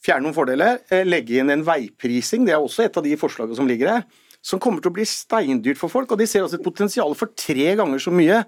fjerne 0.06 0.28
noen 0.28 0.38
fordeler, 0.38 0.84
eh, 0.94 1.02
legge 1.08 1.42
inn 1.42 1.50
en 1.50 1.66
veiprising. 1.66 2.46
Det 2.46 2.54
er 2.54 2.62
også 2.62 2.86
et 2.86 3.02
av 3.02 3.06
de 3.06 3.18
forslagene 3.18 3.58
som 3.58 3.66
ligger 3.70 3.96
her 3.96 4.06
som 4.46 4.62
kommer 4.62 4.84
til 4.84 4.92
å 4.92 4.96
bli 4.96 5.08
steindyrt 5.10 5.80
for 5.82 5.92
folk. 5.92 6.14
Og 6.14 6.22
de 6.22 6.28
ser 6.30 6.46
altså 6.46 6.60
et 6.60 6.66
potensial 6.66 7.16
for 7.18 7.34
tre 7.38 7.72
ganger 7.80 8.02
så 8.02 8.14
mye 8.14 8.44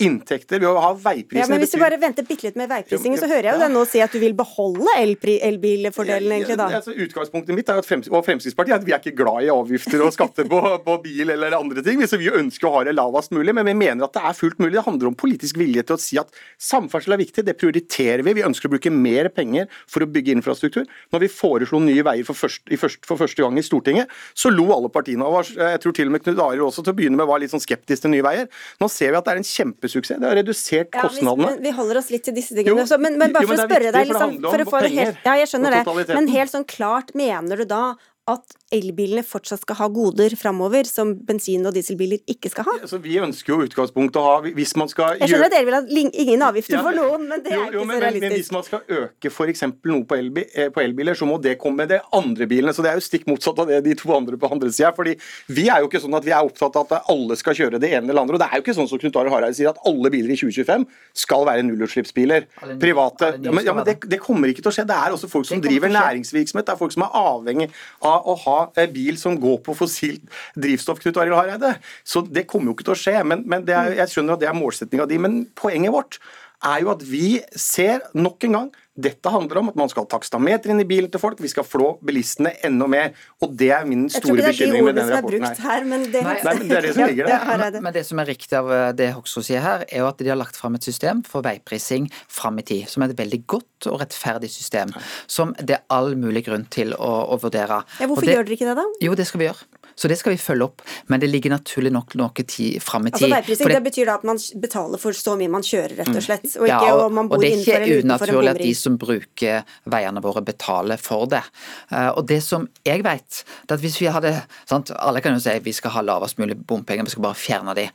inntekter 0.00 0.60
ved 0.62 0.70
å 0.70 0.80
ha 0.80 0.90
veiprisene. 0.96 1.42
Ja, 1.42 1.48
men 1.50 1.60
Hvis 1.60 1.74
du 1.74 1.80
bare 1.80 1.98
venter 2.00 2.24
bitte 2.24 2.46
litt 2.46 2.56
med 2.56 2.70
veiprisingen, 2.70 3.18
så 3.20 3.28
hører 3.28 3.50
jeg 3.50 3.56
jo 3.58 3.60
deg 3.60 3.72
nå 3.74 3.82
si 3.88 4.00
at 4.00 4.14
du 4.14 4.18
vil 4.22 4.32
beholde 4.36 4.88
elbilfordelen, 4.96 6.32
egentlig 6.32 6.56
da. 6.56 6.68
Altså, 6.78 6.94
utgangspunktet 6.96 7.56
mitt 7.56 7.68
er 7.68 7.82
at 7.82 7.88
Frems 7.88 8.08
og 8.08 8.24
Fremskrittspartiet 8.24 8.78
at 8.78 8.86
vi 8.86 8.94
er 8.96 9.02
ikke 9.02 9.14
glad 9.18 9.44
i 9.44 9.50
avgifter 9.52 10.00
og 10.04 10.14
skatter 10.16 10.48
på, 10.48 10.60
på, 10.86 10.96
bil 11.04 11.34
eller 11.34 11.56
andre 11.58 11.84
ting. 11.84 12.00
Så 12.08 12.18
vi 12.20 12.30
ønsker 12.32 12.68
å 12.68 12.74
ha 12.78 12.84
det 12.88 12.96
lavest 12.96 13.34
mulig, 13.36 13.54
men 13.58 13.68
vi 13.68 13.76
mener 13.82 14.08
at 14.08 14.16
det 14.16 14.24
er 14.30 14.38
fullt 14.38 14.62
mulig. 14.62 14.74
Det 14.78 14.86
handler 14.88 15.12
om 15.12 15.18
politisk 15.18 15.60
vilje 15.60 15.84
til 15.84 15.98
å 15.98 16.00
si 16.00 16.20
at 16.20 16.32
samferdsel 16.62 17.16
er 17.16 17.22
viktig, 17.22 17.44
det 17.46 17.56
prioriterer 17.60 18.24
vi. 18.24 18.36
Vi 18.40 18.46
ønsker 18.48 18.70
å 18.70 18.74
bruke 18.74 18.94
mer 18.94 19.28
penger 19.34 19.68
for 19.84 20.06
å 20.06 20.10
bygge 20.10 20.38
infrastruktur. 20.38 20.88
Når 21.12 21.26
vi 21.26 21.32
foreslo 21.32 21.82
Nye 21.84 22.06
Veier 22.06 22.26
for 22.26 22.38
første, 22.38 22.80
først, 22.80 23.04
for 23.08 23.20
første 23.20 23.44
gang 23.44 23.60
i 23.60 23.66
Stortinget, 23.66 24.10
så 24.32 24.50
lo 24.52 24.70
alle 24.72 24.90
partiene 24.92 25.28
av 25.28 25.42
oss. 25.42 25.52
Jeg 25.58 25.84
tror 25.84 25.96
til 25.96 26.08
og 26.08 26.16
med 26.16 26.24
Knut 26.24 26.40
Arild 26.40 26.66
også 26.70 26.86
til 26.86 26.94
å 26.94 26.98
begynne 26.98 27.20
med 27.20 27.28
var 27.28 27.42
litt 27.42 27.52
sånn 27.52 27.62
skeptisk 27.62 28.06
til 28.06 28.14
Nye 28.16 28.24
Veier. 28.24 28.48
Nå 28.80 28.88
ser 28.92 29.12
vi 29.12 29.20
at 29.20 29.28
det 29.28 29.36
er 29.36 29.42
en 29.42 29.48
kjempe 29.52 29.81
kjempesuksess. 29.82 30.20
Det 30.20 30.28
har 30.28 30.36
redusert 30.38 30.90
kostnadene. 30.94 31.50
Ja, 31.50 31.56
vi, 31.56 31.66
vi, 31.66 31.74
holder 31.76 31.98
oss 31.98 32.10
litt 32.12 32.24
til 32.24 32.36
disse 32.36 32.54
tingene. 32.54 32.86
Jo, 32.86 32.98
men, 33.02 33.18
men, 33.18 33.34
bare 33.34 33.48
for 33.48 33.58
å 33.58 33.66
spørre 33.66 33.92
deg, 33.94 34.08
liksom, 34.10 34.38
for 34.46 34.64
å 34.64 34.68
få 34.70 34.82
det 34.84 34.92
helt 34.94 35.26
Ja, 35.26 35.36
jeg 35.40 35.50
skjønner 35.50 35.78
det. 35.78 36.06
Men 36.14 36.28
helt 36.32 36.52
sånn 36.52 36.66
klart, 36.68 37.14
mener 37.18 37.62
du 37.62 37.66
da 37.68 37.84
at 38.30 38.58
elbilene 38.72 39.22
fortsatt 39.26 39.62
skal 39.62 39.78
ha 39.78 39.88
goder 39.92 40.34
framover, 40.38 40.88
som 40.88 41.12
bensin- 41.28 41.66
og 41.68 41.74
dieselbiler 41.76 42.22
ikke 42.30 42.50
skal 42.52 42.66
ha? 42.68 42.76
Så 42.88 42.98
vi 43.02 43.18
ønsker 43.22 43.54
jo 43.54 43.66
utgangspunktet 43.66 44.18
å 44.20 44.24
ha 44.26 44.36
hvis 44.44 44.74
man 44.80 44.90
skal 44.90 45.16
gjøre... 45.16 45.22
Jeg 45.22 45.32
skjønner 45.32 45.48
at 45.50 45.54
dere 45.54 45.68
vil 45.68 45.76
ha 45.76 45.82
ingen 46.24 46.44
avgifter 46.46 46.78
ja, 46.78 46.82
for 46.86 46.96
noen, 46.96 47.26
men 47.30 47.44
det 47.44 47.52
er 47.52 47.58
jo, 47.58 47.64
jo, 47.64 47.82
ikke 47.82 47.90
men, 47.90 47.96
så 47.96 48.04
realistisk. 48.06 48.28
Men, 48.28 48.38
hvis 48.38 48.52
man 48.56 48.66
skal 48.68 48.98
øke 48.98 49.32
f.eks. 49.32 49.64
noe 49.92 50.06
på, 50.08 50.18
elbil, 50.18 50.48
eh, 50.54 50.70
på, 50.74 50.82
elbiler, 50.84 51.18
så 51.18 51.28
må 51.28 51.38
det 51.42 51.56
komme 51.62 51.84
med 51.84 51.92
de 51.94 52.00
andre 52.18 52.48
bilene. 52.50 52.74
Så 52.74 52.84
det 52.84 52.92
er 52.92 53.00
jo 53.00 53.04
stikk 53.04 53.28
motsatt 53.30 53.62
av 53.62 53.70
det 53.70 53.82
de 53.86 53.96
to 53.98 54.12
andre 54.16 54.38
på 54.40 54.50
andre 54.52 54.72
sida. 54.72 54.92
Fordi 54.96 55.14
vi 55.52 55.68
er 55.72 55.84
jo 55.84 55.90
ikke 55.90 56.02
sånn 56.02 56.18
at 56.18 56.26
vi 56.26 56.34
er 56.34 56.48
opptatt 56.48 56.78
av 56.80 56.96
at 56.96 57.10
alle 57.12 57.38
skal 57.40 57.56
kjøre 57.58 57.80
det 57.82 57.92
ene 57.92 58.08
eller 58.08 58.24
andre. 58.24 58.38
Og 58.38 58.42
det 58.42 58.48
er 58.48 58.60
jo 58.60 58.66
ikke 58.66 58.76
sånn 58.78 58.90
som 58.90 59.00
Knut 59.02 59.18
Arild 59.20 59.34
Hareide 59.36 59.58
sier, 59.58 59.72
at 59.72 59.88
alle 59.88 60.12
biler 60.12 60.34
i 60.34 60.38
2025 60.38 60.86
skal 61.24 61.46
være 61.48 61.66
nullutslippsbiler. 61.68 62.48
Private. 62.82 63.34
Ja, 63.42 63.54
men, 63.54 63.64
ja, 63.66 63.76
men 63.76 63.86
det, 63.88 63.98
det, 64.08 64.20
kommer 64.22 64.52
ikke 64.52 64.64
til 64.64 64.72
å 64.72 64.76
skje. 64.76 64.86
Det 64.88 64.98
er 64.98 65.16
også 65.16 65.30
folk 65.30 65.48
som 65.48 65.62
driver 65.62 65.92
næringsvirksomhet. 65.92 66.68
Det 66.68 66.76
er 66.76 66.80
folk 66.80 66.94
som 66.94 67.06
er 67.06 67.18
avhengig 67.22 67.70
av 68.06 68.28
å 68.28 68.36
ha 68.46 68.58
bil 68.92 69.18
som 69.20 69.38
går 69.40 69.58
på 69.66 69.74
fossilt 69.78 70.22
drivstoff, 70.58 71.00
Knut 71.02 71.18
Arild 71.20 71.38
Hareide. 71.38 71.74
Så 72.04 72.24
det 72.26 72.46
kommer 72.50 72.70
jo 72.70 72.76
ikke 72.76 72.88
til 72.90 72.96
å 72.96 73.02
skje. 73.02 73.16
Men, 73.26 73.44
men 73.48 73.66
er, 73.68 73.96
jeg 74.02 74.14
skjønner 74.14 74.36
at 74.36 74.44
det 74.44 74.50
er 74.50 74.58
målsettinga 74.58 75.08
di. 75.10 75.20
Men 75.22 75.42
poenget 75.58 75.94
vårt 75.94 76.20
er 76.64 76.84
jo 76.84 76.92
at 76.94 77.04
vi 77.06 77.40
ser 77.58 78.04
nok 78.14 78.48
en 78.48 78.58
gang 78.58 78.72
dette 78.92 79.30
handler 79.32 79.62
om 79.62 79.70
at 79.70 79.76
man 79.78 79.88
skal 79.88 80.04
ha 80.04 80.10
takstameter 80.12 80.72
inn 80.72 80.82
i 80.82 80.84
bilen 80.84 81.08
til 81.12 81.20
folk. 81.20 81.38
Vi 81.40 81.48
skal 81.48 81.64
flå 81.64 81.94
bilistene 82.04 82.52
enda 82.66 82.84
mer. 82.90 83.14
Og 83.40 83.54
det 83.56 83.70
er 83.72 83.86
min 83.88 84.04
store 84.12 84.44
bekymring 84.50 84.84
med 84.84 84.98
denne 85.00 85.16
rapporten 85.16 85.46
her. 85.48 85.62
her 85.64 85.86
men, 85.88 86.04
det... 86.12 86.20
Nei, 86.26 86.34
men 86.44 86.60
det 86.68 86.76
er 86.76 86.86
det 86.86 86.92
som 86.98 87.08
ligger 87.08 87.30
der. 87.30 87.46
Men, 87.62 87.78
men 87.86 87.96
det 87.96 88.02
som 88.04 88.20
er 88.20 88.28
riktig 88.28 88.58
av 88.58 88.68
eh, 88.76 88.90
det 88.98 89.08
Hoksrud 89.16 89.48
sier 89.48 89.64
her, 89.64 89.86
er 89.88 90.04
jo 90.04 90.10
at 90.10 90.20
de 90.20 90.28
har 90.28 90.36
lagt 90.36 90.60
fram 90.60 90.76
et 90.76 90.84
system 90.84 91.24
for 91.24 91.44
veiprising 91.46 92.10
fram 92.28 92.60
i 92.60 92.66
tid. 92.68 92.84
Som 92.92 93.06
er 93.06 93.14
et 93.14 93.22
veldig 93.22 93.40
godt 93.48 93.88
og 93.88 94.02
rettferdig 94.04 94.52
system. 94.52 94.92
Som 95.24 95.56
det 95.56 95.78
er 95.78 95.86
all 95.96 96.12
mulig 96.20 96.44
grunn 96.50 96.68
til 96.68 96.92
å, 96.92 97.12
å 97.32 97.40
vurdere. 97.40 97.80
Ja, 97.96 98.10
hvorfor 98.10 98.28
det, 98.28 98.36
gjør 98.36 98.50
dere 98.50 98.60
ikke 98.60 98.68
det, 98.74 98.76
da? 98.82 98.90
Jo, 99.08 99.16
det 99.16 99.30
skal 99.30 99.40
vi 99.40 99.48
gjøre. 99.48 99.70
Så 99.94 100.08
det 100.10 100.18
skal 100.20 100.34
vi 100.34 100.40
følge 100.40 100.68
opp. 100.68 100.84
Men 101.12 101.22
det 101.22 101.28
ligger 101.30 101.54
naturlig 101.54 101.92
nok 101.94 102.16
noe 102.20 102.44
tid 102.44 102.78
fram 102.82 103.06
i 103.06 103.12
altså, 103.12 103.24
tid. 103.24 103.28
Altså 103.28 103.36
Veiprising 103.36 103.68
det, 103.68 103.76
det, 103.76 103.84
betyr 103.88 104.10
da 104.10 104.16
at 104.20 104.26
man 104.28 104.40
betaler 104.62 105.02
for 105.02 105.18
så 105.18 105.36
mye 105.40 105.52
man 105.52 105.66
kjører, 105.66 105.96
rett 106.00 106.12
og 106.14 106.26
slett. 106.26 106.48
Og 106.56 106.68
ikke 106.68 106.78
ja, 106.88 106.94
og, 106.96 107.04
om 107.08 107.18
man 107.20 107.30
bor 107.30 107.42
innenfor 107.42 107.52
en 107.52 107.62
bomring. 107.62 107.68
Og 107.68 107.68
det 107.68 107.82
er 107.82 107.98
ikke 107.98 108.08
unaturlig 108.08 108.54
at 108.54 108.62
de 108.62 108.72
som 108.78 108.98
bruker 109.00 109.76
veiene 109.96 110.24
våre 110.24 110.44
betaler 110.46 111.02
for 111.02 111.28
det. 111.32 111.42
Eh, 111.90 112.10
og 112.10 112.24
det 112.30 112.40
som 112.46 112.66
jeg 112.88 113.04
vet, 113.06 113.42
det 113.66 113.78
at 113.78 113.84
hvis 113.84 114.00
vi 114.02 114.10
hadde 114.12 114.34
sant, 114.68 114.92
Alle 115.02 115.22
kan 115.24 115.34
jo 115.36 115.42
si 115.42 115.54
vi 115.62 115.74
skal 115.74 115.94
ha 115.96 116.02
lavest 116.04 116.38
mulig 116.40 116.56
bompenger, 116.56 117.06
vi 117.06 117.14
skal 117.14 117.26
bare 117.26 117.38
fjerne 117.38 117.76
de. 117.78 117.88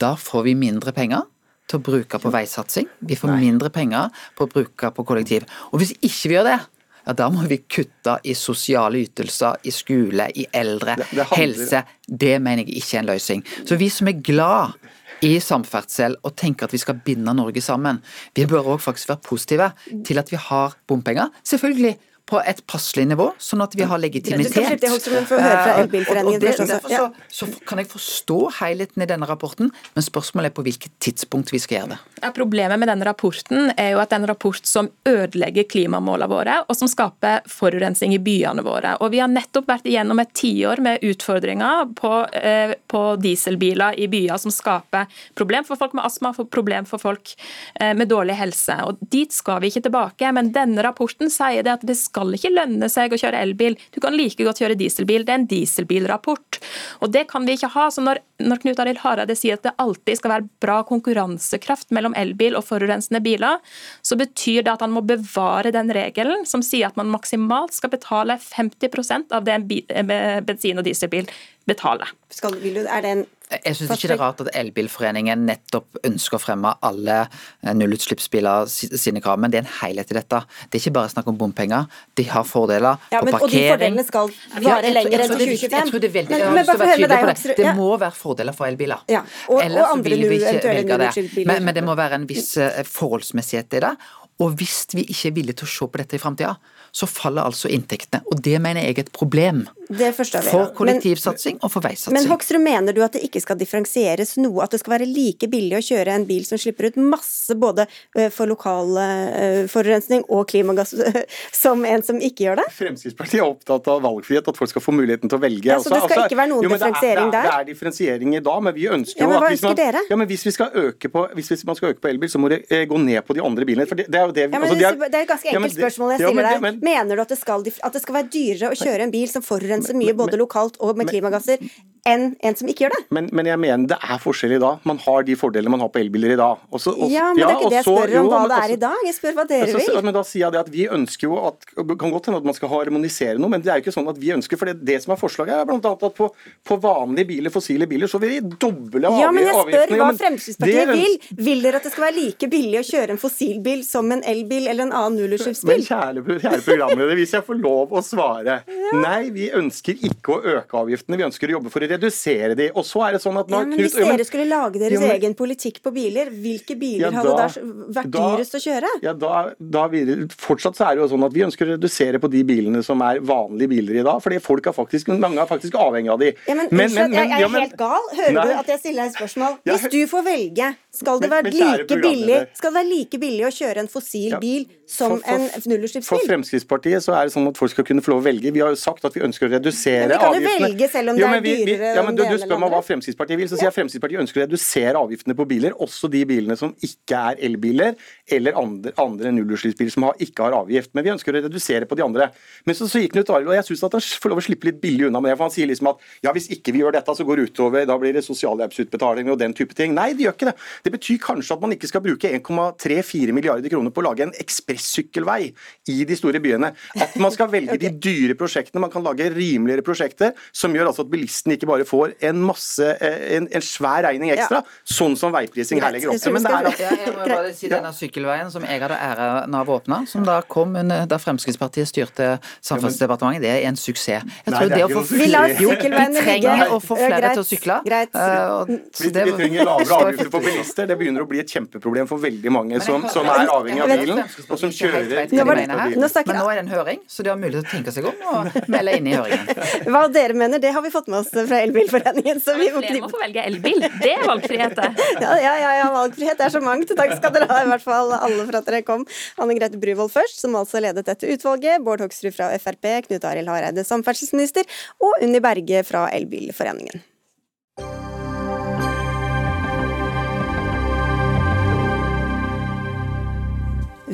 Da 0.00 0.14
får 0.18 0.46
vi 0.48 0.58
mindre 0.58 0.94
penger 0.96 1.26
til 1.70 1.80
å 1.80 1.84
bruke 1.86 2.20
på 2.20 2.32
veisatsing. 2.32 2.88
Vi 3.08 3.16
får 3.18 3.34
mindre 3.40 3.70
penger 3.72 4.12
på 4.36 4.46
å 4.46 4.50
bruke 4.50 4.92
på 4.94 5.04
kollektiv. 5.08 5.46
Og 5.70 5.82
hvis 5.82 5.94
ikke 6.00 6.30
vi 6.30 6.36
gjør 6.36 6.48
det, 6.50 6.58
ja, 7.06 7.14
da 7.18 7.28
må 7.32 7.46
vi 7.50 7.62
kutte 7.66 8.18
i 8.24 8.34
sosiale 8.38 9.02
ytelser, 9.02 9.58
i 9.66 9.74
skole, 9.74 10.28
i 10.38 10.46
eldre, 10.54 10.96
det, 11.00 11.08
det 11.18 11.28
helse. 11.34 11.82
Det 12.06 12.36
mener 12.42 12.64
jeg 12.64 12.82
ikke 12.82 12.98
er 12.98 13.02
en 13.02 13.10
løsning. 13.12 13.44
Så 13.66 13.78
vi 13.80 13.90
som 13.92 14.10
er 14.10 14.22
glad 14.22 14.78
i 15.22 15.36
samferdsel 15.42 16.16
og 16.26 16.34
tenker 16.38 16.66
at 16.66 16.74
vi 16.74 16.80
skal 16.82 17.00
binde 17.04 17.34
Norge 17.34 17.62
sammen. 17.62 18.00
Vi 18.34 18.46
bør 18.50 18.74
òg 18.74 18.82
faktisk 18.82 19.12
være 19.12 19.22
positive 19.26 19.68
til 20.06 20.18
at 20.18 20.32
vi 20.32 20.40
har 20.48 20.74
bompenger. 20.90 21.30
Selvfølgelig 21.46 21.96
på 22.28 22.38
et 22.46 22.62
passelig 22.70 23.04
nivå, 23.10 23.26
sånn 23.42 23.64
at 23.64 23.74
vi 23.76 23.84
har 23.88 24.00
legitimitet. 24.00 24.84
Eh, 24.84 24.92
og 24.92 26.30
det, 26.40 26.52
derfor 26.54 26.88
så, 26.88 27.08
så, 27.28 27.48
kan 27.68 27.82
jeg 27.82 27.88
forstå 27.90 28.38
helheten 28.60 29.04
i 29.04 29.08
denne 29.10 29.26
rapporten, 29.28 29.72
men 29.96 30.06
spørsmålet 30.06 30.52
er 30.52 30.54
på 30.56 30.64
hvilket 30.64 30.94
tidspunkt 31.02 31.52
vi 31.52 31.60
skal 31.62 31.80
gjøre 31.80 31.92
det. 31.94 31.98
Ja, 32.22 32.30
problemet 32.34 32.80
med 32.80 32.88
denne 32.88 33.08
rapporten 33.08 33.72
er 33.74 33.92
jo 33.94 34.02
at 34.02 34.12
det 34.12 34.20
er 34.20 34.22
en 34.22 34.30
rapport 34.30 34.68
som 34.68 34.88
ødelegger 35.08 35.66
klimamålene 35.68 36.30
våre, 36.30 36.60
og 36.68 36.78
som 36.78 36.90
skaper 36.90 37.42
forurensning 37.50 38.14
i 38.16 38.20
byene 38.22 38.64
våre. 38.64 38.94
Og 39.02 39.12
Vi 39.12 39.20
har 39.20 39.28
nettopp 39.28 39.68
vært 39.68 39.90
igjennom 39.90 40.22
et 40.22 40.32
tiår 40.38 40.80
med 40.80 41.02
utfordringer 41.04 41.90
på, 41.98 42.12
eh, 42.38 42.76
på, 42.88 43.02
dieselbiler 43.22 43.98
i 44.00 44.06
byer 44.08 44.40
som 44.40 44.54
skaper 44.54 45.10
problem 45.36 45.66
for 45.68 45.76
folk 45.76 45.92
med 45.98 46.06
astma, 46.06 46.32
for 46.32 46.48
problem 46.48 46.86
for 46.88 47.02
folk 47.02 47.34
eh, 47.80 47.92
med 47.98 48.08
dårlig 48.08 48.38
helse. 48.38 48.78
Og 48.86 49.02
Dit 49.12 49.34
skal 49.36 49.60
vi 49.60 49.68
ikke 49.68 49.84
tilbake, 49.90 50.32
men 50.32 50.52
denne 50.54 50.86
rapporten 50.86 51.28
sier 51.32 51.66
det 51.66 51.76
at 51.76 51.84
det 51.84 51.98
skal 51.98 52.11
skal 52.12 52.34
ikke 52.36 52.52
lønne 52.52 52.88
seg 52.92 53.14
å 53.14 53.18
kjøre 53.20 53.40
elbil. 53.40 53.76
Du 53.94 54.00
kan 54.04 54.14
like 54.16 54.44
godt 54.44 54.60
kjøre 54.60 54.76
dieselbil. 54.78 55.24
Det 55.24 55.32
er 55.32 55.40
en 55.40 55.48
dieselbilrapport. 55.48 56.58
Og 57.00 57.12
det 57.14 57.24
kan 57.30 57.46
vi 57.48 57.56
ikke 57.56 57.72
ha. 57.72 57.88
Så 57.92 58.04
når, 58.04 58.20
når 58.42 58.62
Knut 58.62 58.82
Arild 58.84 59.00
Hareide 59.02 59.36
sier 59.38 59.56
at 59.56 59.64
det 59.64 59.74
alltid 59.82 60.20
skal 60.20 60.34
være 60.34 60.48
bra 60.62 60.80
konkurransekraft 60.88 61.92
mellom 61.96 62.16
elbil 62.18 62.58
og 62.58 62.66
forurensende 62.68 63.22
biler, 63.24 63.62
så 64.04 64.18
betyr 64.20 64.66
det 64.66 64.74
at 64.74 64.84
han 64.84 64.92
må 64.94 65.04
bevare 65.08 65.72
den 65.74 65.92
regelen 65.94 66.44
som 66.48 66.64
sier 66.64 66.90
at 66.90 67.00
man 67.00 67.10
maksimalt 67.12 67.76
skal 67.76 67.94
betale 67.94 68.36
50% 68.42 69.32
av 69.32 69.48
det 69.48 69.56
en 69.56 70.12
bensin- 70.46 70.80
og 70.80 70.86
dieselbil 70.86 71.30
betaler. 71.68 72.10
Skal, 72.32 72.58
er 72.60 73.04
det 73.04 73.16
en 73.16 73.24
jeg 73.60 73.76
syns 73.78 73.92
ikke 73.94 74.10
det 74.10 74.16
er 74.16 74.20
rart 74.20 74.40
at 74.44 74.50
Elbilforeningen 74.58 75.44
nettopp 75.48 76.00
ønsker 76.06 76.38
å 76.38 76.42
fremme 76.42 76.72
alle 76.84 77.18
eh, 77.24 77.72
nullutslippsbiler 77.76 78.68
sine 78.70 79.22
krav, 79.24 79.40
men 79.42 79.52
det 79.52 79.60
er 79.60 79.66
en 79.66 79.72
helhet 79.80 80.12
i 80.14 80.18
dette. 80.18 80.40
Det 80.68 80.78
er 80.78 80.84
ikke 80.84 80.94
bare 80.98 81.12
snakk 81.12 81.28
om 81.32 81.38
bompenger, 81.40 81.88
de 82.18 82.26
har 82.30 82.46
fordeler 82.48 82.96
ja, 83.12 83.20
men, 83.20 83.32
på 83.34 83.42
parkering. 83.42 83.44
Og 83.44 83.54
de 83.54 83.64
fordelene 83.68 84.06
skal 84.08 84.32
vare 84.68 84.94
lenger 84.94 85.26
enn 85.26 85.34
til 85.34 85.44
2025. 85.44 85.76
Jeg 85.76 85.90
tror 85.92 86.04
det 86.04 86.12
veldig, 86.16 86.34
men, 86.34 86.56
men, 86.56 86.70
bare 86.70 86.90
høre 86.92 87.04
med 87.04 87.14
deg, 87.14 87.44
det, 87.52 87.58
det 87.60 87.76
må 87.78 87.90
være 87.96 88.16
fordeler 88.16 88.56
for 88.56 88.70
elbiler. 88.70 89.04
Ja, 89.12 89.22
og, 89.48 89.62
Ellers 89.64 89.86
og 89.86 89.98
andre 89.98 90.16
vil 90.16 90.28
vi 90.32 90.40
ikke 90.42 90.76
velge 90.78 91.00
det. 91.04 91.12
Men, 91.42 91.68
men 91.68 91.76
det 91.76 91.86
må 91.86 91.96
være 91.98 92.20
en 92.20 92.28
viss 92.30 92.54
eh, 92.60 92.82
forholdsmessighet 92.88 93.80
i 93.80 93.86
det. 93.86 93.96
Og 94.42 94.56
hvis 94.58 94.86
vi 94.96 95.04
ikke 95.06 95.30
er 95.30 95.36
villige 95.36 95.60
til 95.60 95.68
å 95.68 95.72
se 95.72 95.88
på 95.92 96.00
dette 96.00 96.18
i 96.18 96.22
framtida, 96.22 96.54
så 96.92 97.06
faller 97.08 97.46
altså 97.48 97.70
inntektene. 97.72 98.20
Og 98.28 98.42
det 98.44 98.58
mener 98.60 98.82
jeg 98.84 98.98
er 98.98 99.00
et 99.06 99.12
problem 99.16 99.62
Det 99.88 100.10
forstår 100.16 100.42
vi. 100.44 100.50
for 100.52 100.64
Men- 100.66 100.74
kollektivsatsing 100.76 101.58
og 101.64 101.70
for 101.72 101.80
veisatsing. 101.80 102.12
Men 102.12 102.26
Hoksrud, 102.28 102.60
mener 102.60 102.92
du 102.92 103.00
at 103.02 103.12
det 103.16 103.22
ikke 103.24 103.40
skal 103.40 103.56
differensieres 103.56 104.36
noe? 104.36 104.62
At 104.62 104.70
det 104.70 104.80
skal 104.80 104.98
være 104.98 105.06
like 105.08 105.48
billig 105.48 105.78
å 105.78 105.80
kjøre 105.84 106.08
en 106.14 106.24
bil 106.28 106.44
som 106.44 106.58
slipper 106.60 106.90
ut 106.90 106.96
masse 107.00 107.54
både 107.56 107.86
eh, 108.16 108.28
for 108.28 108.46
lokal 108.46 108.92
eh, 109.00 109.66
forurensning 109.72 110.22
og 110.28 110.46
klimagass, 110.52 110.92
som 111.62 111.84
en 111.88 112.02
som 112.04 112.20
ikke 112.20 112.44
gjør 112.46 112.60
det? 112.62 112.66
Fremskrittspartiet 112.76 113.40
er 113.40 113.48
opptatt 113.48 113.88
av 113.88 114.02
valgfrihet, 114.04 114.48
at 114.52 114.56
folk 114.60 114.70
skal 114.70 114.84
få 114.84 114.92
muligheten 114.96 115.28
til 115.32 115.38
å 115.38 115.42
velge. 115.42 115.64
Ja, 115.72 115.78
så 115.80 115.92
det 115.92 116.02
skal 116.06 116.26
ikke 116.28 116.38
være 116.40 116.52
noen 116.52 116.68
men 116.68 116.76
det 116.76 116.82
er- 116.82 116.92
differensiering 116.92 117.30
det 117.32 117.38
er, 117.40 117.42
der? 117.42 117.50
Det 117.50 117.60
er 117.60 117.68
differensiering 117.72 118.36
i 118.36 118.40
dag, 118.40 118.62
men 118.68 118.74
vi 118.76 118.86
ønsker 118.92 119.20
Ja, 119.20 119.24
jo 119.24 119.32
men 119.32 119.42
at 119.42 119.50
hvis 119.56 119.62
man, 119.64 119.76
dere? 119.80 120.04
ja, 120.10 120.16
men 120.16 120.28
hvis, 120.28 120.44
vi 120.44 120.50
skal 120.56 120.70
øke 120.74 121.08
på, 121.12 121.24
hvis, 121.34 121.64
man 121.64 121.76
skal 121.76 121.92
øke 121.94 122.00
på 122.04 122.08
elbil, 122.12 122.28
så 122.28 122.38
må 122.38 122.48
det 122.52 122.62
eh, 122.70 122.84
gå 122.86 123.00
ned 123.00 123.24
på 123.24 123.34
de 123.34 123.40
andre 123.44 123.64
bilene. 123.64 123.88
For 123.88 123.94
det, 123.96 124.08
det 124.12 124.20
er 124.20 124.26
jo 124.28 124.32
det, 124.32 124.46
Ja, 124.52 124.58
men 124.58 124.68
altså, 124.68 124.78
de 124.78 124.84
er, 124.84 124.96
det 125.08 125.14
er 125.14 125.22
et 125.26 125.28
ganske 125.32 125.48
ja, 125.52 125.58
men 125.58 125.68
enkelt 125.70 125.76
det- 125.76 125.84
spørsmål 125.86 126.10
jeg 126.16 126.20
stiller 126.20 126.42
men 126.42 126.52
deg. 126.52 126.60
men- 126.62 126.78
Mener 126.82 127.16
du 127.16 127.22
at 127.22 127.32
det, 127.32 127.38
skal, 127.38 127.62
at 127.62 127.94
det 127.94 128.02
skal 128.02 128.18
være 128.18 128.30
dyrere 128.34 128.72
å 128.72 128.78
kjøre 128.78 129.06
en 129.06 129.14
bil 129.14 129.28
som 129.30 129.44
forurenser 129.46 129.94
mye 129.98 130.14
både 130.18 130.38
lokalt 130.40 130.80
og 130.82 130.98
med 130.98 131.10
klimagasser, 131.12 131.62
enn 132.02 132.32
en 132.42 132.56
som 132.58 132.66
ikke 132.66 132.82
gjør 132.88 132.94
det? 132.96 133.00
Men, 133.14 133.28
men 133.30 133.46
jeg 133.46 133.58
mener 133.62 133.86
det 133.92 133.98
er 134.02 134.18
forskjell 134.18 134.56
i 134.56 134.58
dag. 134.58 134.80
Man 134.88 134.98
har 135.04 135.22
de 135.22 135.36
fordelene 135.38 135.70
man 135.70 135.84
har 135.84 135.90
på 135.94 136.00
elbiler 136.02 136.34
i 136.34 136.38
dag. 136.40 136.58
Også, 136.74 136.90
også, 136.96 137.10
Ja, 137.12 137.28
men 137.30 137.38
det 137.38 137.46
er 137.46 137.60
ikke 137.60 137.70
det 137.70 137.78
jeg 137.78 137.86
spør 137.86 138.14
om 138.18 138.30
hva 138.32 138.40
det 138.42 138.56
er 138.56 138.62
altså- 138.64 138.74
i 138.74 138.80
dag. 138.82 139.04
Jeg 139.06 139.14
spør 139.14 139.36
hva 139.36 139.44
dere 139.52 139.66
Altså, 139.68 139.78
så- 139.78 139.94
vil. 139.94 140.02
Men 140.08 140.14
da 140.16 140.22
sier 140.26 140.42
jeg 140.42 140.52
det 140.52 140.60
at 140.62 140.70
Vi 140.72 140.88
ønsker 140.88 141.22
jo 141.28 141.38
at 141.46 141.66
det 141.76 141.98
kan 142.00 142.10
godt 142.10 142.26
hende 142.26 142.40
at 142.42 142.48
man 142.50 142.54
skal 142.58 142.68
harmonisere 142.72 143.38
noe, 143.38 143.48
men 143.48 143.62
det 143.62 143.70
er 143.70 143.78
jo 143.78 143.82
ikke 143.84 143.94
sånn 143.94 144.08
at 144.10 144.18
vi 144.18 144.32
ønsker 144.34 144.58
for 144.58 144.66
det, 144.66 144.84
det 144.84 144.98
som 145.04 145.12
er 145.14 145.20
forslaget 145.20 145.54
er 145.54 145.70
annet 145.70 145.86
at 145.86 146.14
på, 146.18 146.30
på 146.66 146.80
vanlige 146.82 147.26
biler, 147.30 147.50
fossile 147.54 147.86
biler, 147.86 148.10
så 148.10 148.18
vil 148.18 148.34
de 148.34 148.56
doble 148.58 149.06
Ja, 149.06 149.30
men 149.30 149.46
jeg 149.46 149.54
spør 149.54 149.94
hva 150.02 150.10
Fremskrittspartiet 150.18 150.90
det 150.90 150.98
vil. 150.98 151.18
Vil 151.38 151.62
dere 151.62 151.76
at 151.76 151.86
det 151.86 151.92
skal 151.92 152.08
være 152.10 152.18
like 152.18 152.50
billig 152.50 152.82
å 152.82 152.86
kjøre 152.90 153.10
en 153.14 153.22
fossilbil 153.22 153.84
som 153.86 154.10
en 154.10 154.22
elbil 154.26 154.66
eller 154.66 154.90
en 154.90 154.92
annen 154.92 155.20
nullutslippsbil? 155.22 155.86
kjære, 155.86 156.26
kjære 156.42 156.62
programleder, 156.72 157.14
hvis 157.20 157.32
jeg 157.36 157.44
får 157.46 157.60
lov 157.62 157.92
å 157.92 158.02
svare. 158.04 158.58
Nei, 158.92 159.30
vi 159.34 159.48
ønsker 159.50 159.94
ikke 160.08 160.36
å 160.36 160.40
øke 160.56 160.80
avgiftene, 160.82 161.16
vi 161.20 161.26
ønsker 161.28 161.48
å 161.52 161.56
jobbe 161.58 161.70
for 161.72 161.80
å 161.84 161.88
redusere 161.92 162.56
de. 162.58 162.70
Og 162.74 162.84
så 162.88 163.04
er 163.08 163.12
det 163.16 163.22
sånn 163.24 163.38
at 163.40 163.48
Ja, 163.52 163.60
men 163.64 163.72
Knut- 163.78 163.82
Hvis 163.82 163.96
dere 163.98 164.24
skulle 164.28 164.46
lage 164.48 164.78
deres 164.80 164.92
Ja, 164.92 165.00
men- 165.00 165.16
egen 165.20 165.34
politikk 165.34 165.80
på 165.82 165.92
biler, 165.92 166.30
hvilke 166.30 166.78
biler 166.78 167.10
Ja, 167.10 167.10
hadde 167.10 167.36
da- 167.36 167.46
da 167.48 168.00
vært 168.00 168.10
da- 168.10 168.36
dyrest 168.36 168.54
å 168.54 168.60
kjøre? 168.62 168.88
Ja, 169.02 169.12
da, 169.12 169.52
da 169.60 169.86
vi, 169.88 170.04
fortsatt 170.28 170.76
så 170.76 170.90
er 170.90 170.96
det 170.96 171.02
jo 171.02 171.16
sånn 171.16 171.24
at 171.26 171.32
Vi 171.32 171.40
ønsker 171.40 171.66
å 171.66 171.76
redusere 171.78 172.18
på 172.20 172.30
de 172.30 172.42
bilene 172.44 172.82
som 172.84 173.00
er 173.02 173.20
vanlige 173.20 173.68
biler 173.68 174.00
i 174.00 174.02
dag. 174.02 174.20
fordi 174.22 174.40
folk 174.40 174.66
er 174.66 174.72
faktisk, 174.72 175.08
mange 175.18 175.38
er 175.38 175.46
faktisk 175.46 175.72
avhengig 175.72 176.10
av 176.12 176.18
de. 176.18 176.34
Ja, 176.48 176.54
men, 176.54 176.68
men... 176.70 176.90
jeg, 176.90 177.10
jeg 177.12 177.28
ja, 177.28 177.46
er 177.46 177.48
men- 177.48 177.60
helt 177.62 177.76
gal. 177.76 178.00
Hører 178.14 178.32
Nei. 178.32 178.44
du 178.46 178.52
at 178.52 178.66
jeg 178.66 178.78
stiller 178.80 179.02
deg 179.04 179.12
et 179.12 179.16
spørsmål? 179.18 179.58
Ja, 179.64 179.72
Hvis 179.76 179.90
du 179.90 180.06
får 180.06 180.22
velge, 180.24 180.76
skal 180.92 181.18
det 181.20 181.30
være 181.30 181.52
like 181.52 181.86
billig. 182.02 182.46
Skal 182.54 182.72
det 182.72 182.78
være 182.84 182.90
like 182.90 183.18
billig 183.20 183.44
å 183.46 183.52
kjøre 183.52 183.76
en 183.78 183.88
fossil 183.88 184.30
Ja, 184.30 184.38
bil 184.38 184.66
som 184.86 185.10
for- 185.18 185.20
for- 185.20 185.34
en 185.34 185.50
nullutslippsbil? 185.66 186.20
Fremskrittspartiet 186.62 187.02
så 187.02 187.12
er 187.16 187.26
det 187.28 187.32
sånn 187.34 187.48
at 187.50 187.58
folk 187.58 187.70
skal 187.72 187.84
kunne 187.84 188.02
få 188.02 188.12
lov 188.14 188.22
å 188.22 188.26
velge. 188.26 188.52
Vi 188.54 188.60
har 188.62 188.70
jo 188.72 188.78
sagt 188.78 189.04
at 189.04 189.14
vi 189.16 189.20
ønsker 189.26 189.48
å 189.48 189.52
redusere 189.52 190.14
avgiftene. 190.16 190.32
Men 190.32 190.42
vi 190.42 190.46
kan 190.46 190.58
jo 190.58 190.66
velge 190.66 190.88
selv 190.92 191.08
om 191.10 191.16
det 191.16 191.24
er 191.24 191.40
dyrere 191.42 191.64
vi- 191.64 191.96
Ja, 191.96 192.02
men 192.06 192.14
du, 192.14 192.22
du 192.22 192.38
spør 192.38 192.58
meg 192.62 192.70
hva 192.72 192.80
Fremskrittspartiet 192.86 193.38
vil, 193.38 193.48
så 193.48 193.56
sier 193.58 193.68
jeg 193.70 193.76
Fremskrittspartiet 193.76 194.20
ønsker 194.22 194.38
å 194.40 194.44
redusere 194.46 194.96
avgiftene 195.02 195.34
på 195.36 195.46
biler, 195.48 195.72
også 195.78 196.10
de 196.10 196.24
bilene 196.24 196.56
som 196.58 196.74
ikke 196.82 197.16
er 197.32 197.36
elbiler, 197.48 197.96
eller 198.30 198.52
andre, 198.60 198.92
andre 198.98 199.32
nullutslippsbiler 199.32 199.90
som 199.92 200.02
har, 200.08 200.14
ikke 200.20 200.42
har 200.46 200.52
avgift. 200.62 200.90
Men 200.94 201.04
vi 201.04 201.10
ønsker 201.16 201.32
å 201.32 201.42
redusere 201.42 201.86
på 201.88 201.96
de 201.96 202.02
andre. 202.04 202.30
Men 202.66 202.74
så, 202.74 202.86
så 202.88 203.00
gikk 203.02 203.12
Knut 203.12 203.28
Arild, 203.30 203.48
og 203.48 203.54
jeg 203.58 203.64
syns 203.68 203.84
at 203.84 203.92
han 203.92 204.00
får 204.00 204.30
lov 204.30 204.38
å 204.38 204.46
slippe 204.46 204.64
litt 204.70 204.80
billig 204.80 205.08
unna 205.08 205.20
med 205.20 205.32
det. 205.32 205.36
For 205.38 205.48
han 205.48 205.54
sier 205.54 205.66
liksom 205.68 205.88
at 205.92 205.98
ja, 206.22 206.32
hvis 206.32 206.48
ikke 206.54 206.72
vi 206.72 206.80
gjør 206.84 206.92
dette, 206.96 207.12
så 207.16 207.24
går 207.26 207.36
det 207.42 207.50
utover, 207.52 207.84
da 207.86 207.96
blir 207.98 208.12
det 208.14 208.22
sosialhjelpsutbetalinger 208.24 209.32
og 209.32 209.38
den 209.38 209.52
type 209.54 209.74
ting. 209.74 209.94
Nei, 209.94 210.12
det 210.14 210.24
gjør 210.28 210.36
ikke 210.36 210.48
det. 210.52 210.56
Det 210.84 210.92
betyr 210.92 211.18
kanskje 211.18 211.52
at 211.56 211.60
man 211.60 211.72
ikke 211.72 211.88
skal 211.90 212.00
bruke 212.04 212.30
1,3-4 212.30 213.32
milliarder 213.32 213.68
kroner 213.72 213.90
på 213.90 214.00
å 214.02 214.06
lage 214.08 214.20
en 214.22 214.32
ekspressykkelvei 214.32 215.52
i 215.88 216.04
de 216.04 216.14
store 216.16 216.40
byene. 216.40 216.51
At 217.00 217.16
man 217.16 217.32
skal 217.32 217.48
velge 217.48 217.78
de 217.80 217.90
dyre 217.90 218.34
prosjektene. 218.34 218.80
Man 218.80 218.90
kan 218.90 219.02
lage 219.02 219.30
rimeligere 219.32 219.82
prosjekter 219.82 220.32
som 220.52 220.72
gjør 220.74 220.90
altså 220.92 221.02
at 221.06 221.10
bilisten 221.10 221.52
ikke 221.56 221.66
bare 221.66 221.84
får 221.88 222.14
en 222.28 222.42
masse, 222.44 222.80
eh, 223.00 223.36
en, 223.38 223.48
en 223.52 223.64
svær 223.64 224.02
regning 224.08 224.30
ekstra, 224.34 224.62
sånn 224.84 225.16
som 225.16 225.32
veiprising 225.32 225.80
her 225.82 225.92
legger 225.92 226.12
opp 226.12 226.20
til. 226.22 226.32
Men 226.32 226.42
det 226.42 226.52
er 226.52 226.70
Ja, 226.82 226.90
jeg 227.06 227.14
må 227.16 227.26
bare 227.28 227.54
si 227.54 227.68
denne 227.68 227.92
sykkelveien 227.94 228.50
som 228.52 228.62
jeg 228.66 228.80
hadde 228.82 228.96
æren 228.98 229.54
av 229.54 229.68
å 229.68 229.78
åpne, 229.80 230.02
som 230.08 230.24
da 230.24 230.40
kom 230.42 230.76
under, 230.76 231.06
da 231.06 231.18
Fremskrittspartiet 231.22 231.88
styrte 231.88 232.38
Samferdselsdepartementet, 232.62 233.42
det 233.42 233.50
er 233.56 233.68
en 233.68 233.76
suksess. 233.76 234.02
Jeg 234.02 234.52
Nei, 234.52 234.62
det 234.68 234.76
det 234.76 234.84
å 234.84 234.88
få 234.90 235.02
noe. 235.16 235.46
Vi 235.62 236.06
trenger 236.18 236.72
å 236.74 236.78
få 236.82 236.96
flere 236.98 237.32
til 237.32 237.42
å 237.42 237.46
sykle. 237.46 237.76
greit. 237.86 238.14
Uh, 238.14 238.66
Vi, 238.66 239.10
det- 239.10 239.24
vi 239.24 239.32
trenger 239.32 239.64
lavere 239.64 239.98
avgifter 239.98 240.30
for 240.30 240.40
bilister. 240.40 240.86
Det 240.86 240.96
begynner 240.98 241.22
å 241.22 241.28
bli 241.28 241.40
et 241.40 241.48
kjempeproblem 241.48 242.08
for 242.08 242.18
veldig 242.18 242.50
mange 242.52 242.80
som, 242.82 243.04
som 243.08 243.26
er 243.26 243.46
avhengig 243.46 243.82
av 243.82 243.88
bilen, 243.88 244.18
og 244.48 244.58
som 244.58 244.70
kjører 244.70 245.02
Nå 245.02 245.28
snakker 245.28 245.54
det- 245.54 245.68
bilen. 245.68 246.00
Men 246.26 246.36
nå 246.42 246.50
er 246.50 246.58
det 246.58 246.64
en 246.64 246.72
høring, 246.72 247.00
så 247.10 247.24
de 247.24 247.30
har 247.30 247.38
mulighet 247.38 247.68
til 247.68 247.70
å 247.70 247.76
tenke 247.76 247.94
seg 247.94 248.08
om 248.10 248.24
og 248.32 248.56
melde 248.74 248.96
inn 248.98 249.08
i 249.10 249.14
høringen. 249.14 249.62
Hva 249.86 250.02
dere 250.12 250.36
mener, 250.38 250.62
det 250.62 250.72
har 250.74 250.82
vi 250.84 250.90
fått 250.94 251.10
med 251.12 251.20
oss 251.20 251.30
fra 251.32 251.60
Elbilforeningen. 251.62 252.40
Så 252.42 252.56
vi 252.58 252.70
Flere 252.72 253.02
må 253.04 253.10
få 253.12 253.20
velge 253.22 253.44
elbil. 253.46 253.78
Det 254.00 254.10
er 254.16 254.26
valgfrihet, 254.26 254.76
det. 254.78 254.90
Ja, 255.22 255.36
ja, 255.38 255.52
ja, 255.60 255.70
ja, 255.78 255.86
valgfrihet 255.94 256.40
er 256.42 256.52
så 256.54 256.62
mangt. 256.64 256.90
Takk 256.98 257.14
skal 257.18 257.34
dere 257.36 257.48
ha, 257.50 257.60
i 257.62 257.70
hvert 257.70 257.84
fall 257.84 258.14
alle 258.16 258.46
for 258.48 258.58
at 258.58 258.68
dere 258.68 258.82
kom. 258.86 259.06
Anne 259.42 259.56
Grete 259.58 259.80
Bruvoll 259.82 260.10
først, 260.12 260.40
som 260.42 260.56
altså 260.58 260.82
ledet 260.82 261.06
dette 261.06 261.30
utvalget. 261.30 261.82
Bård 261.84 262.02
Hoksrud 262.04 262.34
fra 262.34 262.50
Frp, 262.62 262.90
Knut 263.06 263.28
Arild 263.28 263.52
Hareide 263.52 263.86
samferdselsminister, 263.86 264.66
og 265.02 265.22
Unni 265.22 265.42
Berge 265.44 265.84
fra 265.86 266.08
Elbilforeningen. 266.16 267.04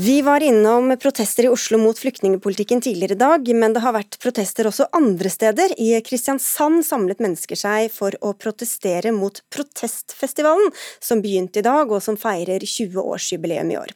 Vi 0.01 0.23
var 0.23 0.43
innom 0.43 0.97
protester 1.03 1.45
i 1.45 1.49
Oslo 1.49 1.79
mot 1.79 1.99
flyktningepolitikken 1.99 2.81
tidligere 2.81 3.13
i 3.13 3.19
dag, 3.19 3.49
men 3.55 3.73
det 3.75 3.81
har 3.83 3.97
vært 3.97 4.19
protester 4.23 4.69
også 4.71 4.87
andre 4.95 5.33
steder. 5.33 5.75
I 5.75 5.89
Kristiansand 6.07 6.85
samlet 6.87 7.19
mennesker 7.19 7.59
seg 7.59 7.89
for 7.91 8.15
å 8.23 8.31
protestere 8.39 9.11
mot 9.17 9.43
Protestfestivalen, 9.51 10.71
som 11.03 11.19
begynte 11.25 11.59
i 11.59 11.67
dag 11.67 11.91
og 11.91 12.05
som 12.05 12.21
feirer 12.21 12.63
20-årsjubileum 12.63 13.75
i 13.75 13.81
år. 13.83 13.91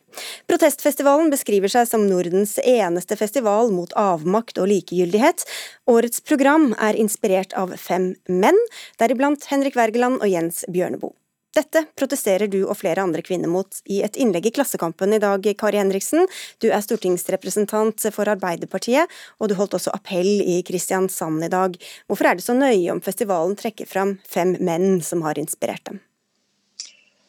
Protestfestivalen 0.51 1.31
beskriver 1.31 1.71
seg 1.71 1.87
som 1.87 2.11
Nordens 2.11 2.57
eneste 2.59 3.15
festival 3.23 3.71
mot 3.71 3.95
avmakt 3.95 4.59
og 4.59 4.73
likegyldighet. 4.75 5.47
Årets 5.87 6.27
program 6.27 6.73
er 6.83 6.99
inspirert 6.99 7.55
av 7.55 7.79
fem 7.79 8.17
menn, 8.27 8.59
deriblant 8.99 9.47
Henrik 9.55 9.79
Wergeland 9.79 10.19
og 10.19 10.35
Jens 10.35 10.65
Bjørneboe. 10.67 11.15
Dette 11.53 11.83
protesterer 12.01 12.49
du 12.49 12.63
og 12.63 12.79
flere 12.81 13.03
andre 13.05 13.21
kvinner 13.25 13.51
mot 13.53 13.83
i 13.93 13.99
et 14.07 14.17
innlegg 14.17 14.47
i 14.49 14.53
Klassekampen 14.57 15.13
i 15.13 15.21
dag, 15.21 15.45
Kari 15.61 15.77
Henriksen. 15.77 16.25
Du 16.65 16.71
er 16.71 16.81
stortingsrepresentant 16.81 18.07
for 18.15 18.31
Arbeiderpartiet, 18.33 19.11
og 19.37 19.51
du 19.51 19.57
holdt 19.59 19.77
også 19.77 19.93
appell 19.93 20.31
i 20.41 20.63
Kristiansand 20.65 21.45
i 21.45 21.51
dag. 21.53 21.77
Hvorfor 22.09 22.31
er 22.31 22.41
det 22.41 22.47
så 22.47 22.57
nøye 22.57 22.95
om 22.95 23.03
festivalen 23.05 23.59
trekker 23.61 23.91
fram 23.91 24.17
fem 24.25 24.57
menn 24.65 25.03
som 25.05 25.27
har 25.27 25.41
inspirert 25.43 25.85
dem? 25.91 26.01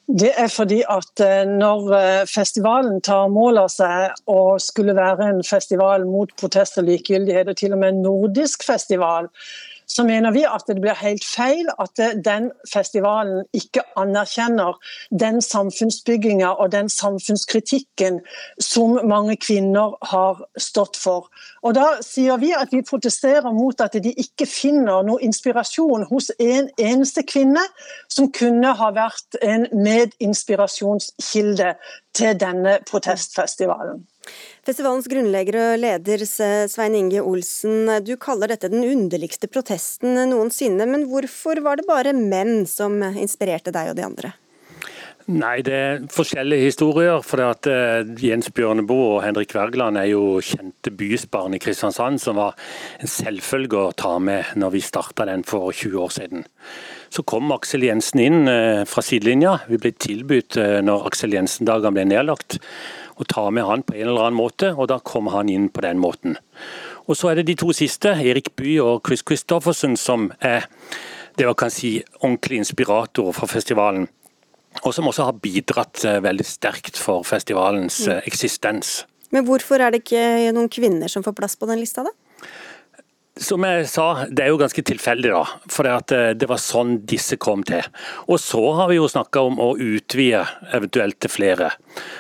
Det 0.08 0.32
er 0.40 0.50
fordi 0.52 0.82
at 0.92 1.22
eh, 1.24 1.44
når 1.48 1.94
eh, 1.96 2.24
festivalen 2.28 3.00
tar 3.04 3.30
mål 3.32 3.62
av 3.62 3.70
seg 3.72 4.32
å 4.32 4.56
skulle 4.60 4.96
være 4.96 5.30
en 5.32 5.44
festival 5.48 6.04
mot 6.08 6.32
protest 6.40 6.80
og 6.80 6.90
likegyldighet, 6.90 7.52
og 7.52 7.60
til 7.60 7.76
og 7.76 7.80
med 7.80 7.94
en 7.94 8.04
nordisk 8.08 8.66
festival, 8.68 9.30
så 9.94 10.04
mener 10.04 10.32
vi 10.34 10.42
at 10.50 10.66
det 10.68 10.80
blir 10.82 10.98
helt 10.98 11.26
feil 11.26 11.68
at 11.80 12.00
eh, 12.02 12.16
den 12.26 12.50
festivalen 12.70 13.44
ikke 13.54 13.84
anerkjenner 14.00 14.80
den 15.24 15.42
samfunnsbygginga 15.42 16.54
og 16.58 16.72
den 16.74 16.90
samfunnskritikken 16.90 18.20
som 18.62 18.98
mange 19.10 19.38
kvinner 19.38 19.94
har 20.10 20.42
stått 20.58 20.98
for. 20.98 21.30
Og 21.62 21.76
Da 21.78 21.86
sier 22.02 22.38
vi 22.42 22.54
at 22.58 22.74
vi 22.74 22.82
protesterer 22.82 23.54
mot 23.54 23.82
at 23.82 23.94
de 24.04 24.14
ikke 24.26 24.48
finner 24.50 25.06
noe 25.06 25.22
inspirasjon 25.22 26.08
hos 26.10 26.32
en 26.40 26.70
eneste 26.80 27.24
kvinne 27.30 27.62
som 28.10 28.32
kunne 28.34 28.74
ha 28.80 28.90
vært 28.96 29.38
en 29.42 29.68
medinspirasjonskilde 29.74 31.76
til 32.18 32.40
denne 32.40 32.80
protestfestivalen. 32.90 34.08
Festivalens 34.64 35.10
grunnlegger 35.12 35.58
og 35.60 35.82
leder 35.82 36.22
Svein 36.24 36.94
Inge 36.96 37.20
Olsen, 37.20 37.90
du 38.08 38.14
kaller 38.16 38.54
dette 38.54 38.70
den 38.72 38.86
underligste 38.88 39.50
protesten 39.52 40.16
noensinne, 40.32 40.88
men 40.88 41.04
hvorfor 41.12 41.60
var 41.66 41.82
det 41.82 41.90
bare 41.90 42.16
menn 42.16 42.64
som 42.70 42.96
inspirerte 43.12 43.76
deg 43.76 43.92
og 43.92 44.00
de 44.00 44.08
andre? 44.08 44.32
Nei, 45.32 45.62
det 45.64 45.74
er 45.74 46.02
forskjellige 46.12 46.68
historier. 46.68 47.22
for 47.24 47.40
at 47.46 47.68
uh, 47.68 48.04
Jens 48.20 48.50
Bjørneboe 48.52 49.18
og 49.18 49.22
Henrik 49.24 49.54
Wergeland 49.56 49.98
er 49.98 50.10
jo 50.12 50.42
kjente 50.44 50.92
bysbarn 50.92 51.56
i 51.56 51.60
Kristiansand, 51.64 52.20
som 52.20 52.36
var 52.36 52.58
en 53.00 53.08
selvfølge 53.08 53.80
å 53.80 53.94
ta 53.96 54.18
med 54.20 54.52
når 54.60 54.76
vi 54.76 54.82
starta 54.84 55.26
den 55.30 55.46
for 55.48 55.72
20 55.72 55.96
år 56.00 56.12
siden. 56.12 56.44
Så 57.10 57.24
kom 57.24 57.52
Aksel 57.56 57.88
Jensen 57.88 58.20
inn 58.20 58.52
uh, 58.52 58.84
fra 58.84 59.04
sidelinja. 59.06 59.62
Vi 59.70 59.80
ble 59.80 59.94
tilbudt 59.96 60.60
uh, 60.60 60.82
når 60.84 61.08
Aksel 61.08 61.38
Jensen-dagene 61.38 61.96
ble 61.96 62.08
nedlagt, 62.12 62.60
å 63.20 63.26
ta 63.28 63.50
med 63.52 63.64
han 63.66 63.84
på 63.84 63.96
en 63.96 64.08
eller 64.08 64.28
annen 64.28 64.40
måte, 64.40 64.72
og 64.78 64.88
da 64.88 65.00
kom 65.00 65.28
han 65.28 65.50
inn 65.50 65.70
på 65.70 65.82
den 65.82 66.00
måten. 66.02 66.38
Og 67.08 67.16
Så 67.18 67.30
er 67.32 67.36
det 67.36 67.46
de 67.48 67.56
to 67.56 67.74
siste, 67.74 68.10
Erik 68.16 68.56
Bye 68.56 68.82
og 68.82 69.02
Chris 69.08 69.24
Christoffersen, 69.24 69.98
som 69.98 70.32
er 70.42 70.66
det 71.38 71.46
man 71.46 71.56
kan 71.56 71.70
si 71.70 72.02
ordentlige 72.22 72.60
inspiratorer 72.64 73.34
for 73.34 73.48
festivalen. 73.48 74.08
og 74.84 74.92
som 74.94 75.06
også 75.06 75.24
har 75.26 75.34
bidratt 75.34 76.04
eh, 76.04 76.20
veldig 76.20 76.46
sterkt 76.46 76.98
for 76.98 77.22
festivalens 77.24 78.08
Mm. 78.08 78.12
eh, 78.18 78.22
eksistens. 78.26 79.06
Men 79.32 79.46
hvorfor 79.46 79.80
er 79.80 79.92
det 79.92 80.04
ikke 80.04 80.52
noen 80.52 80.68
kvinner 80.70 81.08
som 81.08 81.22
får 81.24 81.36
plass 81.36 81.56
på 81.56 81.68
den 81.68 81.78
lista, 81.80 82.02
da? 82.04 82.10
Som 83.36 83.64
jeg 83.66 83.88
sa, 83.90 84.26
det 84.30 84.44
er 84.46 84.52
jo 84.52 84.60
ganske 84.62 84.84
tilfeldig, 84.86 85.32
da. 85.34 85.44
For 85.74 85.88
det, 85.88 86.12
eh, 86.14 86.34
det 86.38 86.46
var 86.52 86.60
sånn 86.62 87.00
disse 87.10 87.34
kom 87.42 87.64
til. 87.66 87.82
Og 88.30 88.38
så 88.40 88.62
har 88.78 88.92
vi 88.92 89.00
jo 89.00 89.08
snakka 89.10 89.42
om 89.48 89.58
å 89.58 89.72
utvide 89.82 90.44
eventuelt 90.72 91.18
til 91.20 91.34
flere. 91.34 91.72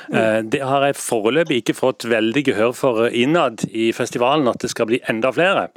Mm. 0.09 0.49
Det 0.49 0.61
har 0.66 0.88
jeg 0.88 0.95
foreløpig 0.97 1.61
ikke 1.61 1.76
fått 1.78 2.07
veldig 2.09 2.43
gehør 2.49 2.74
for 2.74 3.07
innad 3.14 3.61
i 3.70 3.91
festivalen, 3.93 4.47
at 4.49 4.57
det 4.66 4.72
skal 4.74 4.89
bli 4.89 4.99
enda 5.07 5.30
flere. 5.32 5.68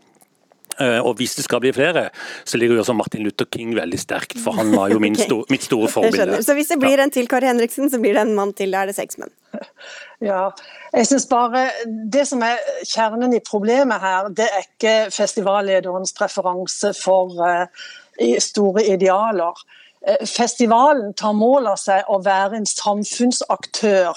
Eh, 0.81 0.99
Og 1.01 1.17
hvis 1.17 1.37
det 1.37 1.45
skal 1.45 1.61
bli 1.61 1.73
flere, 1.73 2.11
så 2.45 2.59
ligger 2.59 2.77
jo 2.77 2.83
også 2.83 2.97
Martin 2.97 3.23
Luther 3.25 3.47
King 3.53 3.75
veldig 3.77 3.99
sterkt, 4.01 4.39
for 4.41 4.53
han 4.57 4.73
var 4.73 4.91
jo 4.93 4.99
min 5.05 5.17
Ok. 5.17 5.25
sto, 5.25 5.45
mitt 5.51 5.63
store 5.63 5.89
forbilde. 5.89 6.43
Så 6.45 6.53
hvis 6.57 6.69
det 6.69 6.81
blir 6.81 6.99
en 7.01 7.11
til 7.13 7.27
Kari 7.29 7.47
Henriksen, 7.49 7.89
så 7.93 8.01
blir 8.01 8.13
det 8.17 8.25
en 8.27 8.35
mann 8.35 8.53
til. 8.57 8.71
Da 8.73 8.83
er 8.83 8.87
det 8.93 8.97
seks 8.97 9.17
menn. 9.21 9.33
Ja, 10.29 10.49
jeg 10.93 11.07
synes 11.07 11.27
bare 11.29 11.67
Det 12.13 12.23
som 12.29 12.41
er 12.43 12.57
kjernen 12.89 13.35
i 13.37 13.43
problemet 13.45 14.01
her, 14.01 14.29
det 14.29 14.47
er 14.49 14.65
ikke 14.65 14.95
festivallederens 15.13 16.15
preferanse 16.17 16.95
for 16.97 17.37
eh, 17.45 18.39
store 18.41 18.87
idealer. 18.95 19.61
Eh, 20.07 20.27
Festivalen 20.27 21.15
tar 21.15 21.37
mål 21.37 21.69
av 21.73 21.81
seg 21.83 22.09
å 22.09 22.21
være 22.25 22.61
en 22.61 22.69
samfunnsaktør 22.71 24.17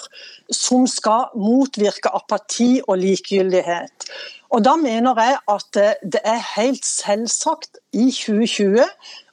som 0.54 0.86
skal 0.90 1.30
motvirke 1.36 2.12
apati 2.14 2.80
og 2.86 3.00
likegyldighet. 3.02 4.10
Og 4.50 4.64
Da 4.64 4.74
mener 4.76 5.14
jeg 5.20 5.38
at 5.48 5.76
eh, 5.78 5.98
det 6.02 6.20
er 6.24 6.46
helt 6.56 6.84
selvsagt 6.86 7.82
i 7.92 8.10
2020 8.10 8.86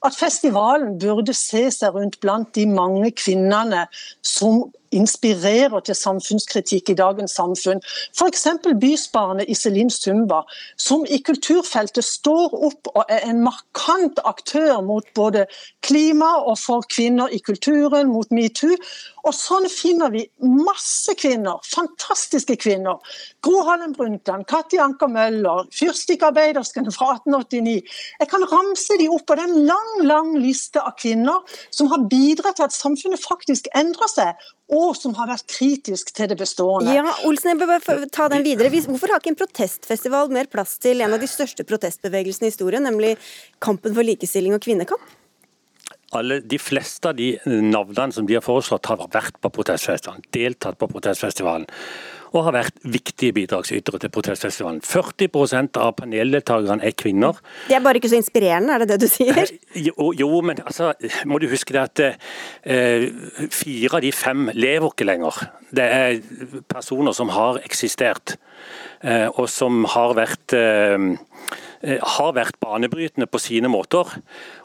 at 0.08 0.16
festivalen 0.16 0.98
burde 1.02 1.34
se 1.36 1.68
seg 1.74 1.96
rundt 1.96 2.20
blant 2.24 2.54
de 2.56 2.66
mange 2.70 3.12
kvinnene 3.16 3.86
som 4.26 4.66
inspirerer 4.96 5.80
til 5.84 5.98
samfunnskritikk 6.00 6.92
i 6.94 6.98
dagens 6.98 7.36
samfunn. 7.36 7.82
F.eks. 8.16 8.46
bysbarnet 8.80 9.50
Iselin 9.52 9.90
Sumba, 9.92 10.44
som 10.80 11.04
i 11.10 11.20
kulturfeltet 11.28 12.08
står 12.08 12.56
opp 12.70 12.92
og 12.94 13.04
er 13.12 13.28
en 13.28 13.44
markant 13.44 14.22
aktør 14.24 14.80
mot 14.86 15.08
både 15.16 15.46
klima 15.84 16.38
og 16.48 16.56
for 16.62 16.88
kvinner 16.94 17.28
i 17.28 17.42
kulturen, 17.44 18.14
mot 18.14 18.32
metoo. 18.32 18.80
Og 19.28 19.36
sånn 19.36 19.66
finner 19.68 20.12
vi 20.14 20.22
masse 20.40 21.12
kvinner, 21.20 21.60
fantastiske 21.68 22.56
kvinner. 22.62 23.02
Gro 23.44 23.64
Harlem 23.68 23.92
Brundtland, 23.98 24.46
Katti 24.48 24.80
Anker 24.80 25.12
Møller, 25.12 25.68
fyrstikkarbeiderskene 25.76 26.94
fra 26.96 27.10
1889. 27.18 27.82
Jeg 28.22 28.32
kan 28.32 28.46
ramse 28.48 28.98
de 29.02 29.10
opp, 29.12 29.28
og 29.28 29.36
det 29.36 29.44
er 29.44 29.52
en 29.52 29.68
lang, 29.68 29.92
lang 30.08 30.32
liste 30.40 30.80
av 30.80 30.96
kvinner 31.02 31.44
som 31.76 31.92
har 31.92 32.08
bidratt 32.08 32.62
til 32.62 32.70
at 32.70 32.78
samfunnet 32.78 33.20
faktisk 33.20 33.68
endrer 33.76 34.14
seg, 34.14 34.48
og 34.72 34.96
som 35.00 35.16
har 35.20 35.30
vært 35.32 35.48
kritisk 35.52 36.16
til 36.16 36.32
det 36.32 36.40
bestående. 36.40 36.96
Ja, 36.96 37.04
Olsen, 37.28 37.54
jeg 37.54 37.60
bør 37.68 38.08
ta 38.12 38.32
den 38.32 38.48
videre. 38.48 38.72
Hvorfor 38.88 39.12
har 39.12 39.24
ikke 39.24 39.36
en 39.36 39.40
protestfestival 39.44 40.32
mer 40.32 40.48
plass 40.52 40.78
til 40.84 41.04
en 41.04 41.16
av 41.16 41.24
de 41.24 41.28
største 41.32 41.68
protestbevegelsene 41.68 42.48
i 42.48 42.52
historien, 42.56 42.88
nemlig 42.88 43.16
kampen 43.64 43.96
for 43.96 44.08
likestilling 44.08 44.56
og 44.56 44.64
kvinnekamp? 44.64 45.16
Alle, 46.16 46.40
de 46.40 46.60
fleste 46.62 47.10
av 47.10 47.18
de 47.18 47.34
navnene 47.46 48.16
som 48.16 48.28
de 48.28 48.38
har 48.38 48.46
foreslått, 48.46 48.88
har 48.88 49.02
vært 49.12 49.40
på 49.44 49.52
protestfestivalen, 49.54 50.24
deltatt 50.36 50.80
på 50.80 50.90
protestfestivalen. 50.92 51.68
Og 52.36 52.44
har 52.44 52.56
vært 52.58 52.82
viktige 52.84 53.34
bidragsytere 53.38 54.02
til 54.04 54.12
protestfestivalen. 54.12 54.82
40% 54.84 55.80
av 55.80 55.94
paneldeltakerne 56.00 56.84
er 56.84 56.96
kvinner. 57.00 57.40
Det 57.70 57.78
er 57.78 57.84
bare 57.86 58.02
ikke 58.02 58.12
så 58.12 58.20
inspirerende, 58.20 58.76
er 58.76 58.84
det 58.84 58.90
det 58.92 58.98
du 59.06 59.08
sier? 59.12 59.54
Jo, 59.88 60.12
jo 60.16 60.42
men 60.44 60.60
altså, 60.66 60.92
må 61.26 61.40
du 61.40 61.48
huske 61.52 61.76
det 61.76 61.86
at 61.86 62.04
eh, 62.04 63.08
fire 63.54 64.00
av 64.00 64.04
de 64.04 64.12
fem 64.16 64.52
lever 64.56 64.92
ikke 64.92 65.08
lenger. 65.08 65.40
Det 65.72 65.88
er 65.88 66.20
personer 66.68 67.16
som 67.16 67.32
har 67.36 67.62
eksistert, 67.64 68.36
eh, 69.04 69.28
og 69.32 69.48
som 69.52 69.88
har 69.96 70.16
vært 70.20 70.56
eh, 70.58 70.96
eh, 70.98 71.67
har 71.84 72.34
vært 72.34 72.58
banebrytende 72.64 73.28
på 73.30 73.40
sine 73.42 73.70
måter. 73.70 74.10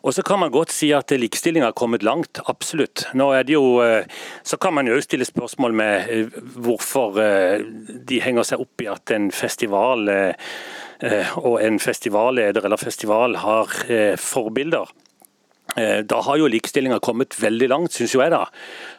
Og 0.02 0.14
Så 0.14 0.22
kan 0.22 0.38
man 0.40 0.50
godt 0.50 0.72
si 0.72 0.92
at 0.92 1.10
likestilling 1.10 1.62
har 1.62 1.72
kommet 1.72 2.02
langt, 2.02 2.40
absolutt. 2.48 3.06
Nå 3.14 3.32
er 3.32 3.42
det 3.44 3.54
jo, 3.54 3.80
eh, 3.80 4.04
Så 4.42 4.56
kan 4.56 4.74
man 4.74 4.86
jo 4.86 5.00
stille 5.00 5.24
spørsmål 5.24 5.74
med 5.74 6.10
eh, 6.10 6.26
hvorfor 6.56 7.18
eh, 7.18 7.60
de 8.08 8.20
henger 8.20 8.42
seg 8.42 8.60
opp 8.60 8.80
i 8.80 8.86
at 8.86 9.10
en 9.10 9.30
festival 9.30 10.08
eh, 10.08 10.34
eh, 11.02 11.38
og 11.38 11.60
en 11.62 11.78
festivalleder 11.78 12.64
eller 12.64 12.76
festival 12.76 13.36
har 13.36 13.68
eh, 13.88 14.16
forbilder. 14.16 14.88
Eh, 15.76 16.02
Da 16.04 16.20
har 16.20 16.36
jo 16.36 16.50
likestillinga 16.50 17.00
kommet 17.00 17.36
veldig 17.40 17.68
langt, 17.68 17.92
syns 17.92 18.14
jo 18.14 18.20
jeg, 18.20 18.30
da. 18.30 18.46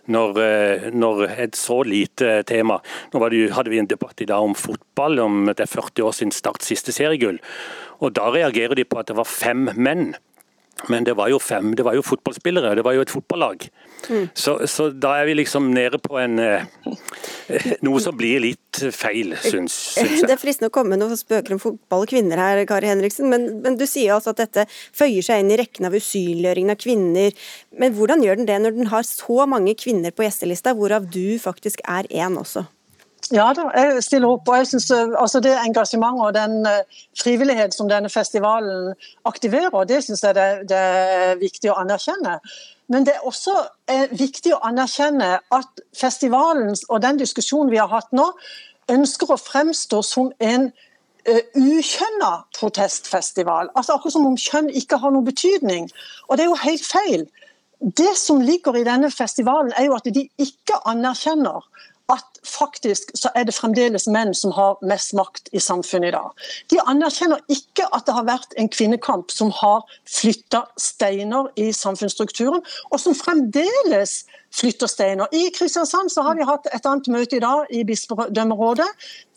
Når, 0.08 0.40
eh, 0.42 0.90
når 0.92 1.40
et 1.40 1.56
så 1.56 1.84
lite 1.86 2.44
tema 2.44 2.82
Nå 3.14 3.30
det 3.30 3.54
hadde 3.54 3.70
vi 3.70 3.80
en 3.80 3.88
debatt 3.88 4.22
i 4.22 4.26
dag 4.26 4.42
om 4.42 4.54
fotball, 4.54 5.20
om 5.20 5.46
det 5.46 5.60
er 5.60 5.66
40 5.66 6.04
år 6.04 6.12
siden 6.12 6.34
Start 6.34 6.62
siste 6.62 6.92
seriegull. 6.92 7.40
Og 8.02 8.14
Da 8.14 8.30
reagerer 8.32 8.76
de 8.76 8.84
på 8.84 9.00
at 9.00 9.08
det 9.08 9.16
var 9.16 9.26
fem 9.26 9.70
menn. 9.76 10.16
Men 10.92 11.06
det 11.08 11.16
var 11.16 11.30
jo 11.32 11.40
fem, 11.40 11.72
det 11.78 11.86
var 11.86 11.96
jo 11.96 12.04
fotballspillere, 12.04 12.74
det 12.76 12.84
var 12.84 12.96
jo 12.98 13.04
et 13.06 13.12
fotballag. 13.12 13.68
Mm. 14.10 14.26
Så, 14.36 14.58
så 14.68 14.90
da 14.92 15.14
er 15.22 15.30
vi 15.30 15.38
liksom 15.40 15.70
nede 15.72 16.00
på 16.04 16.18
en 16.20 16.40
eh, 16.44 16.66
Noe 17.86 18.02
som 18.04 18.16
blir 18.20 18.42
litt 18.44 18.80
feil, 18.96 19.34
syns, 19.44 19.76
syns 19.96 20.18
jeg. 20.18 20.28
Det 20.28 20.36
er 20.36 20.42
fristende 20.42 20.72
å 20.72 20.74
komme 20.76 20.96
med 20.96 21.04
noen 21.04 21.20
spøker 21.20 21.56
om 21.56 21.62
fotball 21.62 22.04
og 22.04 22.12
kvinner 22.12 22.40
her, 22.40 22.64
Kari 22.68 22.90
Henriksen, 22.92 23.30
men, 23.32 23.48
men 23.64 23.78
du 23.80 23.86
sier 23.88 24.16
altså 24.16 24.34
at 24.34 24.42
dette 24.44 24.68
føyer 24.72 25.24
seg 25.24 25.44
inn 25.44 25.54
i 25.54 25.60
rekken 25.60 25.88
av 25.88 25.96
usynliggjøringen 25.96 26.74
av 26.74 26.80
kvinner. 26.84 27.44
Men 27.80 27.96
hvordan 27.96 28.24
gjør 28.26 28.42
den 28.42 28.50
det 28.50 28.60
når 28.64 28.78
den 28.80 28.92
har 28.92 29.08
så 29.08 29.48
mange 29.50 29.76
kvinner 29.80 30.16
på 30.16 30.26
gjestelista, 30.28 30.76
hvorav 30.76 31.08
du 31.14 31.38
faktisk 31.44 31.84
er 31.88 32.10
én 32.12 32.40
også? 32.40 32.66
Ja 33.32 33.54
da, 33.56 33.70
jeg 33.76 34.04
stiller 34.04 34.28
opp. 34.28 34.50
og 34.50 34.58
jeg 34.58 34.68
synes, 34.68 34.92
eh, 34.92 35.14
altså 35.18 35.40
Det 35.40 35.58
engasjementet 35.66 36.26
og 36.26 36.34
den 36.34 36.66
eh, 36.66 36.84
frivillighet 37.22 37.74
som 37.74 37.90
denne 37.90 38.10
festivalen 38.10 38.94
aktiverer, 39.26 39.84
det 39.84 40.04
syns 40.04 40.24
jeg 40.24 40.36
det, 40.36 40.70
det 40.70 40.78
er 40.78 41.36
viktig 41.40 41.72
å 41.72 41.80
anerkjenne. 41.80 42.40
Men 42.88 43.06
det 43.06 43.14
er 43.16 43.28
også 43.28 43.54
eh, 43.88 44.10
viktig 44.12 44.54
å 44.54 44.60
anerkjenne 44.64 45.40
at 45.52 45.84
festivalen 45.96 46.76
og 46.90 47.02
den 47.02 47.18
diskusjonen 47.18 47.72
vi 47.72 47.80
har 47.80 47.88
hatt 47.88 48.12
nå, 48.12 48.32
ønsker 48.92 49.32
å 49.32 49.40
fremstå 49.40 50.02
som 50.04 50.32
en 50.40 50.72
ukjønna 51.56 52.44
protestfestival. 52.60 53.70
Altså 53.80 53.94
Akkurat 53.94 54.14
som 54.14 54.26
om 54.28 54.36
kjønn 54.36 54.68
ikke 54.70 54.98
har 55.00 55.14
noen 55.16 55.24
betydning. 55.24 55.88
Og 56.28 56.36
det 56.36 56.44
er 56.44 56.50
jo 56.52 56.60
helt 56.60 56.84
feil. 56.84 57.24
Det 57.80 58.18
som 58.20 58.42
ligger 58.44 58.76
i 58.76 58.84
denne 58.84 59.12
festivalen, 59.12 59.72
er 59.78 59.86
jo 59.86 59.96
at 59.96 60.04
de 60.04 60.28
ikke 60.38 60.82
anerkjenner 60.84 61.64
at 62.12 62.33
faktisk 62.48 63.12
så 63.18 63.32
er 63.36 63.48
det 63.48 63.56
fremdeles 63.56 64.08
menn 64.12 64.34
som 64.38 64.54
har 64.56 64.78
mest 64.86 65.14
makt 65.18 65.50
i 65.52 65.62
samfunnet 65.64 66.12
i 66.12 66.16
dag. 66.16 66.46
De 66.72 66.80
anerkjenner 66.84 67.42
ikke 67.52 67.88
at 67.96 68.08
det 68.08 68.16
har 68.18 68.30
vært 68.30 68.56
en 68.60 68.70
kvinnekamp 68.72 69.32
som 69.32 69.52
har 69.62 69.84
flytta 70.10 70.66
steiner 70.80 71.52
i 71.60 71.72
samfunnsstrukturen, 71.76 72.64
og 72.92 73.02
som 73.02 73.18
fremdeles 73.18 74.24
flytter 74.54 74.88
steiner. 74.88 75.28
I 75.32 75.50
Kristiansand 75.56 76.12
så 76.12 76.22
har 76.22 76.36
vi 76.38 76.46
hatt 76.46 76.68
et 76.74 76.86
annet 76.86 77.10
møte 77.12 77.38
i 77.38 77.42
dag 77.42 77.72
i 77.74 77.82
bispedømmerådet, 77.88 78.88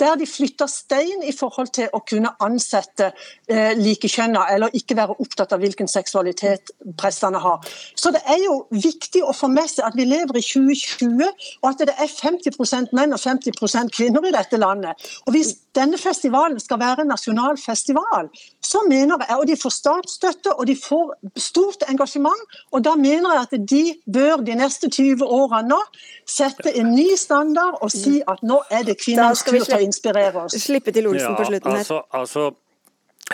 der 0.01 0.19
de 0.21 0.27
flytter 0.29 0.69
stein 0.69 1.25
i 1.25 1.33
forhold 1.33 1.73
til 1.77 1.89
å 1.97 2.03
kunne 2.05 2.35
ansette 2.45 3.09
eh, 3.49 3.73
likekjønna, 3.79 4.45
eller 4.53 4.77
ikke 4.77 4.99
være 4.99 5.17
opptatt 5.23 5.55
av 5.57 5.65
hvilken 5.65 5.89
seksualitet 5.89 6.73
prestene 7.01 7.41
har. 7.41 7.65
Så 7.97 8.13
det 8.13 8.21
er 8.29 8.43
jo 8.45 8.59
viktig 8.71 9.25
å 9.25 9.35
få 9.37 9.49
med 9.53 9.71
seg 9.73 9.89
at 9.89 9.97
vi 9.97 10.05
lever 10.09 10.37
i 10.37 10.45
2020, 10.45 11.49
og 11.63 11.71
at 11.73 11.87
det 11.89 11.97
er 11.97 12.13
50 12.13 12.93
menn 12.97 13.15
og 13.17 13.21
50% 13.23 13.93
kvinner 13.95 14.27
i 14.27 14.35
dette 14.35 14.61
landet. 14.61 15.07
Og 15.27 15.37
Hvis 15.37 15.55
denne 15.77 15.99
festivalen 16.01 16.61
skal 16.61 16.81
være 16.81 17.05
en 17.05 17.13
nasjonal 17.13 17.59
festival, 17.61 18.31
så 18.65 18.83
mener 18.89 19.21
jeg, 19.23 19.37
og 19.37 19.47
de 19.47 19.57
får 19.63 19.75
statsstøtte 19.77 20.55
og 20.57 20.67
de 20.67 20.77
får 20.77 21.15
stort 21.37 21.85
engasjement, 21.89 22.59
og 22.73 22.85
da 22.85 22.95
mener 22.97 23.35
jeg 23.35 23.47
at 23.47 23.69
de 23.71 23.85
bør 24.13 24.45
de 24.47 24.55
neste 24.59 24.91
20 24.91 25.25
årene 25.25 25.69
nå 25.69 25.81
sette 26.29 26.73
en 26.79 26.93
ny 26.95 27.09
standard 27.19 27.81
og 27.83 27.91
si 27.93 28.21
at 28.29 28.43
nå 28.47 28.61
er 28.71 28.87
det 28.87 28.99
kvinnenes 29.01 29.43
tur 29.47 29.59
til 29.59 29.79
å 29.79 29.83
inspirere 29.85 30.47
oss. 30.47 30.57
Slippe 30.63 30.95
til 30.95 31.09
Olsen 31.11 31.37
på 31.37 31.49
slutten 31.51 31.77
her. 31.77 31.85
Altså, 31.85 32.03
altså, 32.11 32.51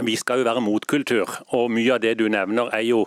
vi 0.00 0.14
skal 0.16 0.40
jo 0.40 0.46
være 0.46 0.62
motkultur, 0.64 1.28
og 1.52 1.70
mye 1.72 1.92
av 1.92 2.00
det 2.00 2.14
du 2.16 2.24
nevner 2.32 2.70
er 2.72 2.84
jo 2.86 3.02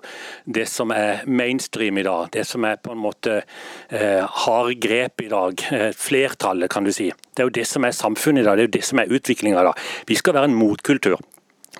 det 0.46 0.68
som 0.70 0.92
er 0.94 1.24
mainstream 1.26 1.98
i 1.98 2.06
dag. 2.06 2.28
Det 2.36 2.44
som 2.46 2.66
er 2.70 2.78
på 2.78 2.94
en 2.94 3.02
måte 3.02 3.40
eh, 3.42 4.22
har 4.22 4.70
grep 4.78 5.26
i 5.26 5.32
dag. 5.32 5.64
Eh, 5.74 5.90
flertallet, 5.98 6.70
kan 6.70 6.86
du 6.86 6.94
si. 6.94 7.10
Det 7.10 7.42
er 7.42 7.50
jo 7.50 7.56
det 7.58 7.66
som 7.66 7.88
er 7.88 7.96
samfunnet 7.96 8.44
i 8.44 8.46
dag, 8.46 8.58
det 8.58 8.68
er 8.68 8.70
jo 8.70 8.78
det 8.78 8.86
som 8.86 9.02
er 9.02 9.18
utviklinga 9.18 9.64
i 9.64 9.70
dag. 9.72 9.88
Vi 10.06 10.20
skal 10.20 10.38
være 10.38 10.52
en 10.52 10.60
motkultur. 10.60 11.18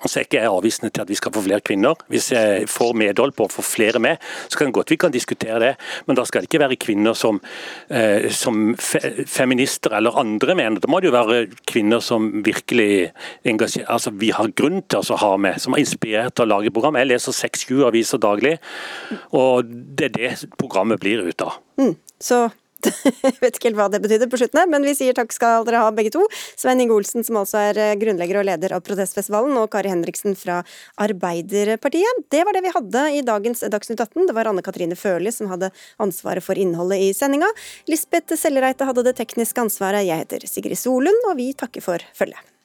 Så 0.04 0.20
er 0.20 0.26
ikke 0.26 0.40
jeg 0.40 0.52
avvisende 0.52 0.90
til 0.92 1.04
at 1.06 1.10
vi 1.10 1.16
skal 1.18 1.32
få 1.34 1.42
flere 1.46 1.64
kvinner. 1.64 1.96
Hvis 2.12 2.28
jeg 2.34 2.68
får 2.70 2.92
medhold 3.00 3.32
på 3.36 3.46
å 3.46 3.52
få 3.52 3.64
flere 3.64 4.00
med, 4.02 4.20
så 4.48 4.58
kan 4.58 4.68
det 4.68 4.76
godt 4.76 4.92
vi 4.92 4.98
kan 5.00 5.14
diskutere 5.14 5.60
det. 5.62 5.72
Men 6.06 6.18
da 6.18 6.26
skal 6.28 6.42
det 6.42 6.50
ikke 6.50 6.62
være 6.62 6.78
kvinner 6.80 7.16
som, 7.16 7.40
eh, 7.88 8.28
som 8.30 8.74
fe 8.76 9.00
feminister 9.26 9.96
eller 9.96 10.18
andre 10.20 10.54
mener. 10.54 10.80
Da 10.80 10.90
må 10.90 11.00
det 11.00 11.10
jo 11.10 11.16
være 11.16 11.46
kvinner 11.66 12.00
som 12.04 12.42
virkelig 12.44 13.10
engasjerer, 13.44 13.88
altså 13.88 14.12
vi 14.12 14.30
har 14.30 14.52
grunn 14.58 14.82
til 14.82 15.00
å 15.00 15.18
ha 15.22 15.36
med, 15.36 15.60
som 15.60 15.74
er 15.74 15.84
inspirert 15.84 16.36
til 16.36 16.46
å 16.46 16.52
lage 16.56 16.72
program. 16.74 16.96
Jeg 17.00 17.08
leser 17.08 17.32
seks-sju 17.32 17.86
aviser 17.86 18.18
daglig, 18.18 18.58
og 19.32 19.64
det 19.66 20.10
er 20.10 20.16
det 20.16 20.50
programmet 20.58 21.00
blir 21.00 21.24
ut 21.26 21.42
av. 21.42 21.58
Mm, 21.80 21.96
så 22.20 22.46
jeg 23.26 23.38
vet 23.42 23.58
ikke 23.58 23.70
helt 23.70 23.78
hva 23.78 23.88
det 23.92 24.00
betydde 24.04 24.28
på 24.30 24.40
slutten 24.40 24.60
her, 24.62 24.70
men 24.70 24.86
vi 24.86 24.94
sier 24.98 25.16
takk 25.16 25.34
skal 25.34 25.66
dere 25.66 25.82
ha 25.84 25.92
begge 25.94 26.12
to. 26.14 26.24
Svein 26.58 26.82
Inge 26.82 26.96
Olsen, 26.96 27.24
som 27.26 27.40
altså 27.40 27.60
er 27.70 27.80
eh, 27.82 27.94
grunnlegger 28.00 28.40
og 28.40 28.48
leder 28.48 28.76
av 28.76 28.84
Protestfestivalen, 28.86 29.56
og 29.60 29.70
Kari 29.72 29.92
Henriksen 29.92 30.36
fra 30.38 30.62
Arbeiderpartiet. 31.02 32.24
Det 32.32 32.42
var 32.46 32.56
det 32.56 32.64
vi 32.66 32.74
hadde 32.76 33.06
i 33.18 33.22
dagens 33.26 33.64
Dagsnytt 33.72 34.02
18. 34.02 34.28
Det 34.30 34.36
var 34.36 34.50
Anne 34.50 34.64
Katrine 34.66 34.98
Førli 34.98 35.32
som 35.34 35.50
hadde 35.52 35.72
ansvaret 36.02 36.44
for 36.44 36.58
innholdet 36.58 37.02
i 37.04 37.12
sendinga. 37.16 37.50
Lisbeth 37.90 38.38
Sellereite 38.38 38.88
hadde 38.88 39.06
det 39.06 39.16
tekniske 39.20 39.66
ansvaret. 39.66 40.06
Jeg 40.06 40.24
heter 40.24 40.46
Sigrid 40.50 40.80
Solund, 40.80 41.30
og 41.30 41.40
vi 41.40 41.52
takker 41.56 41.84
for 41.84 42.02
følget. 42.16 42.55